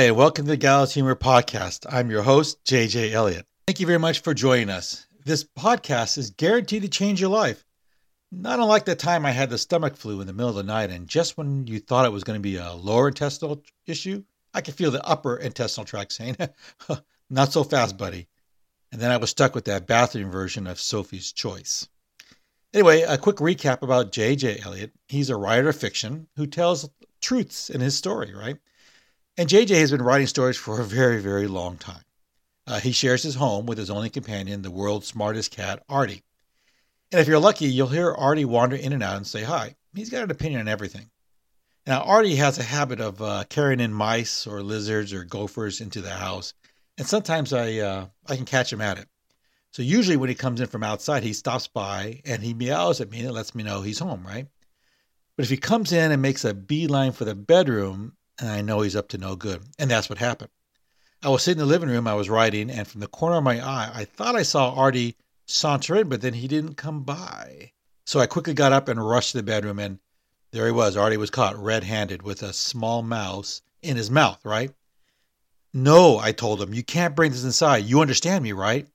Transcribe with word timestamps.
Hi, 0.00 0.06
and 0.06 0.16
welcome 0.16 0.46
to 0.46 0.52
the 0.52 0.56
Gallows 0.56 0.94
Humor 0.94 1.14
Podcast. 1.14 1.84
I'm 1.86 2.10
your 2.10 2.22
host, 2.22 2.64
JJ 2.64 3.12
Elliott. 3.12 3.44
Thank 3.66 3.80
you 3.80 3.86
very 3.86 3.98
much 3.98 4.20
for 4.20 4.32
joining 4.32 4.70
us. 4.70 5.06
This 5.26 5.44
podcast 5.44 6.16
is 6.16 6.30
guaranteed 6.30 6.80
to 6.84 6.88
change 6.88 7.20
your 7.20 7.28
life. 7.28 7.66
Not 8.32 8.60
unlike 8.60 8.86
the 8.86 8.94
time 8.94 9.26
I 9.26 9.32
had 9.32 9.50
the 9.50 9.58
stomach 9.58 9.98
flu 9.98 10.22
in 10.22 10.26
the 10.26 10.32
middle 10.32 10.48
of 10.48 10.56
the 10.56 10.62
night, 10.62 10.88
and 10.88 11.06
just 11.06 11.36
when 11.36 11.66
you 11.66 11.80
thought 11.80 12.06
it 12.06 12.12
was 12.12 12.24
going 12.24 12.38
to 12.38 12.42
be 12.42 12.56
a 12.56 12.72
lower 12.72 13.08
intestinal 13.08 13.62
issue, 13.84 14.24
I 14.54 14.62
could 14.62 14.72
feel 14.72 14.90
the 14.90 15.06
upper 15.06 15.36
intestinal 15.36 15.84
tract 15.84 16.14
saying, 16.14 16.38
Not 17.28 17.52
so 17.52 17.62
fast, 17.62 17.98
buddy. 17.98 18.26
And 18.92 19.02
then 19.02 19.10
I 19.10 19.18
was 19.18 19.28
stuck 19.28 19.54
with 19.54 19.66
that 19.66 19.86
bathroom 19.86 20.30
version 20.30 20.66
of 20.66 20.80
Sophie's 20.80 21.30
Choice. 21.30 21.90
Anyway, 22.72 23.02
a 23.02 23.18
quick 23.18 23.36
recap 23.36 23.82
about 23.82 24.12
J.J. 24.12 24.60
Elliott. 24.64 24.94
He's 25.08 25.28
a 25.28 25.36
writer 25.36 25.68
of 25.68 25.76
fiction 25.76 26.26
who 26.36 26.46
tells 26.46 26.88
truths 27.20 27.68
in 27.68 27.82
his 27.82 27.98
story, 27.98 28.32
right? 28.34 28.56
And 29.40 29.48
JJ 29.48 29.80
has 29.80 29.90
been 29.90 30.02
writing 30.02 30.26
stories 30.26 30.58
for 30.58 30.82
a 30.82 30.84
very, 30.84 31.18
very 31.18 31.46
long 31.46 31.78
time. 31.78 32.04
Uh, 32.66 32.78
he 32.78 32.92
shares 32.92 33.22
his 33.22 33.36
home 33.36 33.64
with 33.64 33.78
his 33.78 33.88
only 33.88 34.10
companion, 34.10 34.60
the 34.60 34.70
world's 34.70 35.06
smartest 35.06 35.50
cat, 35.50 35.82
Artie. 35.88 36.22
And 37.10 37.22
if 37.22 37.26
you're 37.26 37.38
lucky, 37.38 37.64
you'll 37.64 37.88
hear 37.88 38.12
Artie 38.12 38.44
wander 38.44 38.76
in 38.76 38.92
and 38.92 39.02
out 39.02 39.16
and 39.16 39.26
say 39.26 39.42
hi. 39.42 39.76
He's 39.94 40.10
got 40.10 40.24
an 40.24 40.30
opinion 40.30 40.60
on 40.60 40.68
everything. 40.68 41.10
Now, 41.86 42.02
Artie 42.02 42.36
has 42.36 42.58
a 42.58 42.62
habit 42.62 43.00
of 43.00 43.22
uh, 43.22 43.44
carrying 43.48 43.80
in 43.80 43.94
mice 43.94 44.46
or 44.46 44.62
lizards 44.62 45.14
or 45.14 45.24
gophers 45.24 45.80
into 45.80 46.02
the 46.02 46.10
house, 46.10 46.52
and 46.98 47.06
sometimes 47.06 47.54
I 47.54 47.78
uh, 47.78 48.06
I 48.26 48.36
can 48.36 48.44
catch 48.44 48.70
him 48.70 48.82
at 48.82 48.98
it. 48.98 49.08
So 49.72 49.80
usually 49.80 50.18
when 50.18 50.28
he 50.28 50.34
comes 50.34 50.60
in 50.60 50.66
from 50.66 50.82
outside, 50.82 51.22
he 51.22 51.32
stops 51.32 51.66
by 51.66 52.20
and 52.26 52.42
he 52.42 52.52
meows 52.52 53.00
at 53.00 53.10
me 53.10 53.20
and 53.20 53.28
it 53.28 53.32
lets 53.32 53.54
me 53.54 53.62
know 53.62 53.80
he's 53.80 54.00
home, 54.00 54.22
right? 54.26 54.48
But 55.34 55.44
if 55.44 55.48
he 55.48 55.56
comes 55.56 55.92
in 55.92 56.12
and 56.12 56.20
makes 56.20 56.44
a 56.44 56.52
beeline 56.52 57.12
for 57.12 57.24
the 57.24 57.34
bedroom, 57.34 58.18
and 58.40 58.48
I 58.48 58.62
know 58.62 58.80
he's 58.80 58.96
up 58.96 59.08
to 59.08 59.18
no 59.18 59.36
good. 59.36 59.62
And 59.78 59.90
that's 59.90 60.08
what 60.08 60.18
happened. 60.18 60.50
I 61.22 61.28
was 61.28 61.42
sitting 61.42 61.60
in 61.60 61.66
the 61.66 61.72
living 61.72 61.90
room, 61.90 62.08
I 62.08 62.14
was 62.14 62.30
writing, 62.30 62.70
and 62.70 62.88
from 62.88 63.00
the 63.00 63.06
corner 63.06 63.36
of 63.36 63.44
my 63.44 63.60
eye, 63.60 63.90
I 63.94 64.04
thought 64.06 64.36
I 64.36 64.42
saw 64.42 64.72
Artie 64.72 65.16
saunter 65.46 65.96
in, 65.96 66.08
but 66.08 66.22
then 66.22 66.32
he 66.32 66.48
didn't 66.48 66.74
come 66.74 67.02
by. 67.02 67.72
So 68.06 68.20
I 68.20 68.26
quickly 68.26 68.54
got 68.54 68.72
up 68.72 68.88
and 68.88 69.06
rushed 69.06 69.32
to 69.32 69.36
the 69.36 69.42
bedroom, 69.42 69.78
and 69.78 69.98
there 70.52 70.66
he 70.66 70.72
was. 70.72 70.96
Artie 70.96 71.18
was 71.18 71.30
caught 71.30 71.62
red 71.62 71.84
handed 71.84 72.22
with 72.22 72.42
a 72.42 72.52
small 72.52 73.02
mouse 73.02 73.60
in 73.82 73.96
his 73.96 74.10
mouth, 74.10 74.44
right? 74.44 74.72
No, 75.72 76.18
I 76.18 76.32
told 76.32 76.60
him, 76.60 76.74
you 76.74 76.82
can't 76.82 77.14
bring 77.14 77.30
this 77.30 77.44
inside. 77.44 77.84
You 77.84 78.00
understand 78.00 78.42
me, 78.42 78.52
right? 78.52 78.88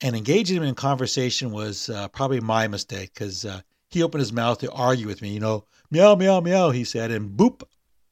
And 0.00 0.16
engaging 0.16 0.56
him 0.56 0.62
in 0.62 0.74
conversation 0.74 1.52
was 1.52 1.90
uh, 1.90 2.08
probably 2.08 2.40
my 2.40 2.66
mistake 2.66 3.12
because 3.14 3.44
uh, 3.44 3.60
he 3.90 4.02
opened 4.02 4.20
his 4.20 4.32
mouth 4.32 4.58
to 4.60 4.72
argue 4.72 5.06
with 5.06 5.20
me. 5.20 5.28
You 5.28 5.40
know, 5.40 5.64
meow, 5.90 6.14
meow, 6.14 6.40
meow, 6.40 6.70
he 6.70 6.84
said, 6.84 7.10
and 7.10 7.36
boop, 7.36 7.62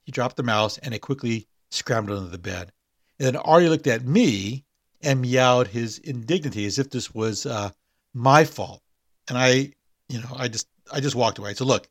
he 0.08 0.12
dropped 0.12 0.38
the 0.38 0.42
mouse 0.42 0.78
and 0.78 0.94
it 0.94 1.00
quickly 1.00 1.46
scrambled 1.70 2.16
under 2.16 2.30
the 2.30 2.38
bed. 2.38 2.72
And 3.18 3.26
then 3.26 3.36
Artie 3.36 3.68
looked 3.68 3.86
at 3.86 4.06
me 4.06 4.64
and 5.02 5.20
meowed 5.20 5.66
his 5.66 5.98
indignity 5.98 6.64
as 6.64 6.78
if 6.78 6.88
this 6.88 7.14
was 7.14 7.44
uh, 7.44 7.72
my 8.14 8.46
fault. 8.46 8.80
And 9.28 9.36
I, 9.36 9.74
you 10.08 10.18
know, 10.22 10.34
I 10.34 10.48
just 10.48 10.66
I 10.90 11.00
just 11.00 11.14
walked 11.14 11.36
away. 11.36 11.52
So 11.52 11.66
look, 11.66 11.90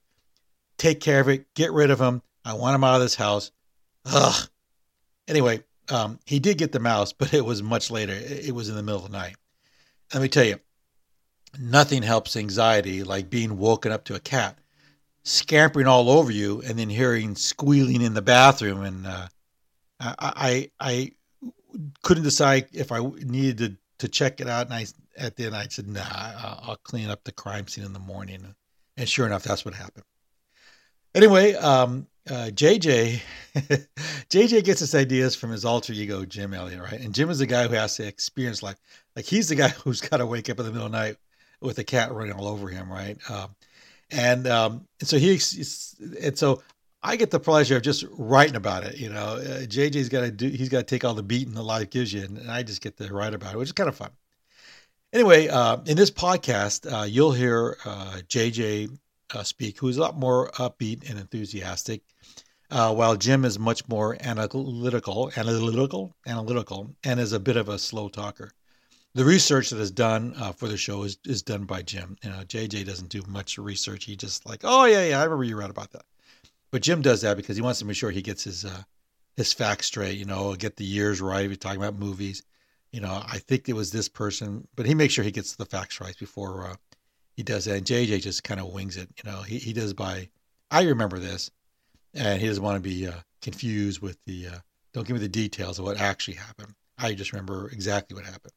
take 0.80 1.00
care 1.00 1.20
of 1.20 1.30
it, 1.30 1.54
get 1.54 1.72
rid 1.72 1.92
of 1.92 2.02
him. 2.02 2.24
I 2.44 2.56
want 2.56 2.74
him 2.74 2.84
out 2.84 2.96
of 2.96 3.02
this 3.02 3.14
house. 3.14 3.52
Ugh. 4.08 4.50
Anyway, 5.28 5.64
um, 5.90 6.18
he 6.26 6.40
did 6.40 6.58
get 6.58 6.72
the 6.72 6.80
mouse, 6.80 7.14
but 7.14 7.36
it 7.36 7.46
was 7.46 7.62
much 7.62 7.92
later. 7.92 8.14
It 8.14 8.56
was 8.56 8.68
in 8.68 8.76
the 8.76 8.82
middle 8.82 9.06
of 9.06 9.12
the 9.12 9.16
night. 9.16 9.36
Let 10.12 10.24
me 10.24 10.28
tell 10.28 10.44
you, 10.44 10.60
nothing 11.60 12.02
helps 12.02 12.36
anxiety 12.36 13.04
like 13.04 13.30
being 13.30 13.60
woken 13.60 13.92
up 13.92 14.06
to 14.06 14.16
a 14.16 14.20
cat 14.20 14.58
scampering 15.28 15.88
all 15.88 16.10
over 16.10 16.32
you 16.32 16.62
and 16.66 16.80
then 16.80 16.90
hearing 16.90 17.36
squealing 17.36 18.02
in 18.02 18.14
the 18.14 18.22
bathroom. 18.22 18.82
And 18.84 19.06
uh, 19.06 19.28
I, 20.00 20.16
I 20.20 20.72
I 20.80 21.12
couldn't 22.02 22.24
decide 22.24 22.68
if 22.72 22.92
I 22.92 23.00
needed 23.00 23.58
to, 23.58 23.78
to 24.00 24.08
check 24.08 24.40
it 24.40 24.48
out. 24.48 24.68
And 24.68 24.74
I 24.74 24.86
at 25.18 25.36
the 25.36 25.46
end 25.46 25.56
I 25.56 25.68
said 25.68 25.88
nah 25.88 26.02
I'll, 26.02 26.80
clean 26.84 27.10
up 27.10 27.24
the 27.24 27.34
crime 27.34 27.68
scene 27.68 27.84
in 27.84 27.94
the 27.94 28.00
morning. 28.00 28.56
And 28.96 29.10
sure 29.10 29.26
enough 29.26 29.44
that's 29.44 29.66
what 29.66 29.74
happened. 29.74 30.06
Anyway 31.14 31.54
um, 31.56 32.08
uh, 32.30 32.50
JJ 32.54 33.22
JJ 34.30 34.64
gets 34.64 34.80
his 34.80 34.96
ideas 34.96 35.36
from 35.36 35.52
his 35.52 35.66
alter 35.66 35.92
ego 35.92 36.24
Jim 36.24 36.54
Elliott, 36.54 36.82
right? 36.82 37.02
And 37.02 37.14
Jim 37.14 37.30
is 37.30 37.40
the 37.40 37.46
guy 37.48 37.68
who 37.68 37.76
has 37.76 37.98
to 37.98 38.08
experience 38.08 38.64
life. 38.64 38.78
Like 39.16 39.26
he's 39.26 39.50
the 39.50 39.56
guy 39.56 39.70
who's 39.84 40.00
got 40.00 40.18
to 40.18 40.26
wake 40.26 40.50
up 40.50 40.60
in 40.60 40.66
the 40.66 40.72
middle 40.72 40.86
of 40.86 40.94
the 40.94 40.98
night 40.98 41.18
with 41.60 41.80
a 41.80 41.84
cat 41.84 42.14
running 42.14 42.34
all 42.34 42.48
over 42.48 42.70
him 42.70 42.90
right? 42.90 43.18
Um, 43.30 43.56
and 44.12 44.48
um, 44.48 44.86
and 45.00 45.08
so 45.08 45.18
he 45.18 45.40
and 46.22 46.38
so 46.38 46.62
I 47.04 47.16
get 47.16 47.32
the 47.32 47.40
pleasure 47.40 47.78
of 47.78 47.84
just 47.84 48.06
writing 48.12 48.56
about 48.56 48.84
it. 48.84 48.98
You 48.98 49.10
know, 49.10 49.36
uh, 49.36 49.62
JJ's 49.62 50.10
got 50.10 50.22
to 50.22 50.32
do 50.32 50.48
he's 50.50 50.70
got 50.70 50.80
to 50.80 50.84
take 50.84 51.06
all 51.06 51.14
the 51.14 51.24
beating 51.24 51.54
the 51.54 51.64
life 51.64 51.90
gives 51.90 52.12
you, 52.12 52.24
and, 52.24 52.38
and, 52.38 52.52
I 52.52 52.64
just 52.64 52.82
get 52.82 52.98
to 52.98 53.14
write 53.14 53.34
about 53.34 53.54
it, 53.54 53.58
which 53.58 53.70
is 53.70 53.74
kind 53.74 53.90
of 53.90 53.96
fun. 53.96 54.12
Anyway, 55.14 55.48
uh, 55.48 55.78
in 55.86 55.96
this 55.96 56.12
podcast, 56.12 56.92
uh, 56.92 57.06
you'll 57.06 57.32
hear 57.32 57.78
uh, 57.86 58.20
JJ 58.28 58.98
uh, 59.34 59.44
speak, 59.44 59.80
who's 59.80 59.98
a 59.98 60.02
lot 60.02 60.18
more 60.18 60.52
upbeat 60.52 61.10
and 61.10 61.20
enthusiastic, 61.20 62.02
uh, 62.72 62.94
while 62.94 63.16
Jim 63.16 63.46
is 63.46 63.58
much 63.58 63.88
more 63.88 64.18
analytical, 64.20 65.32
analytical, 65.38 66.14
analytical, 66.26 66.94
and 67.04 67.20
is 67.20 67.32
a 67.32 67.40
bit 67.40 67.56
of 67.56 67.70
a 67.70 67.80
slow 67.80 68.10
talker 68.10 68.52
the 69.18 69.26
research 69.26 69.72
that 69.72 69.80
is 69.80 69.90
done 69.90 70.36
uh, 70.38 70.52
for 70.52 70.68
the 70.68 70.78
show 70.78 71.02
is, 71.02 71.18
is 71.26 71.42
done 71.42 71.64
by 71.64 71.82
Jim. 71.82 72.16
You 72.24 72.30
know, 72.30 72.38
JJ 72.42 72.86
doesn't 72.86 73.10
do 73.10 73.24
much 73.28 73.58
research. 73.58 74.06
He 74.06 74.16
just 74.16 74.46
like, 74.48 74.62
oh 74.64 74.86
yeah, 74.86 75.06
yeah, 75.06 75.20
I 75.20 75.24
remember 75.24 75.44
you 75.44 75.58
read 75.58 75.72
about 75.72 75.90
that. 75.94 76.04
But 76.70 76.84
Jim 76.84 77.02
does 77.02 77.22
that 77.22 77.36
because 77.36 77.56
he 77.56 77.64
wants 77.64 77.80
to 77.80 77.86
make 77.86 77.96
sure 77.96 78.12
he 78.12 78.22
gets 78.22 78.44
his 78.44 78.64
uh, 78.64 78.84
his 79.36 79.54
facts 79.54 79.88
straight. 79.88 80.20
You 80.20 80.26
know, 80.26 80.54
get 80.54 80.76
the 80.76 80.86
years 80.86 81.20
right. 81.20 81.42
If 81.42 81.50
you're 81.50 81.56
talking 81.56 81.82
about 81.82 81.98
movies, 81.98 82.44
you 82.92 83.02
know, 83.02 83.24
I 83.28 83.40
think 83.40 83.68
it 83.68 83.74
was 83.74 83.92
this 83.92 84.08
person, 84.08 84.68
but 84.76 84.86
he 84.86 84.94
makes 84.94 85.16
sure 85.16 85.24
he 85.24 85.32
gets 85.32 85.56
the 85.56 85.66
facts 85.66 86.00
right 86.00 86.16
before 86.20 86.68
uh, 86.68 86.76
he 87.36 87.42
does 87.42 87.66
that. 87.66 87.78
And 87.78 87.88
JJ 87.88 88.22
just 88.22 88.44
kind 88.44 88.60
of 88.60 88.72
wings 88.72 88.98
it. 88.98 89.10
You 89.24 89.32
know, 89.32 89.42
he 89.42 89.58
he 89.58 89.74
does 89.74 89.96
by, 89.96 90.30
I 90.70 90.84
remember 90.84 91.18
this, 91.18 91.50
and 92.14 92.40
he 92.40 92.48
doesn't 92.48 92.64
want 92.64 92.76
to 92.76 92.88
be 92.88 93.08
uh, 93.08 93.22
confused 93.42 94.00
with 94.00 94.20
the. 94.28 94.48
Uh, 94.48 94.60
don't 94.94 95.08
give 95.08 95.16
me 95.16 95.22
the 95.22 95.28
details 95.28 95.80
of 95.80 95.86
what 95.86 95.98
actually 95.98 96.38
happened. 96.38 96.76
I 97.00 97.16
just 97.16 97.34
remember 97.34 97.70
exactly 97.70 98.14
what 98.14 98.26
happened. 98.26 98.54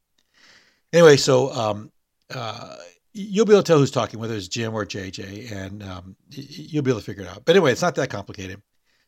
Anyway, 0.92 1.16
so 1.16 1.52
um, 1.52 1.92
uh, 2.34 2.76
you'll 3.12 3.46
be 3.46 3.52
able 3.52 3.62
to 3.62 3.66
tell 3.66 3.78
who's 3.78 3.90
talking, 3.90 4.18
whether 4.18 4.34
it's 4.34 4.48
Jim 4.48 4.74
or 4.74 4.84
JJ, 4.84 5.52
and 5.52 5.82
um, 5.82 6.16
you'll 6.30 6.82
be 6.82 6.90
able 6.90 7.00
to 7.00 7.06
figure 7.06 7.24
it 7.24 7.28
out. 7.28 7.44
But 7.44 7.56
anyway, 7.56 7.72
it's 7.72 7.82
not 7.82 7.94
that 7.96 8.10
complicated. 8.10 8.62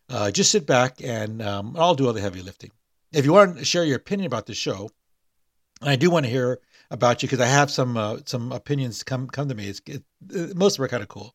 Uh, 0.08 0.30
just 0.30 0.50
sit 0.50 0.66
back 0.66 1.02
and 1.02 1.40
um, 1.42 1.74
I'll 1.78 1.94
do 1.94 2.06
all 2.06 2.12
the 2.12 2.20
heavy 2.20 2.42
lifting. 2.42 2.70
If 3.12 3.24
you 3.24 3.32
want 3.32 3.58
to 3.58 3.64
share 3.64 3.84
your 3.84 3.96
opinion 3.96 4.26
about 4.26 4.46
the 4.46 4.54
show, 4.54 4.90
and 5.80 5.90
I 5.90 5.96
do 5.96 6.10
want 6.10 6.26
to 6.26 6.30
hear 6.30 6.60
about 6.90 7.22
you 7.22 7.28
because 7.28 7.40
I 7.40 7.46
have 7.46 7.70
some 7.70 7.96
uh, 7.96 8.18
some 8.26 8.52
opinions 8.52 9.02
come 9.02 9.28
come 9.28 9.48
to 9.48 9.54
me. 9.54 9.68
It's 9.68 9.80
it, 9.86 10.04
most 10.56 10.74
of 10.74 10.76
them 10.76 10.84
are 10.84 10.88
kind 10.88 11.02
of 11.02 11.08
cool. 11.08 11.34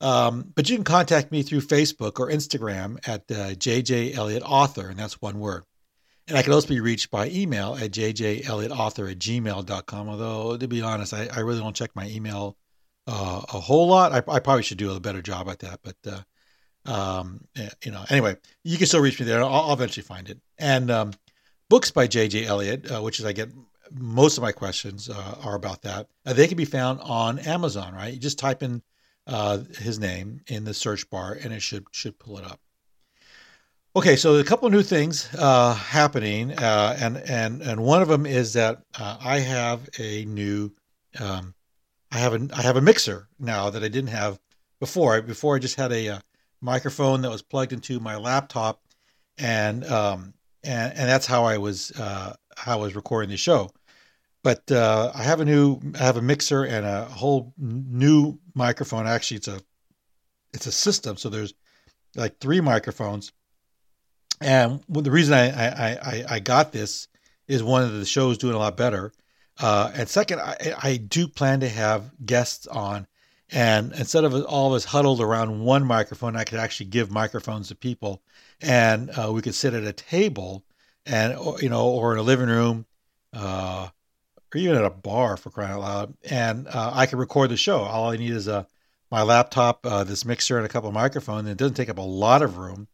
Um, 0.00 0.52
but 0.54 0.70
you 0.70 0.76
can 0.76 0.84
contact 0.84 1.32
me 1.32 1.42
through 1.42 1.62
Facebook 1.62 2.20
or 2.20 2.30
Instagram 2.30 2.98
at 3.06 3.22
uh, 3.30 3.54
JJ 3.54 4.14
Elliott 4.14 4.44
Author, 4.44 4.88
and 4.88 4.98
that's 4.98 5.20
one 5.20 5.40
word. 5.40 5.64
And 6.28 6.36
I 6.36 6.42
can 6.42 6.52
also 6.52 6.68
be 6.68 6.80
reached 6.80 7.10
by 7.10 7.28
email 7.30 7.74
at 7.74 7.90
jjelliottauthor 7.90 9.10
at 9.10 9.18
gmail.com. 9.18 10.08
Although, 10.08 10.56
to 10.56 10.68
be 10.68 10.82
honest, 10.82 11.14
I, 11.14 11.28
I 11.34 11.40
really 11.40 11.60
don't 11.60 11.74
check 11.74 11.96
my 11.96 12.06
email 12.08 12.56
uh, 13.06 13.42
a 13.52 13.60
whole 13.60 13.88
lot. 13.88 14.12
I, 14.12 14.18
I, 14.30 14.38
probably 14.38 14.62
should 14.62 14.76
do 14.76 14.92
a 14.92 15.00
better 15.00 15.22
job 15.22 15.48
at 15.48 15.60
that. 15.60 15.80
But, 15.82 15.96
uh, 16.06 16.90
um, 16.90 17.46
you 17.82 17.90
know, 17.90 18.04
anyway, 18.10 18.36
you 18.62 18.76
can 18.76 18.86
still 18.86 19.00
reach 19.00 19.18
me 19.18 19.24
there. 19.24 19.42
I'll, 19.42 19.48
I'll 19.48 19.72
eventually 19.72 20.04
find 20.04 20.28
it. 20.28 20.38
And 20.58 20.90
um, 20.90 21.12
books 21.70 21.90
by 21.90 22.06
J.J. 22.06 22.44
Elliott, 22.44 22.90
uh, 22.90 23.00
which 23.00 23.18
is 23.18 23.24
I 23.24 23.32
get 23.32 23.48
most 23.90 24.36
of 24.36 24.42
my 24.42 24.52
questions 24.52 25.08
uh, 25.08 25.36
are 25.42 25.54
about 25.54 25.82
that. 25.82 26.08
Uh, 26.26 26.34
they 26.34 26.46
can 26.46 26.58
be 26.58 26.66
found 26.66 27.00
on 27.00 27.38
Amazon, 27.38 27.94
right? 27.94 28.12
You 28.12 28.20
just 28.20 28.38
type 28.38 28.62
in 28.62 28.82
uh, 29.26 29.58
his 29.78 29.98
name 29.98 30.40
in 30.46 30.64
the 30.64 30.74
search 30.74 31.08
bar 31.10 31.32
and 31.32 31.52
it 31.52 31.60
should 31.60 31.84
should 31.92 32.18
pull 32.18 32.38
it 32.38 32.44
up. 32.44 32.60
Okay, 33.98 34.14
so 34.14 34.36
a 34.36 34.44
couple 34.44 34.70
new 34.70 34.84
things 34.84 35.28
uh, 35.34 35.74
happening, 35.74 36.52
uh, 36.52 36.96
and 37.00 37.16
and 37.16 37.60
and 37.62 37.82
one 37.82 38.00
of 38.00 38.06
them 38.06 38.26
is 38.26 38.52
that 38.52 38.80
uh, 38.96 39.16
I 39.20 39.40
have 39.40 39.88
a 39.98 40.24
new, 40.24 40.70
um, 41.18 41.52
I 42.12 42.18
have 42.18 42.32
a 42.32 42.48
I 42.54 42.62
have 42.62 42.76
a 42.76 42.80
mixer 42.80 43.26
now 43.40 43.70
that 43.70 43.82
I 43.82 43.88
didn't 43.88 44.10
have 44.10 44.38
before. 44.78 45.20
Before 45.20 45.56
I 45.56 45.58
just 45.58 45.74
had 45.74 45.90
a, 45.90 46.06
a 46.06 46.14
uh, 46.14 46.20
microphone 46.60 47.22
that 47.22 47.30
was 47.32 47.42
plugged 47.42 47.72
into 47.72 47.98
my 47.98 48.14
laptop, 48.14 48.80
and 49.36 49.84
um, 49.86 50.32
and 50.62 50.92
and 50.92 51.08
that's 51.08 51.26
how 51.26 51.42
I 51.42 51.58
was 51.58 51.90
uh, 51.98 52.36
how 52.56 52.74
I 52.74 52.82
was 52.82 52.94
recording 52.94 53.30
the 53.30 53.36
show. 53.36 53.68
But 54.44 54.70
uh, 54.70 55.10
I 55.12 55.24
have 55.24 55.40
a 55.40 55.44
new 55.44 55.80
I 55.98 56.04
have 56.04 56.16
a 56.16 56.22
mixer 56.22 56.62
and 56.62 56.86
a 56.86 57.06
whole 57.06 57.52
new 57.58 58.38
microphone. 58.54 59.08
Actually, 59.08 59.38
it's 59.38 59.48
a 59.48 59.60
it's 60.54 60.68
a 60.68 60.72
system, 60.72 61.16
so 61.16 61.28
there's 61.30 61.52
like 62.14 62.38
three 62.38 62.60
microphones 62.60 63.32
and 64.40 64.82
the 64.88 65.10
reason 65.10 65.34
I, 65.34 65.48
I, 65.48 65.90
I, 65.90 66.24
I 66.30 66.40
got 66.40 66.72
this 66.72 67.08
is 67.46 67.62
one 67.62 67.82
of 67.82 67.92
the 67.92 68.04
shows 68.04 68.38
doing 68.38 68.54
a 68.54 68.58
lot 68.58 68.76
better. 68.76 69.12
Uh, 69.60 69.90
and 69.94 70.08
second, 70.08 70.40
I, 70.40 70.74
I 70.82 70.96
do 70.98 71.26
plan 71.26 71.60
to 71.60 71.68
have 71.68 72.10
guests 72.24 72.66
on, 72.68 73.06
And 73.50 73.92
instead 73.92 74.24
of 74.24 74.34
all 74.44 74.68
of 74.68 74.74
us 74.74 74.84
huddled 74.84 75.20
around 75.20 75.60
one 75.60 75.84
microphone, 75.86 76.36
I 76.36 76.44
could 76.44 76.58
actually 76.58 76.86
give 76.86 77.10
microphones 77.10 77.68
to 77.68 77.74
people, 77.74 78.22
and 78.60 79.10
uh, 79.10 79.32
we 79.32 79.40
could 79.40 79.54
sit 79.54 79.72
at 79.74 79.84
a 79.84 79.92
table, 79.92 80.64
and 81.06 81.34
you 81.62 81.70
know, 81.70 81.88
or 81.88 82.12
in 82.12 82.18
a 82.18 82.22
living 82.22 82.48
room, 82.48 82.84
uh, 83.32 83.88
or 84.54 84.58
even 84.58 84.76
at 84.76 84.84
a 84.84 84.90
bar 84.90 85.36
for 85.38 85.50
crying 85.50 85.72
out 85.72 85.80
loud, 85.80 86.14
and 86.30 86.68
uh, 86.68 86.92
I 86.94 87.06
could 87.06 87.18
record 87.18 87.50
the 87.50 87.56
show. 87.56 87.78
All 87.80 88.10
I 88.10 88.16
need 88.16 88.32
is 88.32 88.48
a 88.48 88.66
my 89.10 89.22
laptop, 89.22 89.86
uh, 89.86 90.04
this 90.04 90.26
mixer, 90.26 90.58
and 90.58 90.66
a 90.66 90.68
couple 90.68 90.88
of 90.88 90.94
microphones. 90.94 91.40
And 91.40 91.48
it 91.50 91.56
doesn't 91.56 91.76
take 91.76 91.88
up 91.88 91.96
a 91.98 92.02
lot 92.02 92.42
of 92.42 92.58
room, 92.58 92.88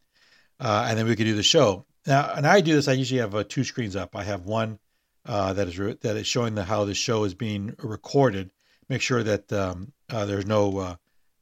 uh, 0.59 0.85
and 0.87 0.97
then 0.97 1.05
we 1.05 1.15
could 1.15 1.25
do 1.25 1.35
the 1.35 1.43
show. 1.43 1.85
Now, 2.07 2.31
and 2.35 2.45
I 2.45 2.61
do 2.61 2.73
this. 2.73 2.87
I 2.87 2.93
usually 2.93 3.21
have 3.21 3.35
uh, 3.35 3.43
two 3.47 3.63
screens 3.63 3.95
up. 3.95 4.15
I 4.15 4.23
have 4.23 4.45
one 4.45 4.79
uh, 5.25 5.53
that 5.53 5.67
is 5.67 5.79
re- 5.79 5.97
that 6.01 6.15
is 6.15 6.27
showing 6.27 6.55
the 6.55 6.63
how 6.63 6.85
the 6.85 6.93
show 6.93 7.23
is 7.23 7.33
being 7.33 7.75
recorded. 7.79 8.51
Make 8.89 9.01
sure 9.01 9.23
that 9.23 9.51
um, 9.51 9.91
uh, 10.09 10.25
there's 10.25 10.45
no 10.45 10.97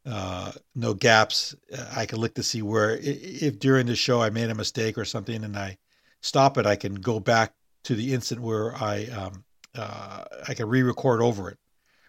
uh, 0.05 0.51
no 0.75 0.93
gaps. 0.93 1.55
I 1.95 2.05
can 2.05 2.19
look 2.19 2.35
to 2.35 2.43
see 2.43 2.61
where 2.61 2.97
if 3.01 3.59
during 3.59 3.87
the 3.87 3.95
show 3.95 4.21
I 4.21 4.29
made 4.29 4.49
a 4.49 4.55
mistake 4.55 4.97
or 4.97 5.05
something, 5.05 5.43
and 5.43 5.57
I 5.57 5.77
stop 6.21 6.57
it, 6.57 6.65
I 6.65 6.77
can 6.77 6.95
go 6.95 7.19
back 7.19 7.53
to 7.83 7.95
the 7.95 8.13
instant 8.13 8.41
where 8.41 8.73
I 8.75 9.05
um, 9.07 9.43
I 9.75 10.53
can 10.53 10.69
re-record 10.69 11.21
over 11.21 11.49
it. 11.49 11.57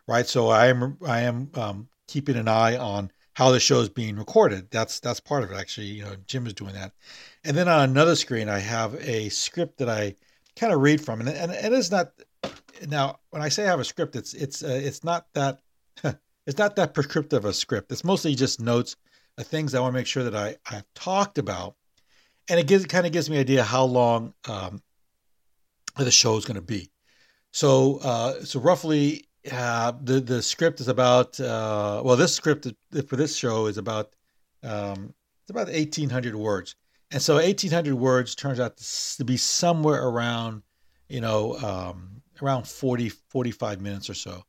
Right. 0.06 0.26
So 0.26 0.48
I 0.48 0.66
am 0.66 0.98
I 1.04 1.22
am 1.22 1.50
um, 1.54 1.88
keeping 2.06 2.36
an 2.36 2.46
eye 2.46 2.76
on 2.76 3.10
how 3.34 3.50
the 3.50 3.60
show 3.60 3.81
is 3.81 3.88
being 3.88 4.16
recorded. 4.16 4.70
That's 4.70 5.00
that's 5.00 5.20
part 5.20 5.44
of 5.44 5.50
it. 5.50 5.56
Actually, 5.56 5.88
you 5.88 6.04
know, 6.04 6.14
Jim 6.26 6.46
is 6.46 6.54
doing 6.54 6.75
that. 6.75 6.92
And 7.44 7.56
then 7.56 7.69
on 7.69 7.90
another 7.90 8.16
screen, 8.16 8.48
I 8.48 8.60
have 8.60 8.94
a 8.94 9.28
script 9.28 9.78
that 9.78 9.88
I 9.88 10.14
kind 10.56 10.72
of 10.72 10.81
read 10.81 11.00
from, 11.00 11.20
and 11.20 11.28
and 11.28 11.52
it 11.52 11.72
is 11.72 11.90
not. 11.90 12.12
Now, 12.88 13.19
when 13.31 13.42
I 13.42 13.48
say 13.48 13.64
I 13.64 13.70
have 13.70 13.81
a 13.81 13.84
script, 13.84 14.16
it's 14.16 14.34
it's 14.34 14.62
uh, 14.62 14.81
it's 14.82 15.04
not 15.04 15.26
that 15.34 15.60
it's 16.46 16.58
not 16.58 16.76
that 16.76 16.94
prescriptive 16.94 17.44
a 17.44 17.52
script. 17.52 17.92
It's 17.92 18.04
mostly 18.04 18.34
just 18.34 18.60
notes, 18.60 18.96
uh, 19.37 19.42
things 19.42 19.75
I 19.75 19.80
want 19.80 19.92
to 19.92 19.98
make 19.98 20.06
sure 20.06 20.25
that 20.25 20.37
I 20.37 20.56
I've 20.70 20.87
talked 20.94 21.38
about, 21.38 21.75
and 22.48 22.58
it 22.60 22.69
gives 22.69 22.84
it 22.84 22.88
kind 22.88 23.06
of 23.06 23.12
gives 23.12 23.28
me 23.28 23.37
an 23.37 23.40
idea 23.40 23.64
how 23.64 23.84
long 23.84 24.32
um, 24.48 24.80
the 25.96 26.10
show 26.10 26.37
is 26.37 26.44
going 26.44 26.56
to 26.56 26.62
be. 26.62 26.90
So 27.52 27.98
uh, 28.02 28.44
so 28.44 28.60
roughly 28.60 29.26
uh, 29.52 29.93
the 30.02 30.20
the 30.20 30.43
script 30.43 30.81
is 30.81 30.88
about 30.88 31.38
uh, 31.41 32.02
well, 32.05 32.17
this 32.17 32.35
script 32.35 32.67
for 33.08 33.17
this 33.17 33.37
show 33.37 33.67
is 33.67 33.79
about 33.79 34.14
um, 34.62 35.14
it's 35.43 35.50
about 35.50 35.69
eighteen 35.70 36.11
hundred 36.11 36.35
words, 36.35 36.76
and 37.11 37.20
so 37.20 37.38
eighteen 37.38 37.70
hundred 37.70 37.94
words 37.94 38.35
turns 38.35 38.61
out 38.61 38.76
to 38.76 39.25
be 39.25 39.37
somewhere 39.37 40.06
around 40.06 40.62
you 41.08 41.20
know 41.20 41.56
um, 41.58 42.23
around 42.43 42.67
40, 42.67 43.08
45 43.08 43.81
minutes 43.81 44.11
or 44.11 44.14
so. 44.14 44.44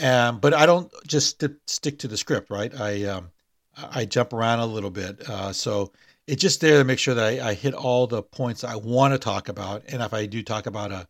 Um, 0.00 0.40
but 0.40 0.54
I 0.54 0.66
don't 0.66 0.92
just 1.06 1.40
st- 1.40 1.56
stick 1.66 1.98
to 2.00 2.08
the 2.08 2.16
script, 2.16 2.50
right? 2.50 2.74
I 2.78 3.04
um, 3.04 3.30
I 3.76 4.04
jump 4.04 4.32
around 4.32 4.60
a 4.60 4.66
little 4.66 4.90
bit, 4.90 5.28
uh, 5.28 5.52
so 5.52 5.92
it's 6.26 6.40
just 6.40 6.60
there 6.60 6.78
to 6.78 6.84
make 6.84 6.98
sure 6.98 7.14
that 7.14 7.40
I, 7.40 7.50
I 7.50 7.54
hit 7.54 7.74
all 7.74 8.06
the 8.06 8.22
points 8.22 8.64
I 8.64 8.76
want 8.76 9.14
to 9.14 9.18
talk 9.18 9.48
about, 9.48 9.84
and 9.88 10.02
if 10.02 10.12
I 10.12 10.26
do 10.26 10.42
talk 10.42 10.66
about 10.66 10.90
a 10.90 11.06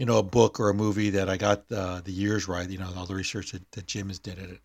you 0.00 0.06
know, 0.06 0.16
a 0.16 0.22
book 0.22 0.58
or 0.58 0.70
a 0.70 0.74
movie 0.74 1.10
that 1.10 1.28
I 1.28 1.36
got 1.36 1.70
uh, 1.70 2.00
the 2.00 2.10
years 2.10 2.48
right. 2.48 2.68
You 2.68 2.78
know, 2.78 2.88
all 2.96 3.04
the 3.04 3.14
research 3.14 3.52
that, 3.52 3.70
that 3.72 3.86
Jim 3.86 4.08
has 4.08 4.18
did 4.18 4.38
it 4.38 4.58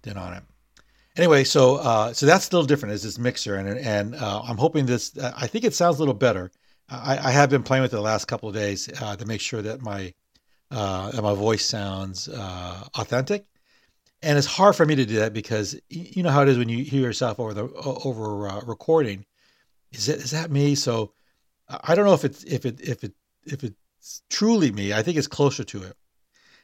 did 0.00 0.16
on 0.16 0.32
it. 0.32 0.42
Anyway, 1.14 1.44
so 1.44 1.76
uh, 1.76 2.14
so 2.14 2.24
that's 2.24 2.46
still 2.46 2.62
different 2.62 2.94
as 2.94 3.02
this 3.02 3.18
mixer, 3.18 3.56
and 3.56 3.78
and 3.78 4.14
uh, 4.14 4.40
I'm 4.42 4.56
hoping 4.56 4.86
this. 4.86 5.12
I 5.18 5.46
think 5.46 5.64
it 5.64 5.74
sounds 5.74 5.96
a 5.96 5.98
little 5.98 6.14
better. 6.14 6.50
I, 6.88 7.18
I 7.18 7.30
have 7.32 7.50
been 7.50 7.62
playing 7.62 7.82
with 7.82 7.92
it 7.92 7.96
the 7.96 8.00
last 8.00 8.28
couple 8.28 8.48
of 8.48 8.54
days 8.54 8.88
uh, 9.02 9.14
to 9.16 9.26
make 9.26 9.42
sure 9.42 9.60
that 9.60 9.82
my 9.82 10.14
uh, 10.70 11.10
that 11.10 11.20
my 11.20 11.34
voice 11.34 11.66
sounds 11.66 12.30
uh, 12.30 12.84
authentic. 12.94 13.44
And 14.22 14.38
it's 14.38 14.46
hard 14.46 14.74
for 14.74 14.86
me 14.86 14.94
to 14.96 15.04
do 15.04 15.16
that 15.16 15.34
because 15.34 15.78
you 15.90 16.22
know 16.22 16.30
how 16.30 16.40
it 16.40 16.48
is 16.48 16.56
when 16.56 16.70
you 16.70 16.82
hear 16.82 17.02
yourself 17.02 17.38
over 17.38 17.52
the 17.52 17.64
over 17.74 18.62
recording. 18.64 19.26
Is 19.92 20.08
it 20.08 20.20
is 20.20 20.30
that 20.30 20.50
me? 20.50 20.74
So 20.76 21.12
I 21.68 21.94
don't 21.94 22.06
know 22.06 22.14
if 22.14 22.24
it's 22.24 22.42
if 22.44 22.64
it 22.64 22.80
if 22.80 23.04
it 23.04 23.12
if 23.44 23.64
it 23.64 23.74
truly 24.30 24.70
me. 24.70 24.92
I 24.92 25.02
think 25.02 25.16
it's 25.16 25.26
closer 25.26 25.64
to 25.64 25.82
it. 25.82 25.96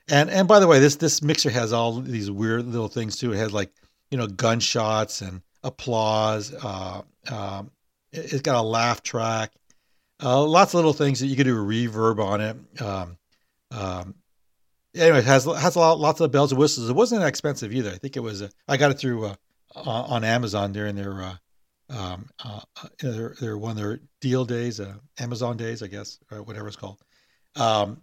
And 0.09 0.29
and 0.31 0.47
by 0.47 0.61
the 0.61 0.67
way, 0.67 0.81
this 0.81 0.97
this 0.97 1.23
mixer 1.23 1.51
has 1.51 1.73
all 1.73 2.01
these 2.01 2.31
weird 2.31 2.67
little 2.67 2.89
things 2.89 3.17
too. 3.17 3.33
It 3.33 3.37
has 3.37 3.53
like 3.53 3.73
you 4.11 4.19
know 4.19 4.27
gunshots 4.27 5.23
and 5.23 5.43
applause. 5.63 6.55
Uh, 6.55 7.03
um, 7.31 7.71
it, 8.13 8.31
has 8.31 8.43
got 8.43 8.57
a 8.57 8.63
laugh 8.63 9.03
track. 9.03 9.53
Uh, 10.23 10.45
lots 10.45 10.75
of 10.75 10.79
little 10.79 10.93
things 10.93 11.21
that 11.21 11.27
you 11.27 11.37
can 11.37 11.47
do 11.47 11.57
a 11.57 11.65
reverb 11.65 12.23
on 12.23 12.41
it. 12.41 12.83
Um, 12.83 13.17
um, 13.71 14.15
anyway, 14.95 15.19
it 15.19 15.25
has 15.25 15.47
has 15.47 15.77
a 15.77 15.79
lot, 15.79 15.99
lots 15.99 16.21
of 16.21 16.31
bells 16.31 16.53
and 16.53 16.59
whistles. 16.59 16.91
It 16.91 16.97
wasn't 16.97 17.25
expensive 17.25 17.73
either. 17.73 17.91
I 17.91 17.97
think 17.97 18.17
it 18.17 18.21
was. 18.21 18.43
Uh, 18.43 18.49
I 18.69 18.77
got 18.77 18.91
it 18.91 18.99
through 18.99 19.25
uh, 19.25 19.35
on 19.75 20.23
Amazon 20.23 20.73
during 20.73 20.97
their 20.97 21.23
uh, 21.23 21.37
um, 21.91 22.29
uh, 22.45 22.61
uh, 22.83 22.89
their, 23.01 23.35
their 23.41 23.59
one 23.59 23.73
of 23.73 23.77
their 23.77 24.01
deal 24.21 24.45
days, 24.45 24.81
uh, 24.81 24.95
Amazon 25.19 25.57
days, 25.57 25.83
I 25.83 25.87
guess, 25.87 26.19
or 26.31 26.43
whatever 26.43 26.69
it's 26.69 26.77
called 26.77 26.99
um, 27.57 28.01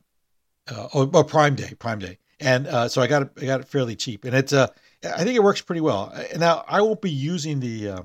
uh, 0.69 0.87
or, 0.93 1.09
or, 1.13 1.23
Prime 1.23 1.55
Day, 1.55 1.73
Prime 1.79 1.99
Day, 1.99 2.17
and 2.39 2.67
uh, 2.67 2.87
so 2.87 3.01
I 3.01 3.07
got 3.07 3.23
it, 3.23 3.29
I 3.41 3.45
got 3.45 3.61
it 3.61 3.67
fairly 3.67 3.95
cheap, 3.95 4.25
and 4.25 4.35
it's 4.35 4.53
uh, 4.53 4.67
I 5.03 5.23
think 5.23 5.35
it 5.35 5.43
works 5.43 5.61
pretty 5.61 5.81
well. 5.81 6.13
Now 6.37 6.63
I 6.67 6.81
won't 6.81 7.01
be 7.01 7.11
using 7.11 7.59
the 7.59 7.89
uh, 7.89 8.01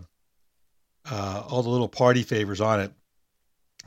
uh, 1.11 1.43
all 1.49 1.63
the 1.63 1.71
little 1.71 1.89
party 1.89 2.23
favors 2.23 2.61
on 2.61 2.81
it. 2.81 2.93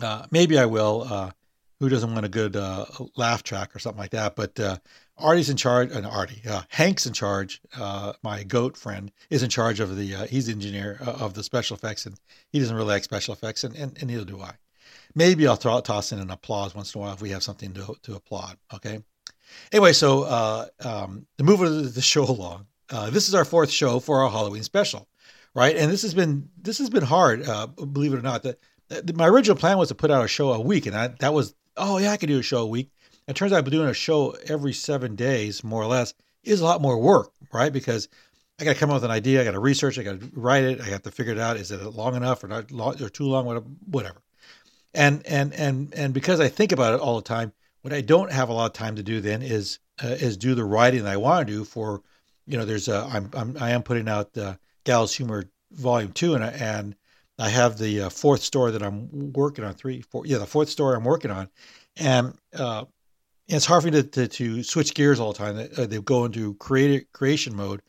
Uh, 0.01 0.25
maybe 0.31 0.57
I 0.57 0.65
will. 0.65 1.05
Uh, 1.09 1.31
who 1.79 1.87
doesn't 1.87 2.13
want 2.13 2.25
a 2.25 2.29
good 2.29 2.55
uh, 2.55 2.85
laugh 3.15 3.43
track 3.43 3.75
or 3.75 3.79
something 3.79 3.99
like 3.99 4.11
that? 4.11 4.35
But 4.35 4.59
uh, 4.59 4.77
Artie's 5.17 5.49
in 5.49 5.57
charge, 5.57 5.91
and 5.91 6.05
uh, 6.05 6.09
Artie, 6.09 6.41
uh, 6.47 6.63
Hank's 6.69 7.05
in 7.05 7.13
charge. 7.13 7.61
Uh, 7.77 8.13
my 8.21 8.43
goat 8.43 8.75
friend 8.77 9.11
is 9.29 9.43
in 9.43 9.49
charge 9.49 9.79
of 9.79 9.95
the. 9.95 10.15
Uh, 10.15 10.25
he's 10.25 10.47
the 10.47 10.53
engineer 10.53 10.97
uh, 11.01 11.11
of 11.11 11.33
the 11.33 11.43
special 11.43 11.75
effects, 11.75 12.05
and 12.05 12.15
he 12.51 12.59
doesn't 12.59 12.75
really 12.75 12.87
like 12.87 13.03
special 13.03 13.33
effects, 13.33 13.63
and, 13.63 13.75
and, 13.75 13.97
and 13.99 14.09
neither 14.09 14.25
do 14.25 14.41
I. 14.41 14.53
Maybe 15.15 15.47
I'll 15.47 15.55
throw, 15.55 15.79
toss 15.81 16.11
in 16.11 16.19
an 16.19 16.29
applause 16.29 16.75
once 16.75 16.93
in 16.93 16.99
a 16.99 17.03
while 17.03 17.13
if 17.13 17.21
we 17.21 17.31
have 17.31 17.43
something 17.43 17.73
to, 17.73 17.95
to 18.03 18.15
applaud. 18.15 18.57
Okay. 18.73 18.99
Anyway, 19.71 19.93
so 19.93 20.23
uh, 20.23 20.67
um, 20.83 21.25
to 21.37 21.43
move 21.43 21.93
the 21.93 22.01
show 22.01 22.23
along, 22.23 22.67
uh, 22.89 23.09
this 23.09 23.27
is 23.27 23.35
our 23.35 23.45
fourth 23.45 23.69
show 23.69 23.99
for 23.99 24.23
our 24.23 24.29
Halloween 24.29 24.63
special, 24.63 25.07
right? 25.55 25.75
And 25.75 25.91
this 25.91 26.01
has 26.03 26.13
been 26.13 26.49
this 26.61 26.77
has 26.79 26.89
been 26.89 27.03
hard, 27.03 27.47
uh, 27.47 27.67
believe 27.67 28.13
it 28.13 28.17
or 28.17 28.21
not. 28.21 28.43
That, 28.43 28.59
my 29.15 29.27
original 29.27 29.57
plan 29.57 29.77
was 29.77 29.89
to 29.89 29.95
put 29.95 30.11
out 30.11 30.25
a 30.25 30.27
show 30.27 30.51
a 30.51 30.61
week, 30.61 30.85
and 30.85 30.95
I, 30.95 31.07
that 31.19 31.33
was 31.33 31.53
oh 31.77 31.97
yeah, 31.97 32.11
I 32.11 32.17
could 32.17 32.29
do 32.29 32.39
a 32.39 32.43
show 32.43 32.59
a 32.59 32.67
week. 32.67 32.91
It 33.27 33.35
turns 33.35 33.53
out 33.53 33.65
doing 33.65 33.89
a 33.89 33.93
show 33.93 34.35
every 34.47 34.73
seven 34.73 35.15
days, 35.15 35.63
more 35.63 35.83
or 35.83 35.87
less, 35.87 36.15
is 36.43 36.61
a 36.61 36.65
lot 36.65 36.81
more 36.81 36.99
work, 36.99 37.31
right? 37.53 37.71
Because 37.71 38.07
I 38.59 38.63
got 38.65 38.73
to 38.73 38.79
come 38.79 38.89
up 38.89 38.95
with 38.95 39.03
an 39.03 39.11
idea, 39.11 39.41
I 39.41 39.43
got 39.43 39.51
to 39.51 39.59
research, 39.59 39.99
I 39.99 40.03
got 40.03 40.19
to 40.19 40.31
write 40.33 40.63
it, 40.63 40.81
I 40.81 40.85
have 40.85 41.03
to 41.03 41.11
figure 41.11 41.33
it 41.33 41.39
out. 41.39 41.57
Is 41.57 41.71
it 41.71 41.81
long 41.81 42.15
enough 42.15 42.43
or 42.43 42.47
not 42.47 42.71
long, 42.71 43.01
or 43.01 43.09
too 43.09 43.25
long? 43.25 43.45
Whatever 43.85 44.21
and 44.93 45.25
and 45.25 45.53
and 45.53 45.93
and 45.93 46.13
because 46.13 46.39
I 46.39 46.47
think 46.47 46.71
about 46.71 46.93
it 46.93 46.99
all 46.99 47.15
the 47.15 47.21
time, 47.27 47.53
what 47.81 47.93
I 47.93 48.01
don't 48.01 48.31
have 48.31 48.49
a 48.49 48.53
lot 48.53 48.67
of 48.67 48.73
time 48.73 48.95
to 48.95 49.03
do 49.03 49.21
then 49.21 49.41
is 49.41 49.79
uh, 50.03 50.07
is 50.07 50.37
do 50.37 50.55
the 50.55 50.65
writing 50.65 51.03
that 51.03 51.13
I 51.13 51.17
want 51.17 51.47
to 51.47 51.53
do 51.53 51.63
for, 51.63 52.01
you 52.45 52.57
know, 52.57 52.65
there's 52.65 52.87
a 52.87 53.07
I'm, 53.11 53.29
I'm 53.33 53.57
I 53.59 53.71
am 53.71 53.83
putting 53.83 54.09
out 54.09 54.37
uh, 54.37 54.55
Gallows 54.83 55.15
Humor 55.15 55.45
Volume 55.71 56.11
Two, 56.11 56.35
and 56.35 56.43
and 56.43 56.95
I 57.37 57.49
have 57.49 57.77
the 57.77 58.01
uh, 58.01 58.09
fourth 58.09 58.41
story 58.41 58.71
that 58.71 58.83
I'm 58.83 59.33
working 59.33 59.63
on 59.63 59.73
three 59.73 60.01
four 60.01 60.25
yeah 60.25 60.37
the 60.37 60.45
fourth 60.45 60.69
story 60.69 60.95
I'm 60.95 61.03
working 61.03 61.31
on, 61.31 61.49
and 61.97 62.33
uh, 62.53 62.85
it's 63.47 63.65
hard 63.65 63.81
for 63.83 63.87
me 63.87 64.01
to, 64.01 64.03
to, 64.03 64.27
to 64.27 64.63
switch 64.63 64.93
gears 64.93 65.19
all 65.19 65.33
the 65.33 65.37
time. 65.37 65.55
They, 65.55 65.69
uh, 65.77 65.85
they 65.87 65.99
go 65.99 66.25
into 66.25 66.53
create 66.55 67.11
creation 67.11 67.55
mode, 67.55 67.81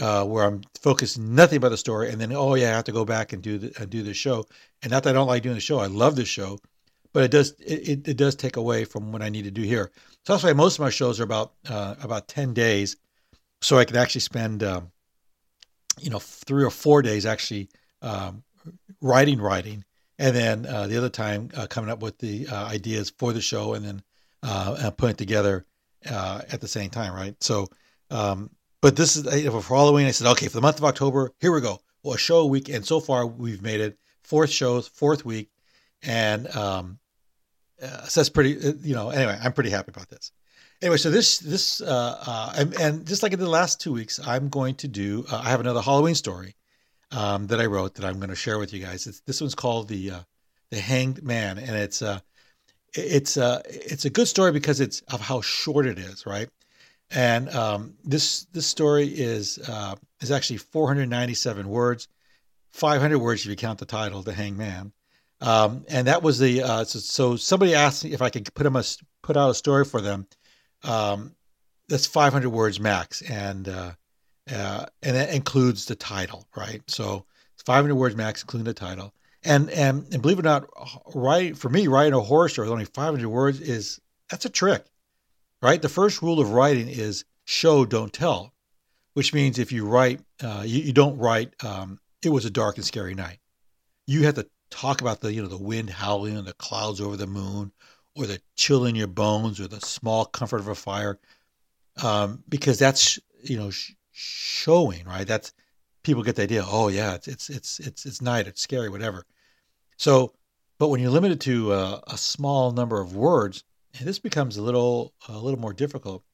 uh, 0.00 0.24
where 0.24 0.44
I'm 0.44 0.62
focused 0.80 1.18
nothing 1.18 1.58
about 1.58 1.70
the 1.70 1.76
story, 1.76 2.10
and 2.10 2.20
then 2.20 2.32
oh 2.32 2.54
yeah, 2.54 2.70
I 2.70 2.76
have 2.76 2.84
to 2.84 2.92
go 2.92 3.04
back 3.04 3.32
and 3.32 3.42
do 3.42 3.58
the 3.58 3.72
and 3.80 3.90
do 3.90 4.02
the 4.02 4.14
show. 4.14 4.46
And 4.82 4.90
not 4.90 5.04
that 5.04 5.10
I 5.10 5.12
don't 5.12 5.28
like 5.28 5.42
doing 5.42 5.54
the 5.54 5.60
show, 5.60 5.78
I 5.78 5.86
love 5.86 6.16
the 6.16 6.24
show, 6.24 6.58
but 7.12 7.24
it 7.24 7.30
does 7.30 7.52
it, 7.60 8.08
it, 8.08 8.16
does 8.16 8.34
take 8.34 8.56
away 8.56 8.84
from 8.84 9.12
what 9.12 9.22
I 9.22 9.28
need 9.28 9.44
to 9.44 9.50
do 9.50 9.62
here. 9.62 9.90
So 10.24 10.32
that's 10.32 10.42
why 10.42 10.52
most 10.52 10.74
of 10.74 10.80
my 10.80 10.90
shows 10.90 11.20
are 11.20 11.24
about 11.24 11.52
uh, 11.68 11.94
about 12.02 12.28
ten 12.28 12.54
days, 12.54 12.96
so 13.60 13.78
I 13.78 13.84
can 13.84 13.96
actually 13.96 14.22
spend 14.22 14.62
um, 14.62 14.90
you 16.00 16.10
know 16.10 16.18
three 16.18 16.64
or 16.64 16.70
four 16.70 17.00
days 17.02 17.24
actually 17.24 17.68
um, 18.02 18.42
writing 19.00 19.40
writing, 19.40 19.84
and 20.18 20.34
then 20.34 20.66
uh, 20.66 20.88
the 20.88 20.96
other 20.96 21.08
time 21.08 21.50
uh, 21.56 21.66
coming 21.68 21.90
up 21.90 22.02
with 22.02 22.18
the 22.18 22.48
uh, 22.48 22.66
ideas 22.66 23.12
for 23.16 23.32
the 23.32 23.40
show, 23.40 23.74
and 23.74 23.84
then 23.84 24.02
uh, 24.42 24.90
putting 24.90 25.12
it 25.12 25.18
together 25.18 25.64
at 26.04 26.60
the 26.60 26.68
same 26.68 26.90
time, 26.90 27.14
right? 27.14 27.36
So. 27.42 27.68
Um, 28.10 28.50
but 28.84 28.96
this 28.96 29.16
is 29.16 29.24
for 29.48 29.62
Halloween. 29.62 30.06
I 30.06 30.10
said, 30.10 30.26
okay, 30.32 30.46
for 30.46 30.56
the 30.56 30.60
month 30.60 30.76
of 30.76 30.84
October, 30.84 31.32
here 31.40 31.52
we 31.52 31.62
go. 31.62 31.80
Well, 32.02 32.16
a 32.16 32.18
show 32.18 32.40
a 32.40 32.46
week, 32.46 32.68
and 32.68 32.84
so 32.84 33.00
far 33.00 33.26
we've 33.26 33.62
made 33.62 33.80
it 33.80 33.96
fourth 34.24 34.50
shows, 34.50 34.88
fourth 34.88 35.24
week, 35.24 35.48
and 36.02 36.54
um, 36.54 36.98
uh, 37.82 38.02
so 38.02 38.20
that's 38.20 38.28
pretty. 38.28 38.58
Uh, 38.58 38.74
you 38.82 38.94
know, 38.94 39.08
anyway, 39.08 39.38
I'm 39.42 39.54
pretty 39.54 39.70
happy 39.70 39.90
about 39.90 40.10
this. 40.10 40.32
Anyway, 40.82 40.98
so 40.98 41.10
this 41.10 41.38
this 41.38 41.80
uh, 41.80 42.18
uh, 42.26 42.52
and, 42.58 42.74
and 42.78 43.06
just 43.06 43.22
like 43.22 43.32
in 43.32 43.38
the 43.38 43.48
last 43.48 43.80
two 43.80 43.94
weeks, 43.94 44.20
I'm 44.22 44.50
going 44.50 44.74
to 44.74 44.86
do. 44.86 45.24
Uh, 45.32 45.40
I 45.42 45.48
have 45.48 45.60
another 45.60 45.80
Halloween 45.80 46.14
story 46.14 46.54
um, 47.10 47.46
that 47.46 47.60
I 47.60 47.64
wrote 47.64 47.94
that 47.94 48.04
I'm 48.04 48.18
going 48.18 48.28
to 48.28 48.36
share 48.36 48.58
with 48.58 48.74
you 48.74 48.80
guys. 48.80 49.06
It's, 49.06 49.20
this 49.20 49.40
one's 49.40 49.54
called 49.54 49.88
the 49.88 50.12
the 50.70 50.78
Hanged 50.78 51.22
Man, 51.22 51.56
and 51.56 51.74
it's 51.74 52.02
uh, 52.02 52.20
it's 52.92 53.38
uh, 53.38 53.62
it's 53.64 54.04
a 54.04 54.10
good 54.10 54.28
story 54.28 54.52
because 54.52 54.80
it's 54.80 55.00
of 55.10 55.22
how 55.22 55.40
short 55.40 55.86
it 55.86 55.98
is, 55.98 56.26
right? 56.26 56.50
And 57.10 57.48
um, 57.50 57.94
this 58.04 58.44
this 58.52 58.66
story 58.66 59.06
is 59.06 59.58
uh, 59.68 59.94
is 60.20 60.30
actually 60.30 60.58
497 60.58 61.68
words, 61.68 62.08
500 62.72 63.18
words 63.18 63.42
if 63.42 63.46
you 63.48 63.56
count 63.56 63.78
the 63.78 63.86
title, 63.86 64.22
The 64.22 64.32
Hangman. 64.32 64.92
Um, 65.40 65.84
and 65.88 66.06
that 66.06 66.22
was 66.22 66.38
the 66.38 66.62
uh, 66.62 66.84
so, 66.84 66.98
so, 66.98 67.36
somebody 67.36 67.74
asked 67.74 68.04
me 68.04 68.12
if 68.12 68.22
I 68.22 68.30
could 68.30 68.52
put 68.54 68.64
them 68.64 68.76
a, 68.76 68.84
put 69.22 69.36
out 69.36 69.50
a 69.50 69.54
story 69.54 69.84
for 69.84 70.00
them. 70.00 70.26
Um, 70.82 71.34
that's 71.88 72.06
500 72.06 72.48
words 72.48 72.80
max, 72.80 73.20
and 73.22 73.68
uh, 73.68 73.92
uh, 74.50 74.86
and 75.02 75.16
that 75.16 75.34
includes 75.34 75.86
the 75.86 75.94
title, 75.94 76.46
right? 76.56 76.82
So 76.88 77.26
500 77.64 77.94
words 77.94 78.16
max, 78.16 78.42
including 78.42 78.64
the 78.64 78.74
title. 78.74 79.12
And 79.42 79.68
and 79.70 80.06
and 80.12 80.22
believe 80.22 80.38
it 80.38 80.46
or 80.46 80.48
not, 80.48 80.68
right 81.14 81.56
for 81.56 81.68
me, 81.68 81.86
writing 81.86 82.14
a 82.14 82.20
horror 82.20 82.48
story 82.48 82.66
with 82.66 82.72
only 82.72 82.86
500 82.86 83.28
words 83.28 83.60
is 83.60 84.00
that's 84.30 84.46
a 84.46 84.50
trick, 84.50 84.86
right? 85.64 85.80
The 85.80 85.88
first 85.88 86.20
rule 86.20 86.40
of 86.40 86.50
writing 86.50 86.88
is 86.88 87.24
show, 87.46 87.86
don't 87.86 88.12
tell, 88.12 88.52
which 89.14 89.32
means 89.32 89.58
if 89.58 89.72
you 89.72 89.86
write, 89.86 90.20
uh, 90.42 90.62
you, 90.64 90.82
you, 90.82 90.92
don't 90.92 91.16
write. 91.16 91.54
Um, 91.64 91.98
it 92.22 92.28
was 92.28 92.44
a 92.44 92.50
dark 92.50 92.76
and 92.76 92.84
scary 92.84 93.14
night. 93.14 93.38
You 94.06 94.24
have 94.24 94.34
to 94.34 94.46
talk 94.68 95.00
about 95.00 95.22
the 95.22 95.32
you 95.32 95.40
know 95.40 95.48
the 95.48 95.56
wind 95.56 95.88
howling 95.88 96.36
and 96.36 96.46
the 96.46 96.52
clouds 96.52 97.00
over 97.00 97.16
the 97.16 97.26
moon, 97.26 97.72
or 98.14 98.26
the 98.26 98.40
chill 98.56 98.84
in 98.84 98.94
your 98.94 99.06
bones, 99.06 99.58
or 99.58 99.66
the 99.66 99.80
small 99.80 100.26
comfort 100.26 100.60
of 100.60 100.68
a 100.68 100.74
fire, 100.74 101.18
um, 102.02 102.44
because 102.46 102.78
that's 102.78 103.18
you 103.42 103.56
know 103.56 103.70
sh- 103.70 103.92
showing 104.12 105.06
right. 105.06 105.26
That's 105.26 105.54
people 106.02 106.22
get 106.22 106.36
the 106.36 106.42
idea. 106.42 106.62
Oh 106.66 106.88
yeah, 106.88 107.14
it's 107.14 107.26
it's 107.26 107.48
it's 107.48 107.80
it's, 107.80 108.04
it's 108.04 108.20
night. 108.20 108.46
It's 108.46 108.60
scary. 108.60 108.90
Whatever. 108.90 109.24
So, 109.96 110.34
but 110.78 110.88
when 110.88 111.00
you're 111.00 111.10
limited 111.10 111.40
to 111.42 111.72
uh, 111.72 112.00
a 112.06 112.18
small 112.18 112.70
number 112.72 113.00
of 113.00 113.16
words, 113.16 113.64
this 114.00 114.18
becomes 114.18 114.56
a 114.56 114.62
little 114.62 115.14
a 115.28 115.38
little 115.38 115.60
more 115.60 115.72
difficult. 115.72 116.24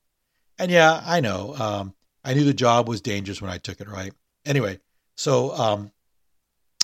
And 0.59 0.71
yeah, 0.71 1.03
I 1.05 1.21
know. 1.21 1.55
Um, 1.57 1.95
I 2.25 2.35
knew 2.35 2.45
the 2.45 2.55
job 2.55 2.89
was 2.89 3.01
dangerous 3.01 3.41
when 3.41 3.51
I 3.51 3.59
took 3.59 3.81
it. 3.81 3.89
Right. 3.89 4.13
Anyway, 4.45 4.79
so 5.17 5.53
um, 5.55 5.93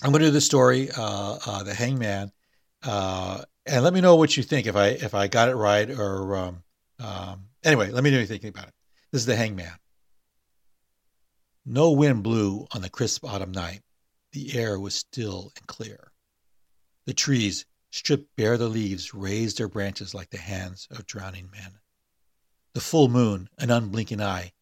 I'm 0.02 0.10
going 0.10 0.20
to 0.20 0.28
do 0.28 0.32
the 0.32 0.40
story, 0.40 0.90
uh, 0.90 1.38
uh, 1.46 1.62
the 1.62 1.74
Hangman, 1.74 2.32
uh, 2.82 3.42
and 3.64 3.82
let 3.82 3.94
me 3.94 4.00
know 4.00 4.16
what 4.16 4.36
you 4.36 4.42
think 4.42 4.66
if 4.66 4.76
I 4.76 4.88
if 4.88 5.14
I 5.14 5.26
got 5.28 5.48
it 5.48 5.56
right 5.56 5.90
or 5.90 6.36
um, 6.36 6.62
um, 7.00 7.48
anyway. 7.64 7.90
Let 7.90 8.04
me 8.04 8.10
know 8.10 8.18
what 8.18 8.22
you 8.22 8.26
think 8.38 8.44
about 8.44 8.68
it. 8.68 8.74
This 9.12 9.22
is 9.22 9.26
the 9.26 9.36
Hangman. 9.36 9.72
No 11.64 11.92
wind 11.92 12.22
blew 12.22 12.66
on 12.72 12.82
the 12.82 12.90
crisp 12.90 13.24
autumn 13.24 13.52
night. 13.52 13.80
The 14.32 14.56
air 14.58 14.78
was 14.78 14.94
still 14.94 15.52
and 15.56 15.66
clear. 15.66 16.12
The 17.06 17.14
trees, 17.14 17.66
stripped 17.96 18.36
bare 18.36 18.58
the 18.58 18.68
leaves, 18.68 19.14
raised 19.14 19.56
their 19.56 19.68
branches 19.68 20.12
like 20.12 20.28
the 20.28 20.36
hands 20.36 20.86
of 20.90 21.06
drowning 21.06 21.50
men. 21.50 21.80
The 22.74 22.80
full 22.82 23.08
moon, 23.08 23.48
an 23.56 23.70
unblinking 23.70 24.20
eye, 24.20 24.52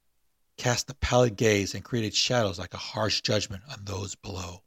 cast 0.57 0.89
a 0.89 0.95
pallid 0.95 1.37
gaze 1.37 1.75
and 1.75 1.85
created 1.85 2.15
shadows 2.15 2.61
like 2.61 2.73
a 2.75 2.79
harsh 2.95 3.23
judgment 3.23 3.65
on 3.69 3.85
those 3.85 4.15
below. 4.15 4.63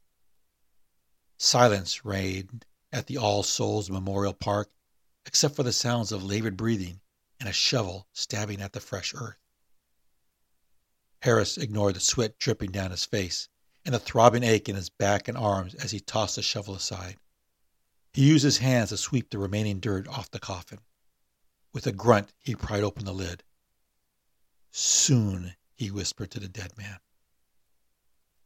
Silence 1.38 2.04
reigned 2.04 2.66
at 2.92 3.08
the 3.08 3.18
All 3.18 3.42
Souls 3.42 3.90
Memorial 3.90 4.34
Park, 4.34 4.70
except 5.26 5.56
for 5.56 5.64
the 5.64 5.72
sounds 5.72 6.12
of 6.12 6.22
labored 6.22 6.58
breathing 6.58 7.00
and 7.40 7.48
a 7.48 7.54
shovel 7.54 8.10
stabbing 8.12 8.62
at 8.62 8.74
the 8.74 8.82
fresh 8.82 9.14
earth. 9.16 9.40
Harris 11.22 11.58
ignored 11.58 11.96
the 11.96 12.02
sweat 12.02 12.38
dripping 12.38 12.72
down 12.72 12.92
his 12.92 13.06
face 13.06 13.48
and 13.86 13.96
the 13.96 14.00
throbbing 14.00 14.44
ache 14.44 14.68
in 14.68 14.76
his 14.76 14.90
back 14.90 15.30
and 15.30 15.38
arms 15.38 15.74
as 15.76 15.92
he 15.92 16.02
tossed 16.02 16.36
the 16.36 16.42
shovel 16.42 16.76
aside. 16.76 17.18
He 18.18 18.28
used 18.28 18.44
his 18.44 18.58
hands 18.58 18.90
to 18.90 18.98
sweep 18.98 19.30
the 19.30 19.38
remaining 19.38 19.80
dirt 19.80 20.08
off 20.08 20.32
the 20.32 20.40
coffin. 20.40 20.80
With 21.72 21.86
a 21.86 21.92
grunt, 21.92 22.34
he 22.40 22.56
pried 22.56 22.82
open 22.82 23.06
the 23.06 23.14
lid. 23.14 23.44
Soon, 24.72 25.56
he 25.76 25.92
whispered 25.92 26.32
to 26.32 26.40
the 26.40 26.48
dead 26.48 26.76
man. 26.80 26.98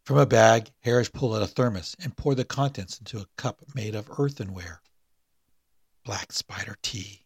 From 0.03 0.17
a 0.17 0.25
bag, 0.25 0.73
Harris 0.81 1.07
pulled 1.07 1.37
out 1.37 1.41
a 1.41 1.47
thermos 1.47 1.95
and 1.99 2.17
poured 2.17 2.35
the 2.35 2.43
contents 2.43 2.99
into 2.99 3.21
a 3.21 3.27
cup 3.37 3.63
made 3.73 3.95
of 3.95 4.11
earthenware. 4.19 4.81
Black 6.03 6.33
spider 6.33 6.75
tea. 6.81 7.23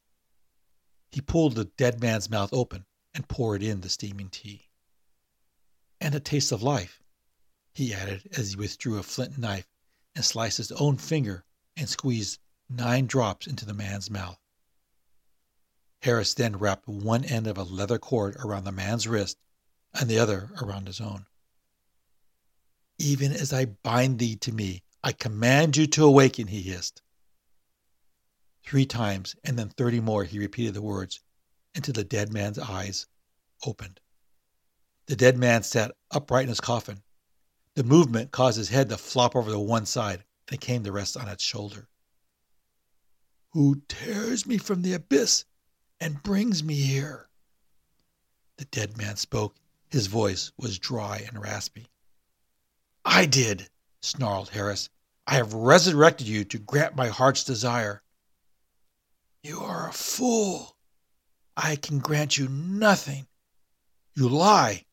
He 1.09 1.21
pulled 1.21 1.55
the 1.55 1.65
dead 1.65 1.99
man's 1.99 2.29
mouth 2.29 2.53
open 2.53 2.85
and 3.15 3.27
poured 3.27 3.63
in 3.63 3.81
the 3.81 3.89
steaming 3.89 4.29
tea. 4.29 4.69
And 5.99 6.13
a 6.13 6.19
taste 6.19 6.51
of 6.51 6.61
life, 6.61 7.01
he 7.73 7.91
added 7.91 8.29
as 8.37 8.51
he 8.51 8.55
withdrew 8.55 8.99
a 8.99 9.03
flint 9.03 9.39
knife 9.39 9.67
and 10.13 10.23
sliced 10.23 10.57
his 10.57 10.71
own 10.73 10.97
finger 10.97 11.43
and 11.77 11.89
squeezed 11.89 12.39
nine 12.69 13.05
drops 13.05 13.47
into 13.47 13.65
the 13.65 13.73
man's 13.73 14.09
mouth. 14.09 14.39
Harris 16.01 16.33
then 16.33 16.57
wrapped 16.57 16.87
one 16.87 17.23
end 17.25 17.47
of 17.47 17.57
a 17.57 17.63
leather 17.63 17.97
cord 17.97 18.35
around 18.37 18.63
the 18.63 18.71
man's 18.71 19.07
wrist 19.07 19.37
and 19.93 20.09
the 20.09 20.19
other 20.19 20.51
around 20.61 20.87
his 20.87 21.01
own. 21.01 21.25
Even 22.97 23.31
as 23.31 23.51
I 23.51 23.65
bind 23.65 24.19
thee 24.19 24.35
to 24.37 24.51
me, 24.51 24.83
I 25.03 25.11
command 25.11 25.77
you 25.77 25.87
to 25.87 26.05
awaken, 26.05 26.47
he 26.47 26.61
hissed. 26.61 27.01
Three 28.63 28.85
times, 28.85 29.35
and 29.43 29.59
then 29.59 29.69
thirty 29.69 29.99
more, 29.99 30.23
he 30.23 30.39
repeated 30.39 30.73
the 30.73 30.81
words 30.81 31.21
until 31.75 31.93
the 31.93 32.03
dead 32.03 32.31
man's 32.31 32.57
eyes 32.57 33.05
opened. 33.65 33.99
The 35.07 35.15
dead 35.15 35.37
man 35.37 35.61
sat 35.63 35.91
upright 36.09 36.43
in 36.43 36.49
his 36.49 36.61
coffin. 36.61 37.03
The 37.75 37.83
movement 37.83 38.31
caused 38.31 38.57
his 38.57 38.69
head 38.69 38.89
to 38.89 38.97
flop 38.97 39.35
over 39.35 39.51
to 39.51 39.59
one 39.59 39.85
side 39.85 40.23
and 40.49 40.61
came 40.61 40.83
to 40.83 40.91
rest 40.91 41.17
on 41.17 41.27
its 41.27 41.43
shoulder. 41.43 41.87
Who 43.51 43.81
tears 43.87 44.45
me 44.45 44.57
from 44.57 44.81
the 44.81 44.93
abyss 44.93 45.45
and 45.99 46.21
brings 46.21 46.63
me 46.63 46.75
here? 46.75 47.29
The 48.57 48.65
dead 48.65 48.97
man 48.97 49.15
spoke. 49.15 49.55
His 49.89 50.07
voice 50.07 50.51
was 50.57 50.79
dry 50.79 51.25
and 51.27 51.41
raspy. 51.41 51.87
I 53.03 53.25
did, 53.25 53.69
snarled 54.01 54.49
Harris. 54.49 54.89
I 55.27 55.35
have 55.35 55.53
resurrected 55.53 56.27
you 56.27 56.43
to 56.45 56.59
grant 56.59 56.95
my 56.95 57.07
heart's 57.07 57.43
desire. 57.43 58.01
You 59.43 59.61
are 59.61 59.89
a 59.89 59.93
fool. 59.93 60.75
I 61.55 61.75
can 61.75 61.99
grant 61.99 62.37
you 62.37 62.47
nothing. 62.49 63.27
You 64.15 64.27
lie. 64.27 64.85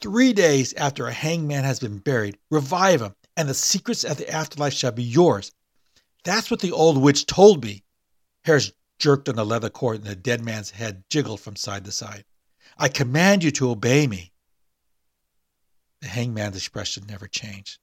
Three 0.00 0.32
days 0.32 0.72
after 0.74 1.06
a 1.06 1.12
hanged 1.12 1.48
man 1.48 1.64
has 1.64 1.78
been 1.78 1.98
buried, 1.98 2.38
revive 2.50 3.00
him 3.00 3.14
and 3.36 3.48
the 3.48 3.54
secrets 3.54 4.04
of 4.04 4.16
the 4.16 4.30
afterlife 4.30 4.72
shall 4.72 4.92
be 4.92 5.02
yours. 5.02 5.52
That's 6.24 6.50
what 6.50 6.60
the 6.60 6.72
old 6.72 6.98
witch 6.98 7.26
told 7.26 7.64
me. 7.64 7.84
Harris 8.44 8.72
jerked 8.98 9.28
on 9.28 9.36
the 9.36 9.44
leather 9.44 9.70
cord, 9.70 9.98
and 9.98 10.06
the 10.06 10.16
dead 10.16 10.42
man's 10.42 10.70
head 10.70 11.04
jiggled 11.10 11.40
from 11.40 11.56
side 11.56 11.84
to 11.84 11.92
side. 11.92 12.24
I 12.78 12.88
command 12.88 13.44
you 13.44 13.50
to 13.52 13.70
obey 13.70 14.06
me. 14.06 14.32
The 16.00 16.08
hangman's 16.08 16.56
expression 16.56 17.04
never 17.06 17.26
changed. 17.26 17.78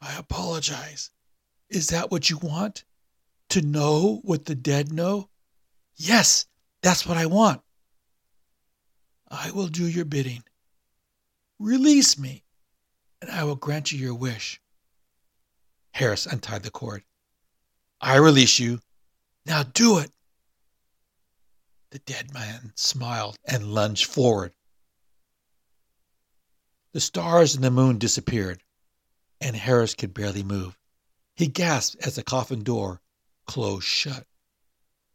I 0.00 0.16
apologize. 0.16 1.10
Is 1.68 1.88
that 1.88 2.10
what 2.10 2.30
you 2.30 2.38
want? 2.38 2.84
To 3.50 3.62
know 3.62 4.20
what 4.22 4.44
the 4.44 4.54
dead 4.54 4.92
know? 4.92 5.28
Yes, 5.96 6.46
that's 6.82 7.06
what 7.06 7.16
I 7.16 7.26
want. 7.26 7.62
I 9.28 9.50
will 9.50 9.68
do 9.68 9.86
your 9.86 10.04
bidding. 10.04 10.42
Release 11.58 12.18
me 12.18 12.44
and 13.20 13.30
I 13.30 13.44
will 13.44 13.56
grant 13.56 13.92
you 13.92 13.98
your 13.98 14.14
wish. 14.14 14.60
Harris 15.92 16.26
untied 16.26 16.62
the 16.62 16.70
cord. 16.70 17.04
I 18.00 18.16
release 18.16 18.58
you. 18.58 18.80
Now 19.44 19.62
do 19.62 19.98
it. 19.98 20.10
The 21.90 21.98
dead 21.98 22.32
man 22.32 22.72
smiled 22.76 23.36
and 23.44 23.74
lunged 23.74 24.06
forward. 24.06 24.52
The 26.92 27.00
stars 27.00 27.54
and 27.54 27.62
the 27.62 27.70
moon 27.70 27.98
disappeared, 27.98 28.62
and 29.40 29.54
Harris 29.54 29.94
could 29.94 30.14
barely 30.14 30.42
move. 30.42 30.78
He 31.34 31.46
gasped 31.46 32.04
as 32.04 32.16
the 32.16 32.22
coffin 32.22 32.62
door 32.62 33.00
closed 33.46 33.86
shut. 33.86 34.26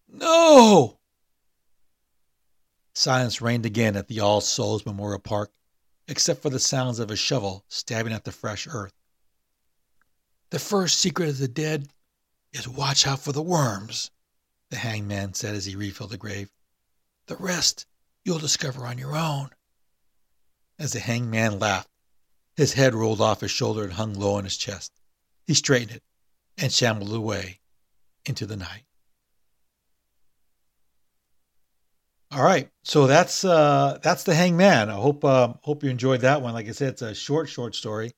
No! 0.08 1.00
Silence 2.94 3.42
reigned 3.42 3.66
again 3.66 3.96
at 3.96 4.08
the 4.08 4.22
All 4.22 4.42
Souls 4.42 4.86
Memorial 4.86 5.20
Park 5.20 5.52
except 6.08 6.42
for 6.42 6.50
the 6.50 6.60
sounds 6.60 7.00
of 7.00 7.12
a 7.12 7.16
shovel 7.16 7.66
stabbing 7.68 8.14
at 8.14 8.24
the 8.24 8.32
fresh 8.32 8.68
earth. 8.68 8.94
The 10.52 10.60
first 10.60 11.00
secret 11.00 11.30
of 11.30 11.38
the 11.38 11.48
dead 11.48 11.90
is 12.54 12.68
watch 12.68 13.06
out 13.06 13.20
for 13.20 13.32
the 13.32 13.42
worms, 13.42 14.12
the 14.70 14.78
hangman 14.78 15.34
said 15.34 15.56
as 15.56 15.66
he 15.66 15.76
refilled 15.76 16.12
the 16.12 16.18
grave. 16.18 16.50
The 17.28 17.36
rest 17.36 17.86
you'll 18.24 18.40
discover 18.40 18.86
on 18.86 18.98
your 18.98 19.16
own. 19.16 19.50
As 20.78 20.94
the 20.94 21.00
hangman 21.00 21.60
laughed, 21.60 21.90
his 22.56 22.74
head 22.74 22.94
rolled 22.94 23.22
off 23.22 23.42
his 23.42 23.52
shoulder 23.52 23.84
and 23.84 23.94
hung 23.94 24.14
low 24.14 24.36
on 24.36 24.44
his 24.44 24.58
chest. 24.58 24.92
He 25.46 25.54
straightened 25.54 25.98
it 25.98 26.04
and 26.58 26.72
shambled 26.72 27.14
away 27.14 27.60
into 28.26 28.46
the 28.46 28.56
night. 28.56 28.85
All 32.32 32.44
right, 32.44 32.70
so 32.84 33.08
that's 33.08 33.46
uh, 33.46 34.00
that's 34.02 34.24
the 34.24 34.34
Hangman. 34.34 34.90
I 34.90 34.94
hope 34.94 35.24
uh, 35.24 35.54
hope 35.62 35.84
you 35.84 35.90
enjoyed 35.90 36.22
that 36.22 36.42
one. 36.42 36.54
Like 36.54 36.68
I 36.68 36.72
said, 36.72 36.90
it's 36.90 37.02
a 37.02 37.16
short 37.16 37.48
short 37.50 37.76
story, 37.76 38.14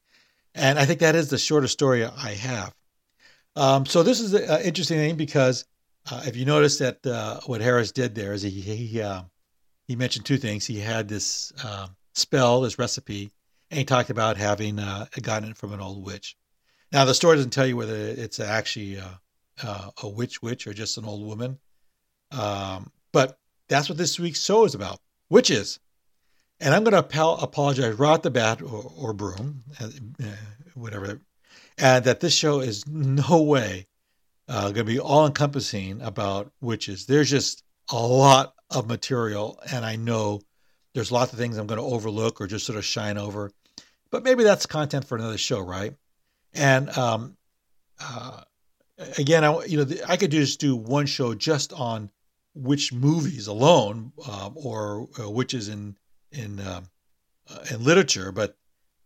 and 0.55 0.79
I 0.79 0.85
think 0.85 1.01
that 1.01 1.15
is 1.15 1.29
the 1.29 1.37
shortest 1.37 1.73
story 1.73 2.05
I 2.05 2.33
have. 2.33 2.73
Um, 3.55 3.85
so 3.85 4.03
this 4.03 4.19
is 4.19 4.33
an 4.33 4.61
interesting 4.61 4.97
thing 4.97 5.15
because 5.15 5.65
uh, 6.09 6.23
if 6.25 6.37
you 6.37 6.45
notice 6.45 6.77
that 6.79 7.05
uh, 7.05 7.41
what 7.45 7.61
Harris 7.61 7.91
did 7.91 8.15
there 8.15 8.33
is 8.33 8.41
he 8.41 8.49
he 8.49 9.01
uh, 9.01 9.23
he 9.87 9.95
mentioned 9.95 10.25
two 10.25 10.37
things. 10.37 10.65
He 10.65 10.79
had 10.79 11.07
this 11.07 11.51
uh, 11.63 11.87
spell, 12.13 12.61
this 12.61 12.77
recipe, 12.77 13.31
and 13.71 13.79
he 13.79 13.85
talked 13.85 14.09
about 14.09 14.37
having 14.37 14.79
uh, 14.79 15.05
gotten 15.21 15.51
it 15.51 15.57
from 15.57 15.73
an 15.73 15.79
old 15.79 16.05
witch. 16.05 16.35
Now, 16.91 17.05
the 17.05 17.13
story 17.13 17.35
doesn't 17.35 17.51
tell 17.51 17.67
you 17.67 17.77
whether 17.77 17.95
it's 17.95 18.39
actually 18.39 18.99
uh, 18.99 19.07
uh, 19.63 19.89
a 20.03 20.09
witch 20.09 20.41
witch 20.41 20.67
or 20.67 20.73
just 20.73 20.97
an 20.97 21.05
old 21.05 21.25
woman. 21.25 21.59
Um, 22.31 22.91
but 23.11 23.37
that's 23.67 23.89
what 23.89 23.97
this 23.97 24.19
week's 24.19 24.43
show 24.43 24.65
is 24.65 24.75
about 24.75 24.99
witches. 25.29 25.79
And 26.59 26.73
I'm 26.73 26.83
going 26.83 26.93
to 26.93 26.99
ap- 26.99 27.41
apologize 27.41 27.93
right 27.95 28.09
off 28.09 28.21
the 28.23 28.31
bat, 28.31 28.61
or, 28.61 28.91
or 28.97 29.13
broom, 29.13 29.63
uh, 29.79 29.89
whatever, 30.73 31.21
and 31.77 32.05
that 32.05 32.19
this 32.19 32.33
show 32.33 32.61
is 32.61 32.87
no 32.87 33.43
way 33.43 33.85
uh, 34.47 34.63
going 34.63 34.73
to 34.75 34.83
be 34.85 34.99
all 34.99 35.27
encompassing 35.27 36.01
about 36.01 36.51
witches. 36.61 37.05
There's 37.05 37.29
just 37.29 37.63
a 37.91 37.95
lot 37.97 38.53
of 38.71 38.87
material, 38.87 39.59
and 39.71 39.85
I 39.85 39.97
know 39.97 40.41
there's 40.93 41.11
lots 41.11 41.31
of 41.31 41.37
things 41.37 41.57
I'm 41.57 41.67
going 41.67 41.79
to 41.79 41.85
overlook 41.85 42.41
or 42.41 42.47
just 42.47 42.65
sort 42.65 42.77
of 42.77 42.85
shine 42.85 43.17
over. 43.17 43.51
But 44.09 44.23
maybe 44.23 44.43
that's 44.43 44.65
content 44.65 45.05
for 45.05 45.17
another 45.17 45.37
show, 45.37 45.59
right? 45.59 45.93
And 46.53 46.89
um, 46.97 47.37
uh, 47.99 48.41
again, 49.17 49.43
I 49.43 49.65
you 49.65 49.77
know 49.77 49.95
I 50.07 50.17
could 50.17 50.31
just 50.31 50.59
do 50.59 50.75
one 50.75 51.05
show 51.05 51.33
just 51.35 51.73
on 51.73 52.09
witch 52.57 52.93
movies 52.93 53.47
alone, 53.47 54.11
um, 54.29 54.53
or 54.55 55.07
uh, 55.19 55.29
witches 55.29 55.69
in 55.69 55.97
in 56.31 56.59
uh, 56.59 56.81
in 57.71 57.83
literature. 57.83 58.31
But 58.31 58.57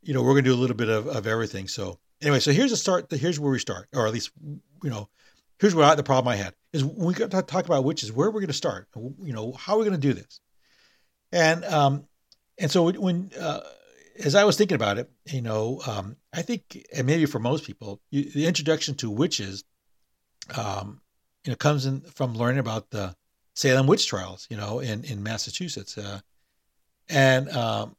you 0.02 0.14
know 0.14 0.22
we're 0.22 0.34
going 0.34 0.44
to 0.44 0.50
do 0.50 0.56
a 0.56 0.60
little 0.62 0.76
bit 0.76 0.90
of, 0.90 1.08
of 1.08 1.28
everything. 1.28 1.68
So 1.68 2.00
anyway, 2.22 2.40
so 2.40 2.52
here's 2.52 2.72
a 2.72 2.78
start. 2.78 3.12
Here's 3.12 3.40
where 3.40 3.52
we 3.52 3.60
start, 3.60 3.90
or 3.94 4.08
at 4.08 4.14
least 4.14 4.32
you 4.84 4.90
know 4.90 5.10
here's 5.60 5.76
what 5.76 5.86
I, 5.86 5.96
the 5.96 6.04
problem 6.04 6.32
I 6.32 6.36
had 6.36 6.56
is 6.74 6.84
we 6.84 7.14
got 7.14 7.32
to 7.32 7.42
talk 7.42 7.66
about 7.66 7.84
witches, 7.84 8.12
where 8.12 8.30
we're 8.30 8.40
going 8.40 8.48
to 8.48 8.54
start. 8.54 8.88
You 8.96 9.34
know 9.34 9.52
how 9.54 9.76
are 9.76 9.80
we 9.80 9.86
going 9.86 10.00
to 10.00 10.08
do 10.08 10.14
this? 10.14 10.40
And 11.32 11.64
um, 11.66 12.06
and 12.58 12.72
so 12.72 12.92
when 12.92 13.32
uh, 13.40 13.62
as 14.24 14.36
I 14.36 14.44
was 14.44 14.58
thinking 14.58 14.76
about 14.76 14.98
it, 14.98 15.10
you 15.26 15.42
know, 15.42 15.82
um, 15.88 16.18
I 16.34 16.42
think, 16.42 16.86
and 16.96 17.08
maybe 17.08 17.26
for 17.26 17.40
most 17.40 17.66
people, 17.66 18.02
you, 18.10 18.30
the 18.30 18.46
introduction 18.46 18.96
to 18.96 19.10
witches, 19.10 19.64
um, 20.56 21.02
you 21.46 21.52
know, 21.52 21.56
comes 21.56 21.86
in 21.86 22.02
from 22.02 22.36
learning 22.36 22.60
about 22.60 22.90
the 22.92 23.16
Salem 23.54 23.88
witch 23.88 24.08
trials, 24.08 24.48
you 24.50 24.58
know, 24.58 24.80
in 24.80 25.04
in 25.04 25.24
Massachusetts, 25.24 25.98
uh, 25.98 26.20
and 27.10 27.50
um, 27.50 27.96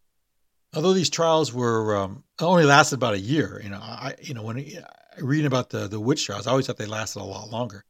although 0.74 0.92
these 0.92 1.10
trials 1.10 1.52
were 1.52 1.96
um, 1.96 2.24
only 2.40 2.64
lasted 2.64 2.96
about 2.96 3.14
a 3.14 3.20
year, 3.20 3.60
you 3.62 3.70
know, 3.70 3.80
I 3.80 4.14
you 4.20 4.34
know 4.34 4.42
when 4.42 4.58
I, 4.58 4.84
reading 5.20 5.46
about 5.46 5.70
the 5.70 5.88
the 5.88 6.00
witch 6.00 6.26
trials, 6.26 6.46
I 6.46 6.50
always 6.50 6.66
thought 6.66 6.78
they 6.78 6.86
lasted 6.86 7.20
a 7.20 7.24
lot 7.24 7.50
longer, 7.50 7.84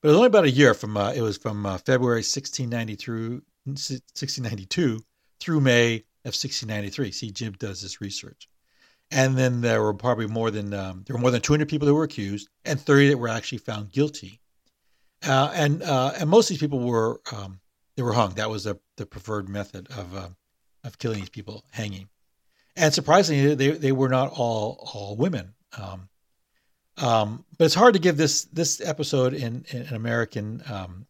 but 0.00 0.08
it 0.08 0.10
was 0.10 0.16
only 0.16 0.28
about 0.28 0.44
a 0.44 0.50
year 0.50 0.74
from 0.74 0.96
uh, 0.96 1.12
it 1.12 1.22
was 1.22 1.36
from 1.36 1.66
uh, 1.66 1.78
February 1.78 2.18
1690 2.18 2.94
through 2.96 3.42
1692 3.64 5.00
through 5.40 5.60
May 5.60 6.04
of 6.24 6.34
1693. 6.34 7.12
See, 7.12 7.30
Jim 7.30 7.54
does 7.54 7.82
this 7.82 8.00
research. 8.00 8.48
And 9.10 9.36
then 9.36 9.60
there 9.60 9.82
were 9.82 9.94
probably 9.94 10.26
more 10.26 10.50
than 10.50 10.72
um, 10.72 11.02
there 11.06 11.16
were 11.16 11.20
more 11.20 11.32
than 11.32 11.40
200 11.40 11.68
people 11.68 11.86
that 11.86 11.94
were 11.94 12.04
accused, 12.04 12.48
and 12.64 12.80
30 12.80 13.08
that 13.08 13.18
were 13.18 13.28
actually 13.28 13.58
found 13.58 13.90
guilty. 13.90 14.39
Uh, 15.26 15.52
and 15.54 15.82
uh, 15.82 16.12
and 16.18 16.30
most 16.30 16.46
of 16.46 16.54
these 16.54 16.60
people 16.60 16.80
were 16.80 17.20
um, 17.32 17.60
they 17.96 18.02
were 18.02 18.12
hung. 18.12 18.34
That 18.34 18.50
was 18.50 18.64
the, 18.64 18.78
the 18.96 19.06
preferred 19.06 19.48
method 19.48 19.88
of 19.90 20.16
uh, 20.16 20.28
of 20.84 20.98
killing 20.98 21.20
these 21.20 21.28
people, 21.28 21.64
hanging. 21.70 22.08
And 22.76 22.94
surprisingly, 22.94 23.54
they, 23.54 23.70
they 23.72 23.92
were 23.92 24.08
not 24.08 24.32
all 24.32 24.90
all 24.94 25.16
women. 25.16 25.54
Um, 25.76 26.08
um, 26.96 27.44
but 27.58 27.64
it's 27.64 27.74
hard 27.74 27.94
to 27.94 28.00
give 28.00 28.16
this 28.16 28.44
this 28.44 28.80
episode 28.80 29.34
in, 29.34 29.64
in 29.70 29.94
American 29.94 30.62
um, 30.70 31.06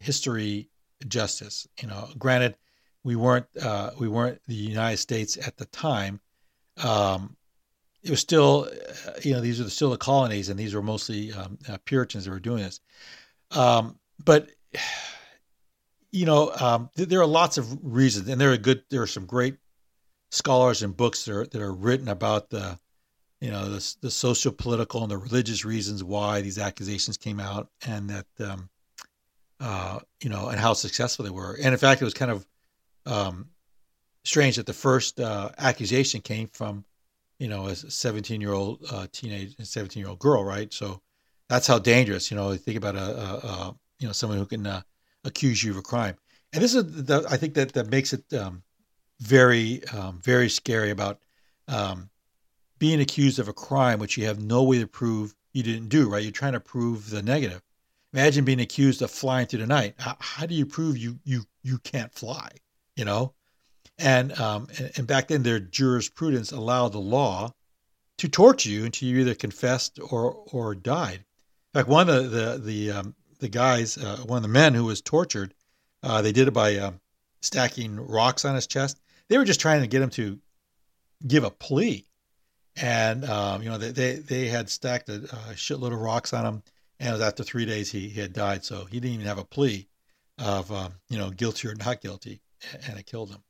history 0.00 0.68
justice. 1.06 1.66
You 1.80 1.88
know, 1.88 2.08
granted, 2.18 2.56
we 3.04 3.16
weren't 3.16 3.46
uh, 3.60 3.90
we 3.98 4.08
weren't 4.08 4.40
the 4.46 4.54
United 4.54 4.98
States 4.98 5.36
at 5.36 5.56
the 5.56 5.66
time. 5.66 6.20
Um, 6.82 7.36
it 8.02 8.10
was 8.10 8.20
still, 8.20 8.68
uh, 9.06 9.12
you 9.22 9.32
know, 9.32 9.40
these 9.40 9.60
are 9.60 9.70
still 9.70 9.90
the 9.90 9.96
colonies, 9.96 10.48
and 10.48 10.58
these 10.58 10.74
were 10.74 10.82
mostly 10.82 11.32
um, 11.32 11.58
uh, 11.68 11.78
Puritans 11.84 12.24
that 12.24 12.30
were 12.30 12.40
doing 12.40 12.62
this. 12.62 12.80
Um, 13.50 13.98
but 14.24 14.50
you 16.10 16.26
know, 16.26 16.52
um, 16.60 16.90
th- 16.96 17.08
there 17.08 17.20
are 17.20 17.26
lots 17.26 17.58
of 17.58 17.78
reasons, 17.82 18.28
and 18.28 18.40
there 18.40 18.52
are 18.52 18.56
good. 18.56 18.82
There 18.90 19.02
are 19.02 19.06
some 19.06 19.26
great 19.26 19.56
scholars 20.30 20.82
and 20.82 20.96
books 20.96 21.24
that 21.24 21.34
are 21.34 21.46
that 21.46 21.62
are 21.62 21.72
written 21.72 22.08
about 22.08 22.50
the, 22.50 22.78
you 23.40 23.50
know, 23.50 23.68
the, 23.68 23.94
the 24.02 24.10
social, 24.10 24.52
political, 24.52 25.02
and 25.02 25.10
the 25.10 25.16
religious 25.16 25.64
reasons 25.64 26.04
why 26.04 26.42
these 26.42 26.58
accusations 26.58 27.16
came 27.16 27.40
out, 27.40 27.68
and 27.86 28.10
that, 28.10 28.26
um, 28.40 28.68
uh, 29.60 30.00
you 30.22 30.28
know, 30.28 30.48
and 30.48 30.60
how 30.60 30.74
successful 30.74 31.24
they 31.24 31.30
were. 31.30 31.56
And 31.62 31.72
in 31.72 31.78
fact, 31.78 32.02
it 32.02 32.04
was 32.04 32.14
kind 32.14 32.30
of 32.30 32.46
um, 33.06 33.48
strange 34.24 34.56
that 34.56 34.66
the 34.66 34.72
first 34.72 35.20
uh, 35.20 35.50
accusation 35.58 36.20
came 36.20 36.48
from, 36.48 36.84
you 37.42 37.48
know, 37.48 37.66
a 37.66 37.74
17 37.74 38.40
year 38.40 38.52
old 38.52 38.84
uh, 38.92 39.08
teenage, 39.10 39.56
17 39.58 40.00
year 40.00 40.08
old 40.08 40.20
girl, 40.20 40.44
right? 40.44 40.72
So 40.72 41.00
that's 41.48 41.66
how 41.66 41.80
dangerous, 41.80 42.30
you 42.30 42.36
know, 42.36 42.54
think 42.54 42.76
about 42.76 42.94
a, 42.94 43.00
a, 43.00 43.34
a 43.48 43.76
you 43.98 44.06
know, 44.06 44.12
someone 44.12 44.38
who 44.38 44.46
can 44.46 44.64
uh, 44.64 44.82
accuse 45.24 45.64
you 45.64 45.72
of 45.72 45.76
a 45.76 45.82
crime. 45.82 46.14
And 46.52 46.62
this 46.62 46.72
is, 46.72 47.06
the, 47.06 47.26
I 47.28 47.36
think 47.36 47.54
that 47.54 47.72
that 47.72 47.90
makes 47.90 48.12
it 48.12 48.32
um, 48.32 48.62
very, 49.18 49.84
um, 49.88 50.20
very 50.22 50.48
scary 50.48 50.90
about 50.90 51.18
um, 51.66 52.10
being 52.78 53.00
accused 53.00 53.40
of 53.40 53.48
a 53.48 53.52
crime 53.52 53.98
which 53.98 54.16
you 54.16 54.26
have 54.26 54.40
no 54.40 54.62
way 54.62 54.78
to 54.78 54.86
prove 54.86 55.34
you 55.52 55.64
didn't 55.64 55.88
do, 55.88 56.08
right? 56.08 56.22
You're 56.22 56.30
trying 56.30 56.52
to 56.52 56.60
prove 56.60 57.10
the 57.10 57.22
negative. 57.22 57.60
Imagine 58.12 58.44
being 58.44 58.60
accused 58.60 59.02
of 59.02 59.10
flying 59.10 59.48
through 59.48 59.60
the 59.60 59.66
night. 59.66 59.94
How, 59.98 60.16
how 60.20 60.46
do 60.46 60.54
you 60.54 60.64
prove 60.64 60.96
you 60.96 61.18
you 61.24 61.42
you 61.64 61.78
can't 61.78 62.14
fly? 62.14 62.50
you 62.96 63.04
know, 63.04 63.34
and 63.98 64.38
um, 64.40 64.68
and, 64.96 65.06
back 65.06 65.28
then 65.28 65.42
their 65.42 65.60
jurisprudence 65.60 66.52
allowed 66.52 66.92
the 66.92 66.98
law 66.98 67.52
to 68.18 68.28
torture 68.28 68.70
you 68.70 68.84
until 68.84 69.08
you 69.08 69.20
either 69.20 69.34
confessed 69.34 69.98
or 70.00 70.44
or 70.52 70.74
died. 70.74 71.24
In 71.74 71.80
fact, 71.80 71.88
one 71.88 72.08
of 72.08 72.30
the 72.30 72.60
the 72.62 72.90
um, 72.92 73.14
the 73.38 73.48
guys, 73.48 73.98
uh, 73.98 74.18
one 74.26 74.38
of 74.38 74.42
the 74.42 74.48
men 74.48 74.74
who 74.74 74.84
was 74.84 75.00
tortured, 75.00 75.54
uh, 76.02 76.22
they 76.22 76.32
did 76.32 76.48
it 76.48 76.52
by 76.52 76.76
uh, 76.76 76.92
stacking 77.40 77.96
rocks 77.96 78.44
on 78.44 78.54
his 78.54 78.66
chest. 78.66 79.00
They 79.28 79.38
were 79.38 79.44
just 79.44 79.60
trying 79.60 79.80
to 79.82 79.88
get 79.88 80.02
him 80.02 80.10
to 80.10 80.38
give 81.26 81.44
a 81.44 81.50
plea, 81.50 82.06
and 82.76 83.24
um, 83.24 83.62
you 83.62 83.70
know 83.70 83.78
they, 83.78 83.90
they 83.90 84.14
they 84.16 84.48
had 84.48 84.68
stacked 84.68 85.08
a, 85.08 85.24
a 85.24 85.54
shitload 85.54 85.92
of 85.92 86.00
rocks 86.00 86.32
on 86.32 86.44
him, 86.44 86.62
and 87.00 87.10
it 87.10 87.12
was 87.12 87.20
after 87.20 87.44
three 87.44 87.66
days 87.66 87.90
he, 87.90 88.08
he 88.08 88.20
had 88.20 88.32
died, 88.32 88.64
so 88.64 88.84
he 88.84 89.00
didn't 89.00 89.14
even 89.14 89.26
have 89.26 89.38
a 89.38 89.44
plea 89.44 89.88
of 90.38 90.70
um, 90.72 90.94
you 91.08 91.18
know 91.18 91.30
guilty 91.30 91.68
or 91.68 91.74
not 91.74 92.00
guilty 92.00 92.40
and 92.86 92.98
it 92.98 93.06
killed 93.06 93.30
him. 93.30 93.42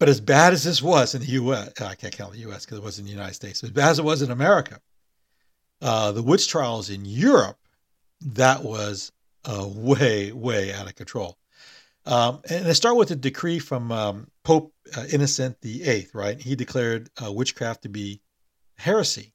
But 0.00 0.08
as 0.08 0.18
bad 0.18 0.54
as 0.54 0.64
this 0.64 0.80
was 0.80 1.14
in 1.14 1.20
the 1.20 1.28
U.S., 1.32 1.78
I 1.78 1.94
can't 1.94 2.16
count 2.16 2.32
the 2.32 2.38
U.S. 2.38 2.64
because 2.64 2.78
it 2.78 2.84
was 2.84 2.98
in 2.98 3.04
the 3.04 3.10
United 3.10 3.34
States. 3.34 3.62
As 3.62 3.70
bad 3.70 3.90
as 3.90 3.98
it 3.98 4.04
was 4.04 4.22
in 4.22 4.30
America, 4.30 4.80
uh, 5.82 6.10
the 6.12 6.22
witch 6.22 6.48
trials 6.48 6.88
in 6.88 7.04
Europe, 7.04 7.58
that 8.22 8.64
was 8.64 9.12
uh, 9.44 9.68
way, 9.68 10.32
way 10.32 10.72
out 10.72 10.86
of 10.86 10.94
control. 10.94 11.36
Um, 12.06 12.40
and 12.48 12.66
I 12.66 12.72
start 12.72 12.96
with 12.96 13.10
a 13.10 13.14
decree 13.16 13.58
from 13.58 13.92
um, 13.92 14.30
Pope 14.42 14.72
uh, 14.96 15.04
Innocent 15.12 15.58
VIII, 15.60 16.08
right? 16.14 16.40
He 16.40 16.56
declared 16.56 17.10
uh, 17.22 17.30
witchcraft 17.30 17.82
to 17.82 17.90
be 17.90 18.22
heresy. 18.78 19.34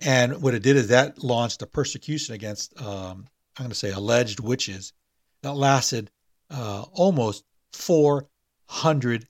And 0.00 0.40
what 0.40 0.54
it 0.54 0.62
did 0.62 0.76
is 0.76 0.88
that 0.88 1.22
launched 1.22 1.60
a 1.60 1.66
persecution 1.66 2.34
against, 2.34 2.80
um, 2.80 3.26
I'm 3.58 3.64
going 3.64 3.68
to 3.68 3.74
say, 3.74 3.90
alleged 3.90 4.40
witches 4.40 4.94
that 5.42 5.52
lasted 5.52 6.10
uh, 6.50 6.86
almost 6.92 7.44
400 7.74 9.28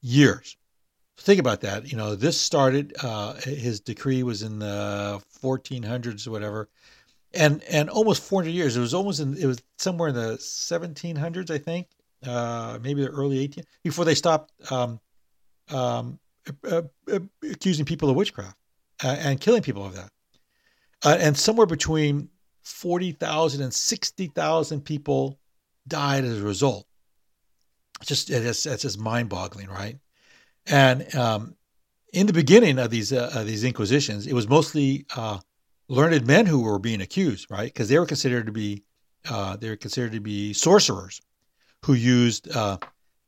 years. 0.00 0.56
Think 1.18 1.40
about 1.40 1.60
that. 1.60 1.90
You 1.90 1.98
know, 1.98 2.14
this 2.14 2.40
started, 2.40 2.94
uh, 3.02 3.34
his 3.34 3.80
decree 3.80 4.22
was 4.22 4.42
in 4.42 4.58
the 4.58 5.22
1400s 5.42 6.26
or 6.26 6.30
whatever. 6.30 6.68
And, 7.34 7.62
and 7.64 7.90
almost 7.90 8.22
400 8.22 8.50
years. 8.50 8.76
It 8.76 8.80
was 8.80 8.94
almost 8.94 9.20
in, 9.20 9.36
it 9.36 9.46
was 9.46 9.62
somewhere 9.78 10.08
in 10.08 10.14
the 10.14 10.36
1700s, 10.38 11.50
I 11.50 11.58
think, 11.58 11.88
uh, 12.26 12.78
maybe 12.82 13.02
the 13.02 13.08
early 13.08 13.38
18 13.38 13.64
before 13.84 14.04
they 14.04 14.14
stopped 14.14 14.52
um, 14.70 15.00
um, 15.70 16.18
uh, 16.64 16.82
uh, 17.12 17.18
accusing 17.50 17.84
people 17.84 18.10
of 18.10 18.16
witchcraft 18.16 18.56
uh, 19.04 19.16
and 19.20 19.40
killing 19.40 19.62
people 19.62 19.84
of 19.84 19.94
that. 19.94 20.10
Uh, 21.04 21.16
and 21.20 21.36
somewhere 21.36 21.66
between 21.66 22.28
40,000 22.64 23.62
and 23.62 23.72
60,000 23.72 24.80
people 24.82 25.38
died 25.86 26.24
as 26.24 26.40
a 26.40 26.44
result. 26.44 26.86
Just 28.04 28.30
it's, 28.30 28.66
it's 28.66 28.82
just 28.82 28.98
mind-boggling, 28.98 29.68
right? 29.68 29.98
And 30.66 31.14
um, 31.14 31.56
in 32.12 32.26
the 32.26 32.32
beginning 32.32 32.78
of 32.78 32.90
these 32.90 33.12
uh, 33.12 33.42
these 33.46 33.64
inquisitions, 33.64 34.26
it 34.26 34.32
was 34.32 34.48
mostly 34.48 35.06
uh, 35.16 35.38
learned 35.88 36.26
men 36.26 36.46
who 36.46 36.62
were 36.62 36.78
being 36.78 37.00
accused, 37.00 37.50
right? 37.50 37.72
Because 37.72 37.88
they 37.88 37.98
were 37.98 38.06
considered 38.06 38.46
to 38.46 38.52
be 38.52 38.84
uh, 39.28 39.56
they 39.56 39.68
were 39.68 39.76
considered 39.76 40.12
to 40.12 40.20
be 40.20 40.52
sorcerers 40.52 41.20
who 41.84 41.94
used 41.94 42.54
uh, 42.54 42.78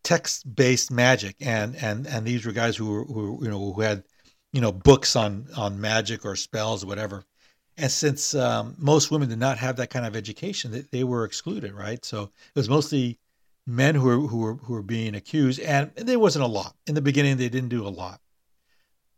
text-based 0.05 0.91
magic, 0.91 1.37
and 1.41 1.77
and 1.77 2.07
and 2.07 2.27
these 2.27 2.45
were 2.45 2.53
guys 2.53 2.77
who 2.77 2.91
were 2.91 3.05
who, 3.05 3.39
you 3.43 3.51
know 3.51 3.73
who 3.73 3.81
had 3.81 4.05
you 4.53 4.61
know 4.61 4.73
books 4.73 5.17
on 5.17 5.47
on 5.57 5.81
magic 5.81 6.25
or 6.25 6.37
spells 6.37 6.85
or 6.85 6.87
whatever. 6.87 7.25
And 7.79 7.91
since 7.91 8.35
um, 8.35 8.75
most 8.79 9.11
women 9.11 9.31
did 9.31 9.39
not 9.39 9.57
have 9.59 9.77
that 9.77 9.89
kind 9.89 10.05
of 10.05 10.15
education, 10.15 10.71
they, 10.71 10.81
they 10.91 11.05
were 11.05 11.25
excluded, 11.25 11.73
right? 11.73 12.05
So 12.05 12.25
it 12.25 12.59
was 12.59 12.69
mostly 12.69 13.19
men 13.66 13.94
who 13.94 14.07
were 14.07 14.27
who 14.27 14.38
were 14.38 14.55
who 14.55 14.72
were 14.75 14.83
being 14.83 15.14
accused, 15.14 15.61
and 15.61 15.90
there 15.96 16.18
wasn't 16.18 16.44
a 16.44 16.48
lot 16.48 16.75
in 16.87 16.94
the 16.94 17.03
beginning. 17.03 17.37
They 17.37 17.48
didn't 17.48 17.68
do 17.68 17.87
a 17.87 17.88
lot, 17.88 18.20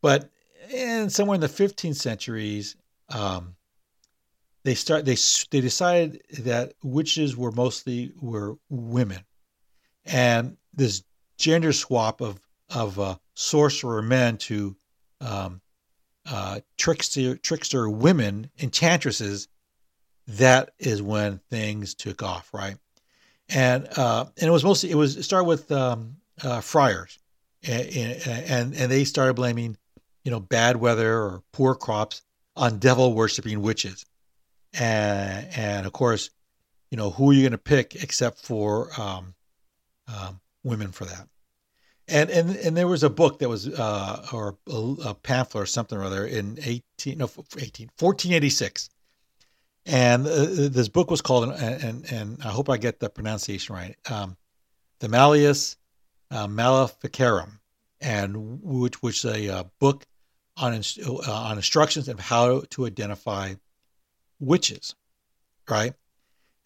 but 0.02 0.30
in 0.70 1.10
somewhere 1.10 1.34
in 1.34 1.40
the 1.40 1.46
15th 1.46 1.96
centuries, 1.96 2.76
um, 3.10 3.56
they 4.64 4.74
start 4.74 5.04
they 5.04 5.16
they 5.50 5.60
decided 5.60 6.22
that 6.40 6.74
witches 6.82 7.36
were 7.36 7.52
mostly 7.52 8.12
were 8.20 8.56
women, 8.68 9.24
and 10.04 10.56
this 10.72 11.04
gender 11.38 11.72
swap 11.72 12.20
of 12.20 12.40
of 12.70 12.98
uh, 12.98 13.16
sorcerer 13.34 14.02
men 14.02 14.36
to 14.38 14.76
um, 15.20 15.60
uh, 16.26 16.60
trickster 16.76 17.36
trickster 17.36 17.88
women 17.88 18.50
enchantresses. 18.58 19.48
That 20.26 20.70
is 20.78 21.02
when 21.02 21.38
things 21.50 21.94
took 21.94 22.22
off, 22.22 22.48
right? 22.54 22.76
And 23.48 23.86
uh, 23.96 24.26
and 24.38 24.48
it 24.48 24.52
was 24.52 24.64
mostly 24.64 24.90
it 24.90 24.96
was 24.96 25.16
it 25.16 25.22
started 25.22 25.44
with 25.44 25.70
um, 25.70 26.16
uh, 26.42 26.60
friars, 26.60 27.18
and, 27.62 28.26
and 28.26 28.74
and 28.74 28.90
they 28.90 29.04
started 29.04 29.34
blaming, 29.34 29.76
you 30.24 30.30
know, 30.30 30.40
bad 30.40 30.76
weather 30.76 31.14
or 31.14 31.42
poor 31.52 31.74
crops 31.74 32.22
on 32.56 32.78
devil 32.78 33.12
worshipping 33.12 33.60
witches 33.60 34.06
and 34.74 35.46
and 35.56 35.86
of 35.86 35.92
course, 35.92 36.30
you 36.90 36.96
know 36.96 37.10
who 37.10 37.30
are 37.30 37.32
you 37.32 37.42
going 37.42 37.52
to 37.52 37.58
pick 37.58 37.94
except 37.96 38.38
for 38.40 38.88
um, 39.00 39.34
um, 40.08 40.40
women 40.62 40.92
for 40.92 41.04
that. 41.04 41.28
And 42.08 42.30
and 42.30 42.50
and 42.56 42.76
there 42.76 42.88
was 42.88 43.02
a 43.02 43.10
book 43.10 43.38
that 43.38 43.48
was 43.48 43.68
uh, 43.68 44.26
or 44.32 44.58
a, 44.68 44.94
a, 45.06 45.14
pamphlet 45.14 45.62
or 45.62 45.66
something 45.66 45.96
or 45.96 46.04
other 46.04 46.26
in 46.26 46.58
18 46.62 47.18
no 47.18 47.24
18 47.58 47.90
1486. 47.98 48.90
And 49.86 50.26
uh, 50.26 50.46
this 50.70 50.88
book 50.88 51.10
was 51.10 51.20
called 51.20 51.50
and, 51.50 51.82
and 51.82 52.12
and 52.12 52.42
I 52.42 52.48
hope 52.48 52.70
I 52.70 52.78
get 52.78 53.00
the 53.00 53.10
pronunciation 53.10 53.74
right. 53.74 53.96
Um, 54.10 54.36
the 55.00 55.08
Malleus 55.08 55.76
uh, 56.30 56.46
Maleficarum, 56.46 57.60
and 58.00 58.62
which 58.62 59.02
which 59.02 59.24
is 59.24 59.30
a 59.30 59.48
uh, 59.50 59.64
book 59.78 60.06
on 60.56 60.72
uh, 60.74 61.32
on 61.32 61.56
instructions 61.56 62.08
of 62.08 62.18
how 62.18 62.62
to 62.70 62.86
identify 62.86 63.54
witches, 64.40 64.94
right? 65.68 65.94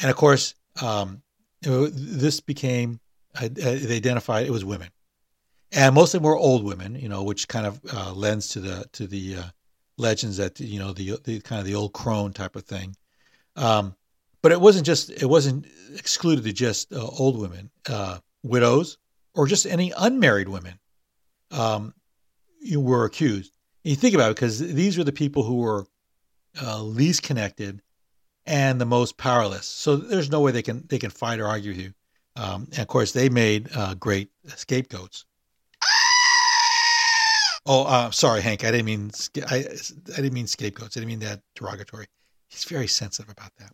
And 0.00 0.10
of 0.10 0.16
course, 0.16 0.54
um, 0.80 1.22
this 1.60 2.40
became 2.40 3.00
uh, 3.34 3.48
they 3.50 3.96
identified 3.96 4.46
it 4.46 4.50
was 4.50 4.64
women, 4.64 4.90
and 5.72 5.94
most 5.94 6.14
of 6.14 6.22
them 6.22 6.30
were 6.30 6.36
old 6.36 6.64
women, 6.64 6.94
you 6.94 7.08
know, 7.08 7.22
which 7.22 7.48
kind 7.48 7.66
of 7.66 7.80
uh, 7.92 8.12
lends 8.12 8.48
to 8.50 8.60
the 8.60 8.84
to 8.92 9.06
the 9.06 9.36
uh, 9.36 9.44
legends 9.96 10.36
that 10.36 10.60
you 10.60 10.78
know 10.78 10.92
the 10.92 11.18
the 11.24 11.40
kind 11.40 11.60
of 11.60 11.66
the 11.66 11.74
old 11.74 11.92
crone 11.92 12.32
type 12.32 12.56
of 12.56 12.64
thing. 12.64 12.94
Um, 13.58 13.94
but 14.40 14.52
it 14.52 14.60
wasn't 14.60 14.86
just 14.86 15.10
it 15.10 15.26
wasn't 15.26 15.66
excluded 15.96 16.44
to 16.44 16.52
just 16.52 16.92
uh, 16.92 17.06
old 17.18 17.40
women, 17.40 17.70
uh, 17.88 18.18
widows, 18.42 18.98
or 19.34 19.46
just 19.46 19.66
any 19.66 19.92
unmarried 19.98 20.48
women. 20.48 20.78
Um, 21.50 21.94
you 22.60 22.80
were 22.80 23.04
accused. 23.04 23.52
And 23.84 23.90
you 23.90 23.96
think 23.96 24.14
about 24.14 24.30
it 24.30 24.36
because 24.36 24.58
these 24.58 24.96
were 24.96 25.04
the 25.04 25.12
people 25.12 25.42
who 25.42 25.56
were 25.56 25.86
uh, 26.62 26.82
least 26.82 27.22
connected 27.22 27.82
and 28.46 28.80
the 28.80 28.86
most 28.86 29.16
powerless. 29.16 29.66
So 29.66 29.96
there's 29.96 30.30
no 30.30 30.40
way 30.40 30.52
they 30.52 30.62
can 30.62 30.84
they 30.88 30.98
can 30.98 31.10
fight 31.10 31.40
or 31.40 31.46
argue 31.46 31.72
with 31.72 31.80
you. 31.80 31.92
Um, 32.36 32.68
and 32.70 32.78
of 32.78 32.86
course, 32.86 33.12
they 33.12 33.28
made 33.28 33.68
uh, 33.74 33.94
great 33.94 34.30
scapegoats. 34.46 35.24
Oh, 37.66 37.84
uh, 37.84 38.10
sorry, 38.10 38.40
Hank. 38.40 38.64
I 38.64 38.70
didn't 38.70 38.86
mean 38.86 39.10
I, 39.50 39.56
I 39.56 40.16
didn't 40.16 40.32
mean 40.32 40.46
scapegoats. 40.46 40.96
I 40.96 41.00
didn't 41.00 41.08
mean 41.08 41.18
that 41.20 41.42
derogatory. 41.54 42.06
He's 42.48 42.64
very 42.64 42.88
sensitive 42.88 43.30
about 43.30 43.52
that. 43.58 43.72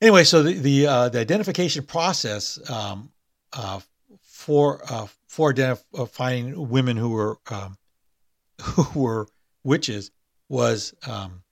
Anyway, 0.00 0.24
so 0.24 0.42
the 0.42 0.54
the, 0.54 0.86
uh, 0.86 1.08
the 1.08 1.20
identification 1.20 1.84
process 1.84 2.58
um, 2.70 3.10
uh, 3.52 3.80
for 4.22 4.80
uh, 4.90 5.06
for 5.28 5.50
identifying 5.50 6.68
women 6.68 6.96
who 6.96 7.10
were 7.10 7.38
um, 7.50 7.78
who 8.60 9.00
were 9.00 9.28
witches 9.62 10.10
was 10.48 10.94
um, 11.06 11.42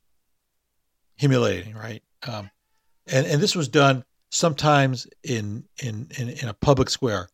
humiliating, 1.17 1.75
right? 1.75 2.03
Um, 2.27 2.51
and 3.07 3.27
and 3.27 3.41
this 3.41 3.57
was 3.57 3.69
done 3.69 4.05
sometimes 4.31 5.07
in, 5.23 5.65
in 5.83 6.09
in 6.19 6.29
in 6.29 6.49
a 6.49 6.55
public 6.55 6.91
square, 6.91 7.29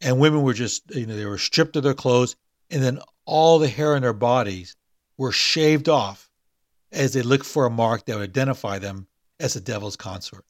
and 0.00 0.18
women 0.18 0.42
were 0.42 0.54
just 0.54 0.94
you 0.94 1.06
know 1.06 1.16
they 1.16 1.26
were 1.26 1.38
stripped 1.38 1.76
of 1.76 1.82
their 1.82 1.94
clothes, 1.94 2.36
and 2.70 2.82
then 2.82 2.98
all 3.24 3.58
the 3.58 3.68
hair 3.68 3.94
on 3.94 4.02
their 4.02 4.12
bodies 4.12 4.76
were 5.18 5.32
shaved 5.32 5.88
off 5.88 6.30
as 6.92 7.12
they 7.12 7.22
looked 7.22 7.46
for 7.46 7.66
a 7.66 7.70
mark 7.70 8.06
that 8.06 8.16
would 8.16 8.28
identify 8.28 8.78
them 8.78 9.06
as 9.40 9.54
the 9.54 9.60
devil's 9.60 9.96
consort. 9.96 10.44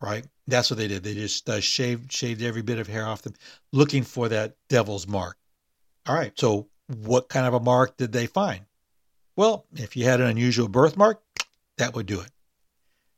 Right? 0.00 0.26
That's 0.46 0.70
what 0.70 0.78
they 0.78 0.88
did. 0.88 1.02
They 1.02 1.14
just 1.14 1.48
uh, 1.48 1.60
shaved 1.60 2.12
shaved 2.12 2.42
every 2.42 2.62
bit 2.62 2.78
of 2.78 2.86
hair 2.86 3.06
off 3.06 3.22
them, 3.22 3.34
looking 3.72 4.02
for 4.02 4.28
that 4.28 4.56
devil's 4.68 5.06
mark. 5.06 5.36
All 6.06 6.14
right. 6.14 6.32
So 6.38 6.68
what 6.86 7.28
kind 7.28 7.46
of 7.46 7.54
a 7.54 7.60
mark 7.60 7.96
did 7.96 8.12
they 8.12 8.26
find? 8.26 8.60
Well, 9.36 9.66
if 9.74 9.96
you 9.96 10.04
had 10.04 10.20
an 10.20 10.28
unusual 10.28 10.68
birthmark, 10.68 11.22
that 11.78 11.94
would 11.94 12.06
do 12.06 12.20
it. 12.20 12.30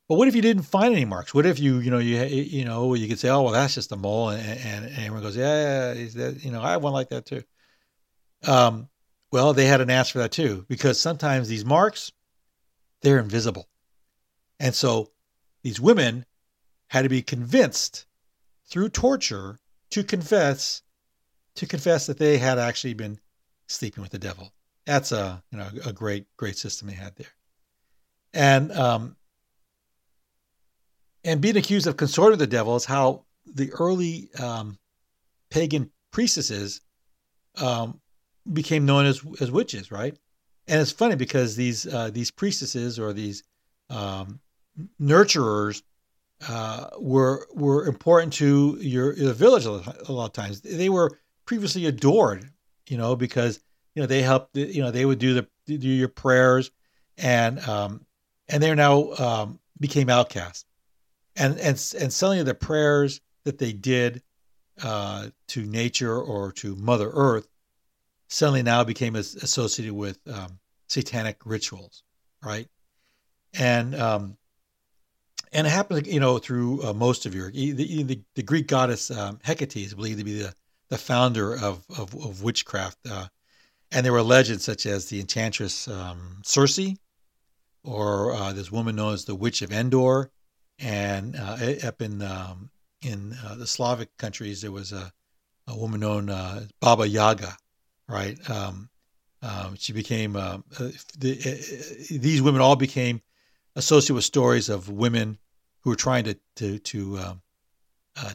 But 0.09 0.15
what 0.15 0.27
if 0.27 0.35
you 0.35 0.41
didn't 0.41 0.63
find 0.63 0.95
any 0.95 1.05
marks? 1.05 1.35
What 1.35 1.45
if 1.45 1.59
you, 1.59 1.79
you 1.79 1.91
know, 1.91 1.99
you, 1.99 2.17
you 2.25 2.65
know, 2.65 2.95
you 2.95 3.09
could 3.09 3.19
say, 3.19 3.29
oh, 3.29 3.43
well, 3.43 3.53
that's 3.53 3.75
just 3.75 3.93
a 3.93 3.97
mole, 3.97 4.31
and, 4.31 4.43
and, 4.43 4.87
and 4.87 4.99
everyone 4.99 5.23
goes, 5.23 5.37
yeah, 5.37 5.93
yeah, 5.93 6.07
that, 6.15 6.43
you 6.43 6.51
know, 6.51 6.63
I 6.63 6.71
have 6.71 6.83
one 6.83 6.95
like 6.95 7.11
that 7.11 7.27
too. 7.27 7.43
Um, 8.47 8.89
well, 9.31 9.53
they 9.53 9.67
had 9.67 9.83
an 9.83 9.91
answer 9.91 10.13
for 10.13 10.19
that 10.21 10.33
too, 10.33 10.65
because 10.67 10.99
sometimes 10.99 11.47
these 11.47 11.65
marks, 11.65 12.11
they're 13.03 13.19
invisible, 13.19 13.69
and 14.59 14.75
so 14.75 15.11
these 15.63 15.81
women 15.81 16.25
had 16.89 17.03
to 17.03 17.09
be 17.09 17.23
convinced 17.23 18.07
through 18.67 18.89
torture 18.89 19.59
to 19.91 20.05
confess, 20.05 20.83
to 21.55 21.67
confess 21.67 22.07
that 22.07 22.19
they 22.19 22.39
had 22.39 22.59
actually 22.59 22.95
been 22.95 23.19
sleeping 23.67 24.03
with 24.03 24.13
the 24.13 24.19
devil. 24.19 24.53
That's 24.87 25.13
a 25.13 25.43
you 25.51 25.59
know 25.59 25.69
a 25.85 25.93
great 25.93 26.27
great 26.37 26.57
system 26.57 26.89
they 26.89 26.95
had 26.95 27.17
there, 27.17 27.33
and 28.33 28.73
um, 28.73 29.17
and 31.25 31.41
being 31.41 31.57
accused 31.57 31.87
of 31.87 31.97
consorting 31.97 32.33
with 32.33 32.41
the 32.41 32.47
devil 32.47 32.75
is 32.77 32.87
how 32.87 33.25
the 33.47 33.71
early 33.73 34.31
um, 34.39 34.79
pagan 35.51 35.91
priestesses 36.11 36.81
um, 37.57 38.01
became 38.51 38.87
known 38.87 39.05
as 39.05 39.23
as 39.41 39.51
witches, 39.51 39.91
right? 39.91 40.17
And 40.69 40.81
it's 40.81 40.93
funny 40.93 41.17
because 41.17 41.57
these 41.57 41.87
uh, 41.87 42.11
these 42.11 42.31
priestesses 42.31 42.99
or 42.99 43.13
these 43.13 43.43
um, 43.91 44.41
nurturers 45.01 45.83
uh, 46.47 46.91
were 46.99 47.49
were 47.55 47.87
important 47.87 48.35
to 48.35 48.79
your, 48.81 49.15
your 49.15 49.33
village 49.33 49.65
a 49.65 49.71
lot, 49.71 50.27
of 50.27 50.33
times. 50.33 50.61
They 50.61 50.89
were 50.89 51.19
previously 51.47 51.87
adored, 51.87 52.51
you 52.87 52.99
know, 52.99 53.17
because 53.17 53.61
you 53.99 54.03
know 54.03 54.07
they 54.07 54.23
helped 54.23 54.57
you 54.57 54.81
know 54.81 54.93
they 54.93 55.05
would 55.05 55.19
do 55.19 55.35
the 55.35 55.49
do 55.67 55.89
your 55.89 56.09
prayers 56.09 56.71
and 57.17 57.59
um 57.69 58.07
and 58.49 58.63
they're 58.63 58.77
now 58.77 59.11
um 59.15 59.59
became 59.81 60.09
outcasts 60.09 60.65
and 61.35 61.59
and 61.59 61.71
and 62.01 62.13
suddenly 62.13 62.45
the 62.45 62.55
prayers 62.55 63.21
that 63.43 63.59
they 63.59 63.73
did 63.73 64.23
uh 64.83 65.27
to 65.49 65.65
nature 65.65 66.17
or 66.17 66.53
to 66.53 66.77
mother 66.77 67.11
earth 67.13 67.49
suddenly 68.29 68.63
now 68.63 68.85
became 68.85 69.17
associated 69.17 69.95
with 69.95 70.19
um, 70.33 70.59
satanic 70.87 71.39
rituals 71.45 72.03
right 72.43 72.69
and 73.59 73.95
um 73.95 74.37
and 75.53 75.67
it 75.67 75.71
happened 75.71 76.07
you 76.07 76.21
know 76.21 76.39
through 76.39 76.83
uh, 76.83 76.93
most 76.93 77.27
of 77.27 77.35
Europe. 77.35 77.55
the, 77.55 78.03
the, 78.03 78.21
the 78.35 78.43
greek 78.43 78.67
goddess 78.67 79.11
um, 79.11 79.39
hecate 79.43 79.77
is 79.77 79.95
believed 79.95 80.19
to 80.19 80.25
be 80.25 80.39
the 80.39 80.55
the 80.89 80.99
founder 80.99 81.55
of 81.55 81.85
of, 81.91 82.15
of 82.15 82.43
witchcraft 82.43 82.99
uh, 83.11 83.27
and 83.91 84.05
there 84.05 84.13
were 84.13 84.23
legends 84.23 84.65
such 84.65 84.87
as 84.87 85.07
the 85.07 85.21
enchantress 85.21 85.89
um, 85.89 86.43
Circe, 86.45 86.95
or 87.85 88.35
uh, 88.35 88.53
this 88.53 88.71
woman 88.71 88.97
known 88.97 89.15
as 89.15 89.25
the 89.25 89.35
Witch 89.35 89.63
of 89.63 89.73
Endor. 89.73 90.31
And 90.79 91.37
uh, 91.37 91.57
up 91.83 92.03
in 92.03 92.23
um, 92.23 92.71
in 93.03 93.35
uh, 93.45 93.57
the 93.57 93.67
Slavic 93.67 94.17
countries, 94.17 94.61
there 94.61 94.71
was 94.71 94.93
a, 94.93 95.13
a 95.67 95.77
woman 95.77 96.01
known 96.01 96.29
uh, 96.29 96.67
Baba 96.81 97.09
Yaga, 97.09 97.57
right? 98.09 98.39
Um, 98.49 98.89
um 99.43 99.77
she 99.77 99.93
became 99.93 100.37
uh, 100.37 100.59
uh, 100.79 100.91
the, 101.19 102.09
these 102.11 102.43
women 102.43 102.61
all 102.61 102.77
became 102.77 103.21
associated 103.77 104.15
with 104.15 104.25
stories 104.25 104.69
of 104.69 104.89
women 104.89 105.39
who 105.81 105.91
were 105.91 105.97
trying 105.97 106.25
to 106.25 106.37
to, 106.57 106.79
to 106.79 107.19
um, 107.19 107.43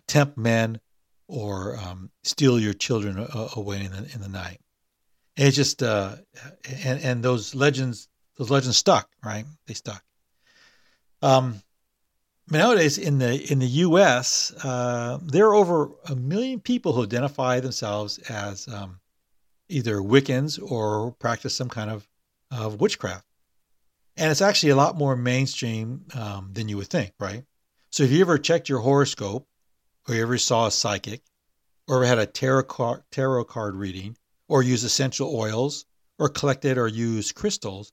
tempt 0.07 0.37
men 0.37 0.79
or 1.27 1.77
um, 1.77 2.09
steal 2.23 2.59
your 2.59 2.73
children 2.73 3.27
away 3.55 3.83
in 3.83 3.91
the, 3.91 4.09
in 4.13 4.21
the 4.21 4.29
night. 4.29 4.59
And 5.35 5.53
just 5.53 5.81
uh, 5.81 6.15
and 6.83 7.01
and 7.01 7.23
those 7.23 7.55
legends 7.55 8.07
those 8.37 8.51
legends 8.51 8.77
stuck, 8.77 9.09
right? 9.23 9.45
They 9.65 9.73
stuck. 9.73 10.03
Um, 11.23 11.61
nowadays 12.51 12.97
in 12.97 13.17
the 13.17 13.51
in 13.51 13.59
the 13.59 13.67
U.S., 13.67 14.53
uh, 14.63 15.19
there 15.23 15.47
are 15.47 15.55
over 15.55 15.89
a 16.07 16.15
million 16.15 16.59
people 16.59 16.93
who 16.93 17.03
identify 17.03 17.59
themselves 17.59 18.19
as 18.29 18.67
um, 18.67 18.99
either 19.73 19.97
Wiccans 19.97 20.59
or 20.61 21.11
practice 21.13 21.55
some 21.55 21.69
kind 21.69 21.89
of 21.89 22.07
of 22.51 22.79
witchcraft, 22.79 23.25
and 24.15 24.29
it's 24.29 24.41
actually 24.41 24.69
a 24.69 24.75
lot 24.75 24.95
more 24.95 25.15
mainstream 25.15 26.05
um, 26.13 26.51
than 26.53 26.69
you 26.69 26.77
would 26.77 26.87
think, 26.87 27.13
right? 27.19 27.43
So, 27.89 28.03
if 28.03 28.11
you 28.11 28.21
ever 28.21 28.37
checked 28.37 28.69
your 28.69 28.79
horoscope, 28.79 29.47
or 30.07 30.15
you 30.15 30.21
ever 30.21 30.37
saw 30.37 30.67
a 30.67 30.71
psychic, 30.71 31.21
or 31.87 31.97
ever 31.97 32.05
had 32.05 32.19
a 32.19 32.25
tarot 32.25 32.63
card, 32.63 33.03
tarot 33.11 33.45
card 33.45 33.75
reading, 33.75 34.17
or 34.47 34.61
use 34.61 34.83
essential 34.83 35.35
oils, 35.35 35.85
or 36.19 36.29
collected 36.29 36.77
or 36.77 36.87
used 36.87 37.35
crystals, 37.35 37.91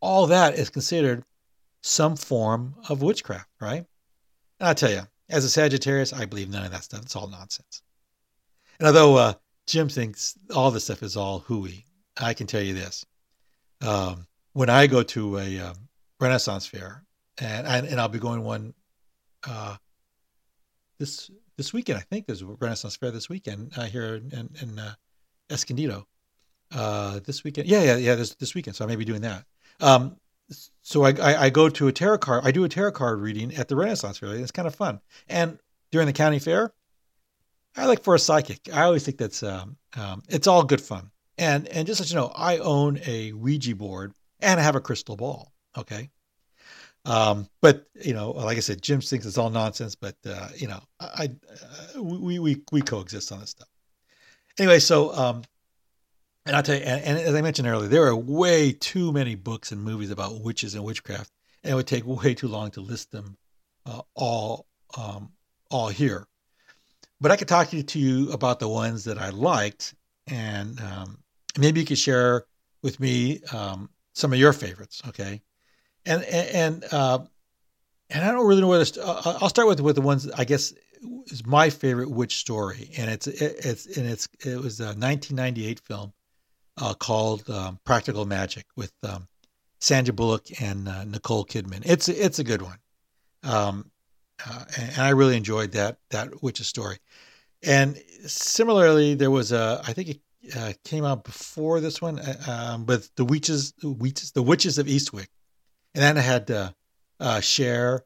all 0.00 0.28
that 0.28 0.54
is 0.54 0.70
considered 0.70 1.24
some 1.82 2.16
form 2.16 2.74
of 2.88 3.02
witchcraft, 3.02 3.48
right? 3.60 3.84
And 4.60 4.68
I'll 4.68 4.74
tell 4.74 4.90
you, 4.90 5.02
as 5.28 5.44
a 5.44 5.50
Sagittarius, 5.50 6.12
I 6.12 6.24
believe 6.24 6.48
none 6.48 6.64
of 6.64 6.72
that 6.72 6.84
stuff. 6.84 7.02
It's 7.02 7.16
all 7.16 7.28
nonsense. 7.28 7.82
And 8.78 8.86
although 8.86 9.16
uh, 9.16 9.32
Jim 9.68 9.88
thinks 9.88 10.34
all 10.54 10.70
this 10.70 10.84
stuff 10.84 11.02
is 11.02 11.16
all 11.16 11.40
hooey, 11.40 11.84
I 12.16 12.32
can 12.32 12.46
tell 12.46 12.62
you 12.62 12.72
this. 12.72 13.04
Um, 13.86 14.26
when 14.54 14.70
I 14.70 14.86
go 14.86 15.02
to 15.02 15.38
a 15.38 15.58
um, 15.60 15.76
Renaissance 16.18 16.66
fair, 16.66 17.04
and, 17.38 17.66
and, 17.66 17.86
and 17.86 18.00
I'll 18.00 18.08
be 18.08 18.18
going 18.18 18.42
one 18.42 18.74
uh, 19.46 19.76
this 20.98 21.30
this 21.56 21.72
weekend. 21.72 21.98
I 21.98 22.02
think 22.02 22.26
there's 22.26 22.42
a 22.42 22.46
Renaissance 22.46 22.96
fair 22.96 23.10
this 23.10 23.28
weekend 23.28 23.72
uh, 23.76 23.84
here 23.84 24.16
in, 24.16 24.50
in 24.60 24.78
uh, 24.78 24.94
Escondido. 25.50 26.06
Uh, 26.72 27.20
this 27.24 27.44
weekend, 27.44 27.68
yeah, 27.68 27.82
yeah, 27.82 27.96
yeah. 27.96 28.14
This 28.14 28.34
this 28.34 28.54
weekend, 28.54 28.74
so 28.74 28.84
I 28.84 28.88
may 28.88 28.96
be 28.96 29.04
doing 29.04 29.22
that. 29.22 29.44
Um, 29.80 30.16
so 30.82 31.04
I, 31.04 31.10
I, 31.12 31.44
I 31.44 31.50
go 31.50 31.68
to 31.68 31.88
a 31.88 31.92
tarot 31.92 32.18
card. 32.18 32.44
I 32.44 32.50
do 32.50 32.64
a 32.64 32.68
tarot 32.68 32.92
card 32.92 33.20
reading 33.20 33.54
at 33.54 33.68
the 33.68 33.76
Renaissance 33.76 34.18
fair. 34.18 34.34
It's 34.34 34.50
kind 34.50 34.66
of 34.66 34.74
fun. 34.74 35.00
And 35.28 35.58
during 35.90 36.06
the 36.06 36.12
county 36.12 36.38
fair, 36.38 36.72
I 37.78 37.86
like 37.86 38.02
for 38.02 38.14
a 38.14 38.18
psychic. 38.18 38.68
I 38.72 38.82
always 38.82 39.04
think 39.04 39.18
that's 39.18 39.42
um, 39.42 39.76
um, 39.96 40.22
it's 40.28 40.46
all 40.46 40.64
good 40.64 40.80
fun. 40.80 41.10
And 41.38 41.68
and 41.68 41.86
just 41.86 42.00
let 42.00 42.10
you 42.10 42.16
know, 42.16 42.32
I 42.34 42.58
own 42.58 43.00
a 43.06 43.32
Ouija 43.32 43.76
board 43.76 44.12
and 44.40 44.58
I 44.58 44.62
have 44.62 44.74
a 44.74 44.80
crystal 44.80 45.16
ball. 45.16 45.52
Okay. 45.76 46.10
Um, 47.04 47.48
but 47.62 47.86
you 47.94 48.12
know, 48.12 48.32
like 48.32 48.56
I 48.56 48.60
said, 48.60 48.82
Jim 48.82 49.00
thinks 49.00 49.24
it's 49.24 49.38
all 49.38 49.50
nonsense. 49.50 49.94
But 49.94 50.16
uh, 50.26 50.48
you 50.56 50.66
know, 50.66 50.80
I, 50.98 51.30
uh, 51.96 52.02
we 52.02 52.38
we 52.38 52.62
we 52.72 52.82
coexist 52.82 53.30
on 53.30 53.40
this 53.40 53.50
stuff. 53.50 53.68
Anyway, 54.58 54.80
so 54.80 55.14
um, 55.14 55.42
and 56.44 56.56
I'll 56.56 56.62
tell 56.62 56.76
you, 56.76 56.82
and, 56.82 57.04
and, 57.04 57.18
as 57.18 57.34
I 57.34 57.42
mentioned 57.42 57.68
earlier, 57.68 57.88
there 57.88 58.06
are 58.06 58.16
way 58.16 58.72
too 58.72 59.12
many 59.12 59.36
books 59.36 59.70
and 59.70 59.82
movies 59.82 60.10
about 60.10 60.42
witches 60.42 60.74
and 60.74 60.82
witchcraft, 60.82 61.30
and 61.62 61.72
it 61.72 61.74
would 61.76 61.86
take 61.86 62.06
way 62.06 62.34
too 62.34 62.48
long 62.48 62.70
to 62.72 62.80
list 62.80 63.12
them 63.12 63.36
uh, 63.86 64.00
all 64.14 64.66
um, 64.96 65.30
all 65.70 65.88
here. 65.88 66.26
But 67.20 67.32
I 67.32 67.36
could 67.36 67.48
talk 67.48 67.70
to 67.70 67.98
you 67.98 68.30
about 68.32 68.60
the 68.60 68.68
ones 68.68 69.04
that 69.04 69.18
I 69.18 69.30
liked, 69.30 69.94
and 70.28 70.80
um, 70.80 71.18
maybe 71.58 71.80
you 71.80 71.86
could 71.86 71.98
share 71.98 72.44
with 72.82 73.00
me 73.00 73.40
um, 73.52 73.90
some 74.14 74.32
of 74.32 74.38
your 74.38 74.52
favorites. 74.52 75.02
Okay, 75.08 75.42
and 76.06 76.22
and 76.24 76.84
uh, 76.92 77.18
and 78.10 78.24
I 78.24 78.30
don't 78.30 78.46
really 78.46 78.60
know 78.60 78.68
where 78.68 78.84
to. 78.84 79.06
Uh, 79.06 79.38
I'll 79.40 79.48
start 79.48 79.68
with 79.68 79.80
with 79.80 79.96
the 79.96 80.02
ones 80.02 80.30
I 80.30 80.44
guess 80.44 80.72
is 81.26 81.46
my 81.46 81.70
favorite 81.70 82.10
witch 82.10 82.36
story, 82.36 82.90
and 82.96 83.10
it's 83.10 83.26
it, 83.26 83.56
it's 83.64 83.98
and 83.98 84.06
it's 84.06 84.28
it 84.44 84.56
was 84.56 84.80
a 84.80 84.94
1998 84.94 85.80
film 85.80 86.12
uh, 86.76 86.94
called 86.94 87.48
um, 87.50 87.78
Practical 87.84 88.24
Magic 88.26 88.66
with 88.76 88.92
um, 89.02 89.28
Sandra 89.80 90.14
Bullock 90.14 90.60
and 90.60 90.88
uh, 90.88 91.04
Nicole 91.04 91.44
Kidman. 91.44 91.82
It's 91.84 92.08
it's 92.08 92.38
a 92.38 92.44
good 92.44 92.62
one, 92.62 92.78
um, 93.42 93.90
uh, 94.46 94.64
and, 94.76 94.90
and, 94.90 95.02
I 95.02 95.10
really 95.10 95.36
enjoyed 95.36 95.72
that 95.72 95.98
that 96.10 96.42
witch's 96.42 96.68
story. 96.68 96.98
And 97.62 98.00
similarly, 98.26 99.14
there 99.14 99.30
was 99.30 99.52
a 99.52 99.82
I 99.86 99.92
think 99.92 100.08
it 100.08 100.20
uh, 100.56 100.72
came 100.84 101.04
out 101.04 101.24
before 101.24 101.80
this 101.80 102.00
one, 102.00 102.18
uh, 102.18 102.72
um, 102.74 102.84
but 102.84 103.08
the 103.16 103.24
witches, 103.24 103.74
witches, 103.82 104.32
the 104.32 104.42
witches 104.42 104.78
of 104.78 104.86
Eastwick, 104.86 105.28
and 105.94 106.02
then 106.02 106.16
it 106.16 106.22
had 106.22 106.50
uh, 106.50 106.70
uh, 107.20 107.40
Cher, 107.40 108.04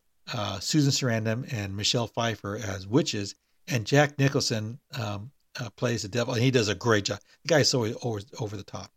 Susan 0.61 0.91
Sarandon, 0.91 1.53
and 1.53 1.77
Michelle 1.77 2.07
Pfeiffer 2.07 2.57
as 2.57 2.87
witches, 2.87 3.35
and 3.69 3.87
Jack 3.87 4.19
Nicholson 4.19 4.79
um, 4.99 5.31
uh, 5.61 5.71
plays 5.71 6.03
the 6.03 6.09
devil, 6.09 6.35
and 6.35 6.43
he 6.43 6.51
does 6.51 6.69
a 6.69 6.75
great 6.75 7.05
job. 7.05 7.21
The 7.45 7.49
guy's 7.49 7.71
so 7.71 7.85
over, 8.03 8.21
over 8.39 8.57
the 8.57 8.63
top. 8.63 8.91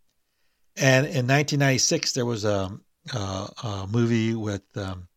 And 0.76 1.06
in 1.06 1.28
1996, 1.28 2.14
there 2.14 2.26
was 2.26 2.44
a, 2.44 2.72
a, 3.14 3.18
a 3.18 3.88
movie 3.90 4.36
with 4.36 4.64
um, 4.76 5.08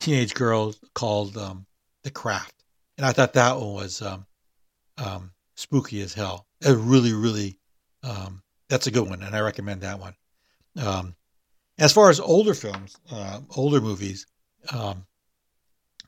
teenage 0.00 0.34
girl 0.34 0.74
called 0.94 1.36
um, 1.36 1.66
The 2.02 2.10
Craft, 2.10 2.64
and 2.96 3.06
I 3.06 3.12
thought 3.12 3.32
that 3.34 3.56
one 3.56 3.74
was 3.74 4.02
um, 4.02 4.26
um 4.98 5.32
spooky 5.56 6.00
as 6.02 6.14
hell. 6.14 6.46
It 6.60 6.76
really, 6.76 7.12
really, 7.12 7.58
um, 8.02 8.42
that's 8.68 8.86
a 8.86 8.90
good 8.90 9.08
one, 9.08 9.22
and 9.22 9.34
I 9.34 9.40
recommend 9.40 9.82
that 9.82 9.98
one. 9.98 10.14
Um, 10.76 11.14
as 11.78 11.92
far 11.92 12.10
as 12.10 12.20
older 12.20 12.54
films, 12.54 12.96
uh, 13.10 13.40
older 13.56 13.80
movies, 13.80 14.26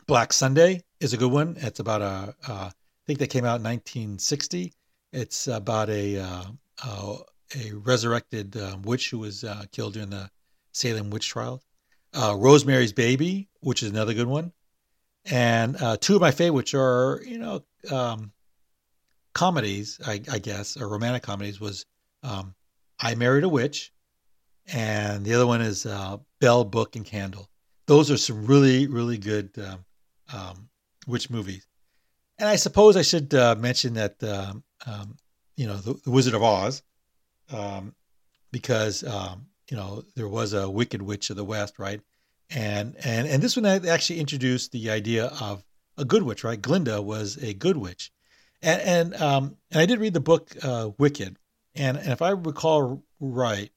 Black 0.09 0.33
Sunday 0.33 0.83
is 1.01 1.13
a 1.13 1.19
good 1.19 1.31
one. 1.31 1.57
It's 1.61 1.81
about 1.81 2.01
a, 2.01 2.35
a 2.49 2.53
I 2.53 2.73
think 3.07 3.19
that 3.19 3.29
came 3.29 3.45
out 3.45 3.61
in 3.61 3.65
1960. 3.65 4.73
It's 5.13 5.47
about 5.47 5.91
a 5.91 6.19
uh, 6.19 6.45
uh, 6.83 7.17
a 7.55 7.73
resurrected 7.73 8.57
um, 8.57 8.83
witch 8.83 9.11
who 9.11 9.19
was 9.19 9.45
uh, 9.45 9.65
killed 9.71 9.95
during 9.95 10.11
the 10.11 10.31
Salem 10.73 11.11
witch 11.11 11.29
trial. 11.29 11.63
Uh, 12.19 12.35
Rosemary's 12.35 12.93
Baby, 12.93 13.49
which 13.61 13.85
is 13.85 13.91
another 13.91 14.13
good 14.13 14.27
one, 14.27 14.53
and 15.25 15.81
uh, 15.81 15.97
two 16.01 16.17
of 16.17 16.21
my 16.21 16.33
favorites 16.33 16.75
are 16.75 17.23
you 17.25 17.39
know 17.39 17.63
um, 17.93 18.33
comedies, 19.35 20.01
I, 20.05 20.21
I, 20.29 20.41
guess, 20.41 20.77
or 20.77 20.89
romantic 20.89 21.23
comedies. 21.23 21.61
Was 21.61 21.87
um, 22.25 22.57
I 22.99 23.15
Married 23.15 23.45
a 23.45 23.49
Witch, 23.49 23.93
and 24.67 25.25
the 25.25 25.35
other 25.35 25.47
one 25.47 25.61
is 25.61 25.87
uh, 25.87 26.17
Bell, 26.41 26.65
Book, 26.65 26.97
and 26.97 27.05
Candle. 27.05 27.49
Those 27.87 28.11
are 28.11 28.17
some 28.17 28.47
really 28.47 28.89
really 28.89 29.19
good 29.19 29.57
um, 29.57 29.85
um, 30.35 30.69
witch 31.07 31.31
movies. 31.31 31.69
And 32.37 32.49
I 32.49 32.57
suppose 32.57 32.97
I 32.97 33.03
should 33.03 33.33
mention 33.33 33.95
that 33.95 34.21
um, 34.25 34.65
um, 34.87 35.17
you 35.57 35.69
know, 35.69 35.77
the, 35.77 35.95
the, 35.95 36.11
Wizard 36.11 36.35
of 36.35 36.43
Oz, 36.43 36.83
because 38.51 39.05
you 39.71 39.77
know 39.77 40.03
there 40.17 40.29
was 40.29 40.53
a 40.53 40.69
Wicked 40.69 41.01
Witch 41.01 41.31
of 41.31 41.37
the 41.37 41.45
West, 41.45 41.79
right? 41.79 42.01
And 42.51 42.97
and 43.05 43.29
and 43.29 43.43
this 43.43 43.57
one 43.57 43.67
actually 43.67 44.21
introduced 44.21 44.73
the 44.73 44.91
idea 44.91 45.27
of 45.41 45.63
a 45.97 46.05
good 46.05 46.23
witch, 46.23 46.45
right? 46.45 46.61
Glinda 46.61 47.03
was 47.03 47.37
a 47.43 47.53
good 47.53 47.77
witch, 47.77 48.11
and 48.63 48.81
and 48.81 49.23
um, 49.23 49.57
and 49.71 49.81
I 49.81 49.87
did 49.87 50.01
read 50.01 50.15
the 50.15 50.21
book 50.21 50.51
uh, 50.63 50.91
Wicked, 50.99 51.37
and 51.75 51.99
and 51.99 52.09
if 52.09 52.23
I 52.23 52.31
recall 52.31 53.05
right, 53.21 53.71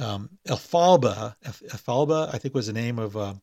um, 0.00 0.30
Elphaba, 0.48 1.36
Elphaba, 1.44 2.34
I 2.34 2.38
think 2.38 2.54
was 2.54 2.68
the 2.68 2.72
name 2.72 2.98
of 2.98 3.16
uh, 3.16 3.34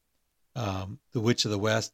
um, 0.56 1.00
the 1.13 1.22
Witch 1.22 1.46
of 1.46 1.52
the 1.52 1.60
West, 1.60 1.93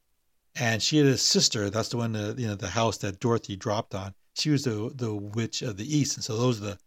and 0.55 0.81
she 0.81 0.97
had 0.97 1.07
a 1.07 1.17
sister. 1.17 1.69
That's 1.69 1.89
the 1.89 1.97
one, 1.97 2.15
uh, 2.15 2.33
you 2.37 2.47
know, 2.47 2.55
the 2.55 2.69
house 2.69 2.97
that 2.99 3.19
Dorothy 3.19 3.57
dropped 3.57 3.93
on 3.93 4.13
she 4.33 4.49
was 4.49 4.63
the 4.63 4.91
the 4.95 5.13
witch 5.13 5.61
of 5.61 5.77
the 5.77 5.97
east, 5.97 6.17
and 6.17 6.23
so 6.23 6.37
those 6.37 6.59
are 6.61 6.65
the 6.65 6.79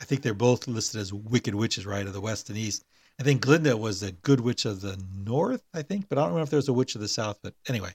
I 0.00 0.04
think 0.04 0.22
they're 0.22 0.34
both 0.34 0.68
listed 0.68 1.00
as 1.00 1.12
wicked 1.12 1.54
witches, 1.54 1.86
right, 1.86 2.06
of 2.06 2.12
the 2.12 2.20
west 2.20 2.48
and 2.48 2.58
east. 2.58 2.84
I 3.20 3.22
think 3.22 3.42
Glinda 3.42 3.76
was 3.76 4.00
the 4.00 4.12
good 4.12 4.40
witch 4.40 4.64
of 4.64 4.80
the 4.80 4.98
north, 5.14 5.62
I 5.74 5.82
think, 5.82 6.08
but 6.08 6.16
I 6.16 6.24
don't 6.24 6.34
know 6.34 6.42
if 6.42 6.48
there's 6.48 6.68
a 6.68 6.72
witch 6.72 6.94
of 6.94 7.02
the 7.02 7.08
south. 7.08 7.38
But 7.42 7.52
anyway, 7.68 7.92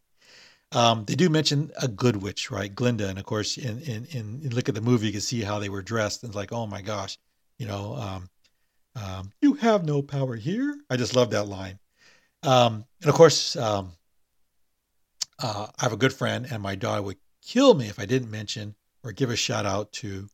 um, 0.72 1.04
they 1.06 1.16
do 1.16 1.30
mention 1.30 1.72
a 1.82 1.88
good 1.88 2.18
witch, 2.18 2.52
right, 2.52 2.74
Glinda, 2.74 3.10
and 3.10 3.18
of 3.18 3.26
course, 3.26 3.58
in 3.58 3.80
in, 3.80 4.06
in, 4.12 4.50
look 4.52 4.70
at 4.70 4.76
the 4.76 4.82
movie, 4.82 5.08
you 5.08 5.12
can 5.12 5.22
see 5.22 5.42
how 5.42 5.58
they 5.58 5.70
were 5.70 5.82
dressed, 5.82 6.22
and 6.22 6.30
it's 6.30 6.36
like, 6.36 6.54
oh 6.54 6.68
my 6.68 6.84
gosh, 6.84 7.18
you 7.58 7.66
know, 7.66 7.96
um, 7.96 8.30
um, 8.96 9.32
you 9.42 9.56
have 9.56 9.84
no 9.84 10.04
power 10.04 10.36
here. 10.36 10.78
I 10.92 10.96
just 10.96 11.16
love 11.16 11.32
that 11.32 11.48
line. 11.48 11.80
Um, 12.44 12.86
and 13.02 13.10
of 13.10 13.16
course, 13.16 13.56
um, 13.56 13.94
uh, 15.42 15.68
I 15.80 15.84
have 15.84 15.94
a 15.94 15.98
good 15.98 16.14
friend, 16.14 16.46
and 16.52 16.62
my 16.62 16.76
daughter 16.76 17.02
would 17.02 17.18
kill 17.42 17.74
me 17.74 17.88
if 17.88 17.98
I 17.98 18.06
didn't 18.06 18.30
mention 18.30 18.76
or 19.04 19.12
give 19.12 19.32
a 19.32 19.36
shout 19.36 19.66
out 19.66 19.92
to 19.94 20.30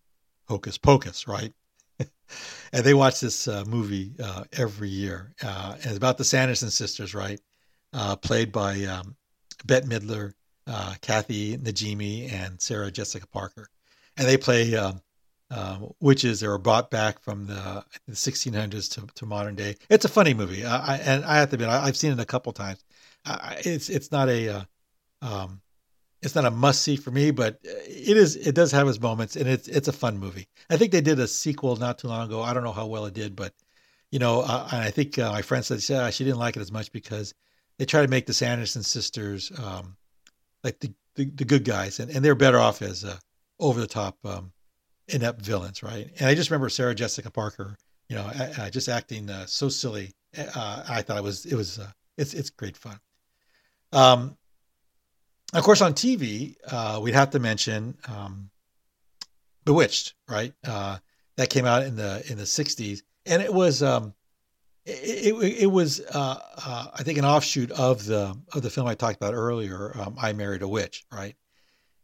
Hocus 0.49 0.77
Pocus, 0.77 1.29
right? 1.29 1.53
and 2.73 2.83
they 2.83 2.93
watch 2.93 3.19
this 3.19 3.47
uh, 3.47 3.63
movie 3.67 4.13
uh, 4.21 4.43
every 4.53 4.89
year. 4.89 5.33
Uh, 5.43 5.73
and 5.75 5.85
it's 5.85 5.97
about 5.97 6.17
the 6.17 6.23
Sanderson 6.23 6.69
sisters, 6.69 7.13
right? 7.13 7.39
Uh, 7.93 8.15
played 8.15 8.51
by 8.51 8.83
um, 8.85 9.15
Bette 9.65 9.87
Midler, 9.87 10.33
uh, 10.67 10.95
Kathy 11.01 11.57
Najimy, 11.57 12.31
and 12.31 12.61
Sarah 12.61 12.91
Jessica 12.91 13.27
Parker. 13.27 13.69
And 14.17 14.27
they 14.27 14.37
play 14.37 14.75
um, 14.75 15.01
um 15.49 15.91
witches 15.99 16.39
that 16.39 16.47
were 16.47 16.57
brought 16.57 16.89
back 16.89 17.21
from 17.21 17.45
the, 17.45 17.83
the 18.07 18.13
1600s 18.13 18.89
to, 18.93 19.07
to, 19.15 19.25
modern 19.25 19.55
day. 19.55 19.75
It's 19.89 20.05
a 20.05 20.09
funny 20.09 20.33
movie. 20.33 20.65
I, 20.65 20.95
and 20.97 21.25
I 21.25 21.37
have 21.37 21.49
to 21.49 21.55
admit, 21.55 21.69
I, 21.69 21.85
have 21.85 21.97
seen 21.97 22.13
it 22.13 22.19
a 22.19 22.25
couple 22.25 22.53
times. 22.53 22.83
it's 23.65 23.89
it's 23.89 24.11
not 24.11 24.29
a 24.29 24.49
uh, 24.49 24.63
um, 25.21 25.61
it's 26.21 26.35
not 26.35 26.45
a 26.45 26.51
must 26.51 26.83
see 26.83 26.95
for 26.95 27.11
me, 27.11 27.31
but 27.31 27.59
it 27.63 28.15
is. 28.15 28.35
It 28.35 28.53
does 28.53 28.71
have 28.71 28.87
its 28.87 28.99
moments, 28.99 29.35
and 29.35 29.47
it's 29.47 29.67
it's 29.67 29.87
a 29.87 29.93
fun 29.93 30.19
movie. 30.19 30.47
I 30.69 30.77
think 30.77 30.91
they 30.91 31.01
did 31.01 31.19
a 31.19 31.27
sequel 31.27 31.75
not 31.77 31.97
too 31.97 32.07
long 32.07 32.27
ago. 32.27 32.41
I 32.41 32.53
don't 32.53 32.63
know 32.63 32.71
how 32.71 32.85
well 32.85 33.05
it 33.05 33.13
did, 33.13 33.35
but 33.35 33.53
you 34.11 34.19
know, 34.19 34.41
uh, 34.41 34.67
I 34.71 34.91
think 34.91 35.17
uh, 35.17 35.31
my 35.31 35.41
friend 35.41 35.65
said 35.65 35.87
yeah, 35.89 36.09
she 36.11 36.23
didn't 36.23 36.39
like 36.39 36.55
it 36.55 36.61
as 36.61 36.71
much 36.71 36.91
because 36.91 37.33
they 37.77 37.85
try 37.85 38.03
to 38.03 38.07
make 38.07 38.27
the 38.27 38.33
Sanderson 38.33 38.83
sisters 38.83 39.51
um, 39.57 39.97
like 40.63 40.79
the, 40.79 40.93
the, 41.15 41.25
the 41.25 41.45
good 41.45 41.65
guys, 41.65 41.99
and, 41.99 42.11
and 42.11 42.23
they're 42.23 42.35
better 42.35 42.59
off 42.59 42.81
as 42.81 43.03
uh, 43.03 43.17
over 43.59 43.79
the 43.79 43.87
top 43.87 44.17
um, 44.23 44.51
inept 45.07 45.41
villains, 45.41 45.81
right? 45.81 46.11
And 46.19 46.27
I 46.27 46.35
just 46.35 46.51
remember 46.51 46.69
Sarah 46.69 46.93
Jessica 46.93 47.31
Parker, 47.31 47.77
you 48.09 48.15
know, 48.15 48.23
uh, 48.23 48.69
just 48.69 48.89
acting 48.89 49.29
uh, 49.29 49.47
so 49.47 49.69
silly. 49.69 50.11
Uh, 50.37 50.83
I 50.87 51.01
thought 51.01 51.17
it 51.17 51.23
was 51.23 51.45
it 51.45 51.55
was 51.55 51.79
it's 52.17 52.35
it's 52.35 52.51
great 52.51 52.77
fun. 52.77 52.99
Um, 53.91 54.37
of 55.53 55.63
course, 55.63 55.81
on 55.81 55.93
TV, 55.93 56.55
uh, 56.67 56.99
we'd 57.01 57.13
have 57.13 57.31
to 57.31 57.39
mention 57.39 57.97
um, 58.07 58.49
Bewitched, 59.65 60.15
right? 60.27 60.53
Uh, 60.65 60.97
that 61.37 61.49
came 61.49 61.65
out 61.65 61.83
in 61.83 61.95
the 61.95 62.23
in 62.29 62.37
the 62.37 62.45
'60s, 62.45 63.01
and 63.25 63.41
it 63.41 63.53
was 63.53 63.83
um, 63.83 64.13
it, 64.85 65.35
it, 65.35 65.63
it 65.63 65.67
was 65.67 65.99
uh, 65.99 66.39
uh, 66.65 66.87
I 66.93 67.03
think 67.03 67.17
an 67.17 67.25
offshoot 67.25 67.71
of 67.71 68.05
the 68.05 68.35
of 68.53 68.61
the 68.61 68.69
film 68.69 68.87
I 68.87 68.95
talked 68.95 69.17
about 69.17 69.33
earlier, 69.33 69.95
um, 69.99 70.15
I 70.19 70.33
Married 70.33 70.61
a 70.61 70.67
Witch, 70.67 71.05
right? 71.11 71.35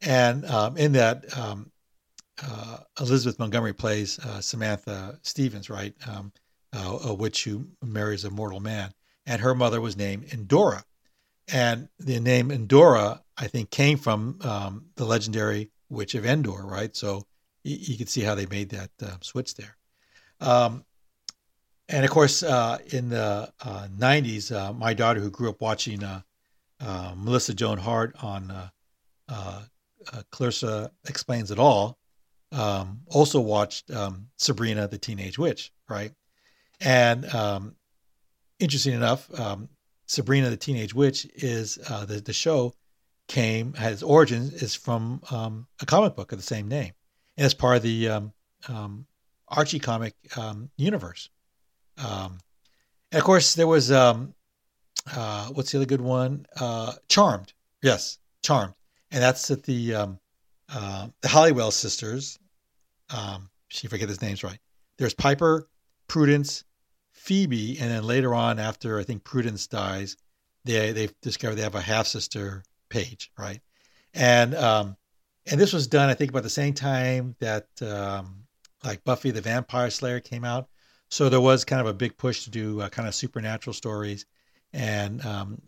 And 0.02 0.46
um, 0.46 0.78
in 0.78 0.92
that, 0.94 1.36
um, 1.36 1.72
uh, 2.44 2.78
Elizabeth 3.00 3.40
Montgomery 3.40 3.74
plays 3.74 4.20
uh, 4.20 4.42
Samantha 4.42 5.18
Stevens, 5.24 5.70
right? 5.70 5.96
Um, 6.08 6.32
a 6.74 7.12
witch 7.12 7.44
who 7.44 7.66
marries 7.82 8.24
a 8.24 8.30
mortal 8.30 8.60
man, 8.60 8.94
and 9.26 9.42
her 9.42 9.56
mother 9.56 9.82
was 9.82 9.98
named 9.98 10.32
Endora, 10.32 10.84
and 11.48 11.90
the 11.98 12.20
name 12.20 12.52
Endora 12.52 13.24
I 13.38 13.48
think 13.48 13.70
came 13.70 13.98
from 13.98 14.40
um, 14.42 14.86
the 14.96 15.06
legendary 15.06 15.70
witch 15.90 16.16
of 16.16 16.26
Endor, 16.26 16.66
right? 16.66 16.96
So 16.96 17.24
you, 17.64 17.78
you 17.80 17.98
can 17.98 18.08
see 18.08 18.22
how 18.22 18.36
they 18.36 18.46
made 18.48 18.70
that 18.70 18.90
uh, 19.02 19.18
switch 19.22 19.56
there. 19.56 19.78
Um, 20.40 20.84
and 21.90 22.04
of 22.04 22.12
course, 22.12 22.44
uh, 22.44 22.80
in 22.92 23.10
the 23.10 23.52
uh, 23.64 23.88
90s, 23.96 24.52
uh, 24.52 24.74
my 24.74 24.94
daughter, 24.94 25.20
who 25.20 25.30
grew 25.30 25.50
up 25.50 25.62
watching 25.62 26.04
uh, 26.04 26.22
uh, 26.82 27.14
Melissa 27.16 27.54
Joan 27.54 27.78
Hart 27.78 28.16
on 28.22 28.72
Clarissa 30.32 30.92
Explains 31.08 31.52
It 31.52 31.60
All, 31.60 31.98
um, 32.52 33.02
also 33.08 33.40
watched 33.40 33.92
um, 33.92 34.28
Sabrina 34.38 34.88
the 34.88 34.98
Teenage 34.98 35.38
Witch, 35.38 35.72
right? 35.90 36.12
And 36.82 37.26
um, 37.34 37.76
interesting 38.60 38.94
enough, 38.94 39.28
um, 39.40 39.70
Sabrina 40.08 40.50
the 40.50 40.58
Teenage 40.58 40.94
Witch 40.94 41.26
is 41.36 41.76
the, 41.76 42.22
the 42.24 42.34
show 42.34 42.74
came, 43.28 43.74
has 43.74 44.04
origins, 44.04 44.54
is 44.54 44.76
from 44.76 45.22
um, 45.32 45.68
a 45.82 45.86
comic 45.86 46.16
book 46.16 46.32
of 46.32 46.40
the 46.40 46.44
same 46.44 46.68
name. 46.68 46.94
And 47.38 47.46
it's 47.46 47.54
part 47.54 47.78
of 47.78 47.84
the 47.84 48.08
um, 48.68 49.06
Archie 49.48 49.80
comic 49.80 50.16
universe. 50.78 51.30
Um, 51.98 52.40
and 53.12 53.20
of 53.20 53.24
course, 53.24 53.54
there 53.54 53.68
was 53.68 53.92
um, 53.92 54.34
uh, 55.16 55.48
what's 55.48 55.72
the 55.72 55.78
other 55.78 55.86
good 55.86 56.02
one? 56.02 56.46
Uh, 56.60 56.94
Charmed. 57.10 57.54
Yes, 57.82 58.18
Charmed, 58.44 58.74
and 59.12 59.22
that's 59.22 59.50
at 59.52 59.64
the 59.64 59.96
um, 59.96 60.20
uh, 60.70 61.08
the 61.22 61.28
Halliwell 61.28 61.72
sisters. 61.72 62.40
Um, 63.10 63.50
she 63.70 63.88
forget 63.88 64.10
his 64.10 64.22
names 64.22 64.44
right. 64.44 64.60
There's 64.98 65.14
Piper, 65.14 65.70
Prudence, 66.08 66.64
Phoebe, 67.14 67.78
and 67.80 67.92
then 67.92 68.04
later 68.04 68.34
on, 68.34 68.60
after 68.60 69.00
I 69.00 69.04
think 69.04 69.24
Prudence 69.24 69.68
dies, 69.68 70.18
they 70.66 70.92
they 70.92 71.10
discover 71.22 71.56
they 71.56 71.62
have 71.62 71.76
a 71.76 71.82
half 71.82 72.08
sister, 72.08 72.64
Paige, 72.90 73.32
right? 73.38 73.62
And 74.14 74.56
um, 74.56 74.98
and 75.46 75.60
this 75.60 75.74
was 75.74 75.88
done, 75.88 76.10
I 76.10 76.14
think, 76.14 76.32
about 76.32 76.44
the 76.44 76.50
same 76.50 76.74
time 76.74 77.36
that 77.40 77.68
um, 77.82 78.44
like 78.84 79.04
Buffy 79.04 79.32
the 79.32 79.42
Vampire 79.42 79.90
Slayer 79.90 80.20
came 80.20 80.44
out. 80.44 80.68
So 81.10 81.30
there 81.30 81.42
was 81.42 81.64
kind 81.64 81.80
of 81.80 81.88
a 81.88 81.94
big 81.94 82.18
push 82.18 82.44
to 82.44 82.50
do 82.50 82.82
uh, 82.82 82.90
kind 82.90 83.08
of 83.08 83.16
supernatural 83.16 83.74
stories, 83.74 84.26
and 84.74 85.26
um, 85.26 85.62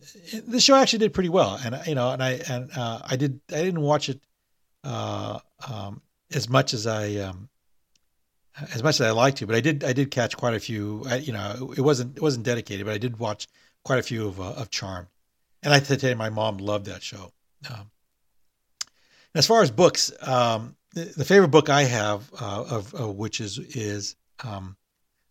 the 0.48 0.60
show 0.60 0.76
actually 0.76 1.00
did 1.00 1.14
pretty 1.14 1.30
well. 1.30 1.60
And 1.64 1.80
you 1.88 1.96
know, 1.96 2.12
and 2.12 2.22
I 2.22 2.42
and 2.50 2.70
uh, 2.76 3.02
I 3.06 3.16
did 3.16 3.40
I 3.50 3.64
didn't 3.64 3.82
watch 3.82 4.10
it 4.10 4.20
uh, 4.84 5.40
um, 5.72 6.02
as 6.34 6.50
much 6.50 6.74
as 6.74 6.88
I 6.88 7.16
um, 7.16 7.50
as 8.74 8.84
much 8.84 9.00
as 9.00 9.02
I 9.02 9.12
like 9.12 9.36
to, 9.36 9.48
but 9.48 9.56
I 9.56 9.62
did 9.62 9.84
I 9.84 9.94
did 9.94 10.12
catch 10.12 10.36
quite 10.36 10.54
a 10.54 10.60
few. 10.60 11.04
I, 11.08 11.18
you 11.18 11.34
know, 11.34 11.74
it 11.76 11.82
wasn't 11.82 12.18
it 12.18 12.22
wasn't 12.22 12.46
dedicated, 12.46 12.86
but 12.86 12.94
I 12.94 12.98
did 12.98 13.18
watch 13.18 13.48
quite 13.84 14.00
a 14.00 14.04
few 14.04 14.28
of 14.28 14.40
uh, 14.40 14.54
of 14.54 14.70
Charm, 14.70 15.08
and 15.64 15.74
I 15.74 15.80
tell 15.80 16.10
you, 16.10 16.16
my 16.16 16.30
mom 16.30 16.58
loved 16.58 16.86
that 16.86 17.04
show. 17.04 17.34
Um, 17.70 17.92
as 19.36 19.46
far 19.46 19.62
as 19.62 19.72
books, 19.72 20.12
um, 20.22 20.76
the, 20.94 21.06
the, 21.06 21.26
favorite 21.26 21.50
book 21.50 21.70
I 21.70 21.84
have 21.84 22.32
uh, 22.40 22.64
of, 22.70 22.94
of 22.94 23.16
witches 23.16 23.60
is 23.60 24.16
um, 24.44 24.76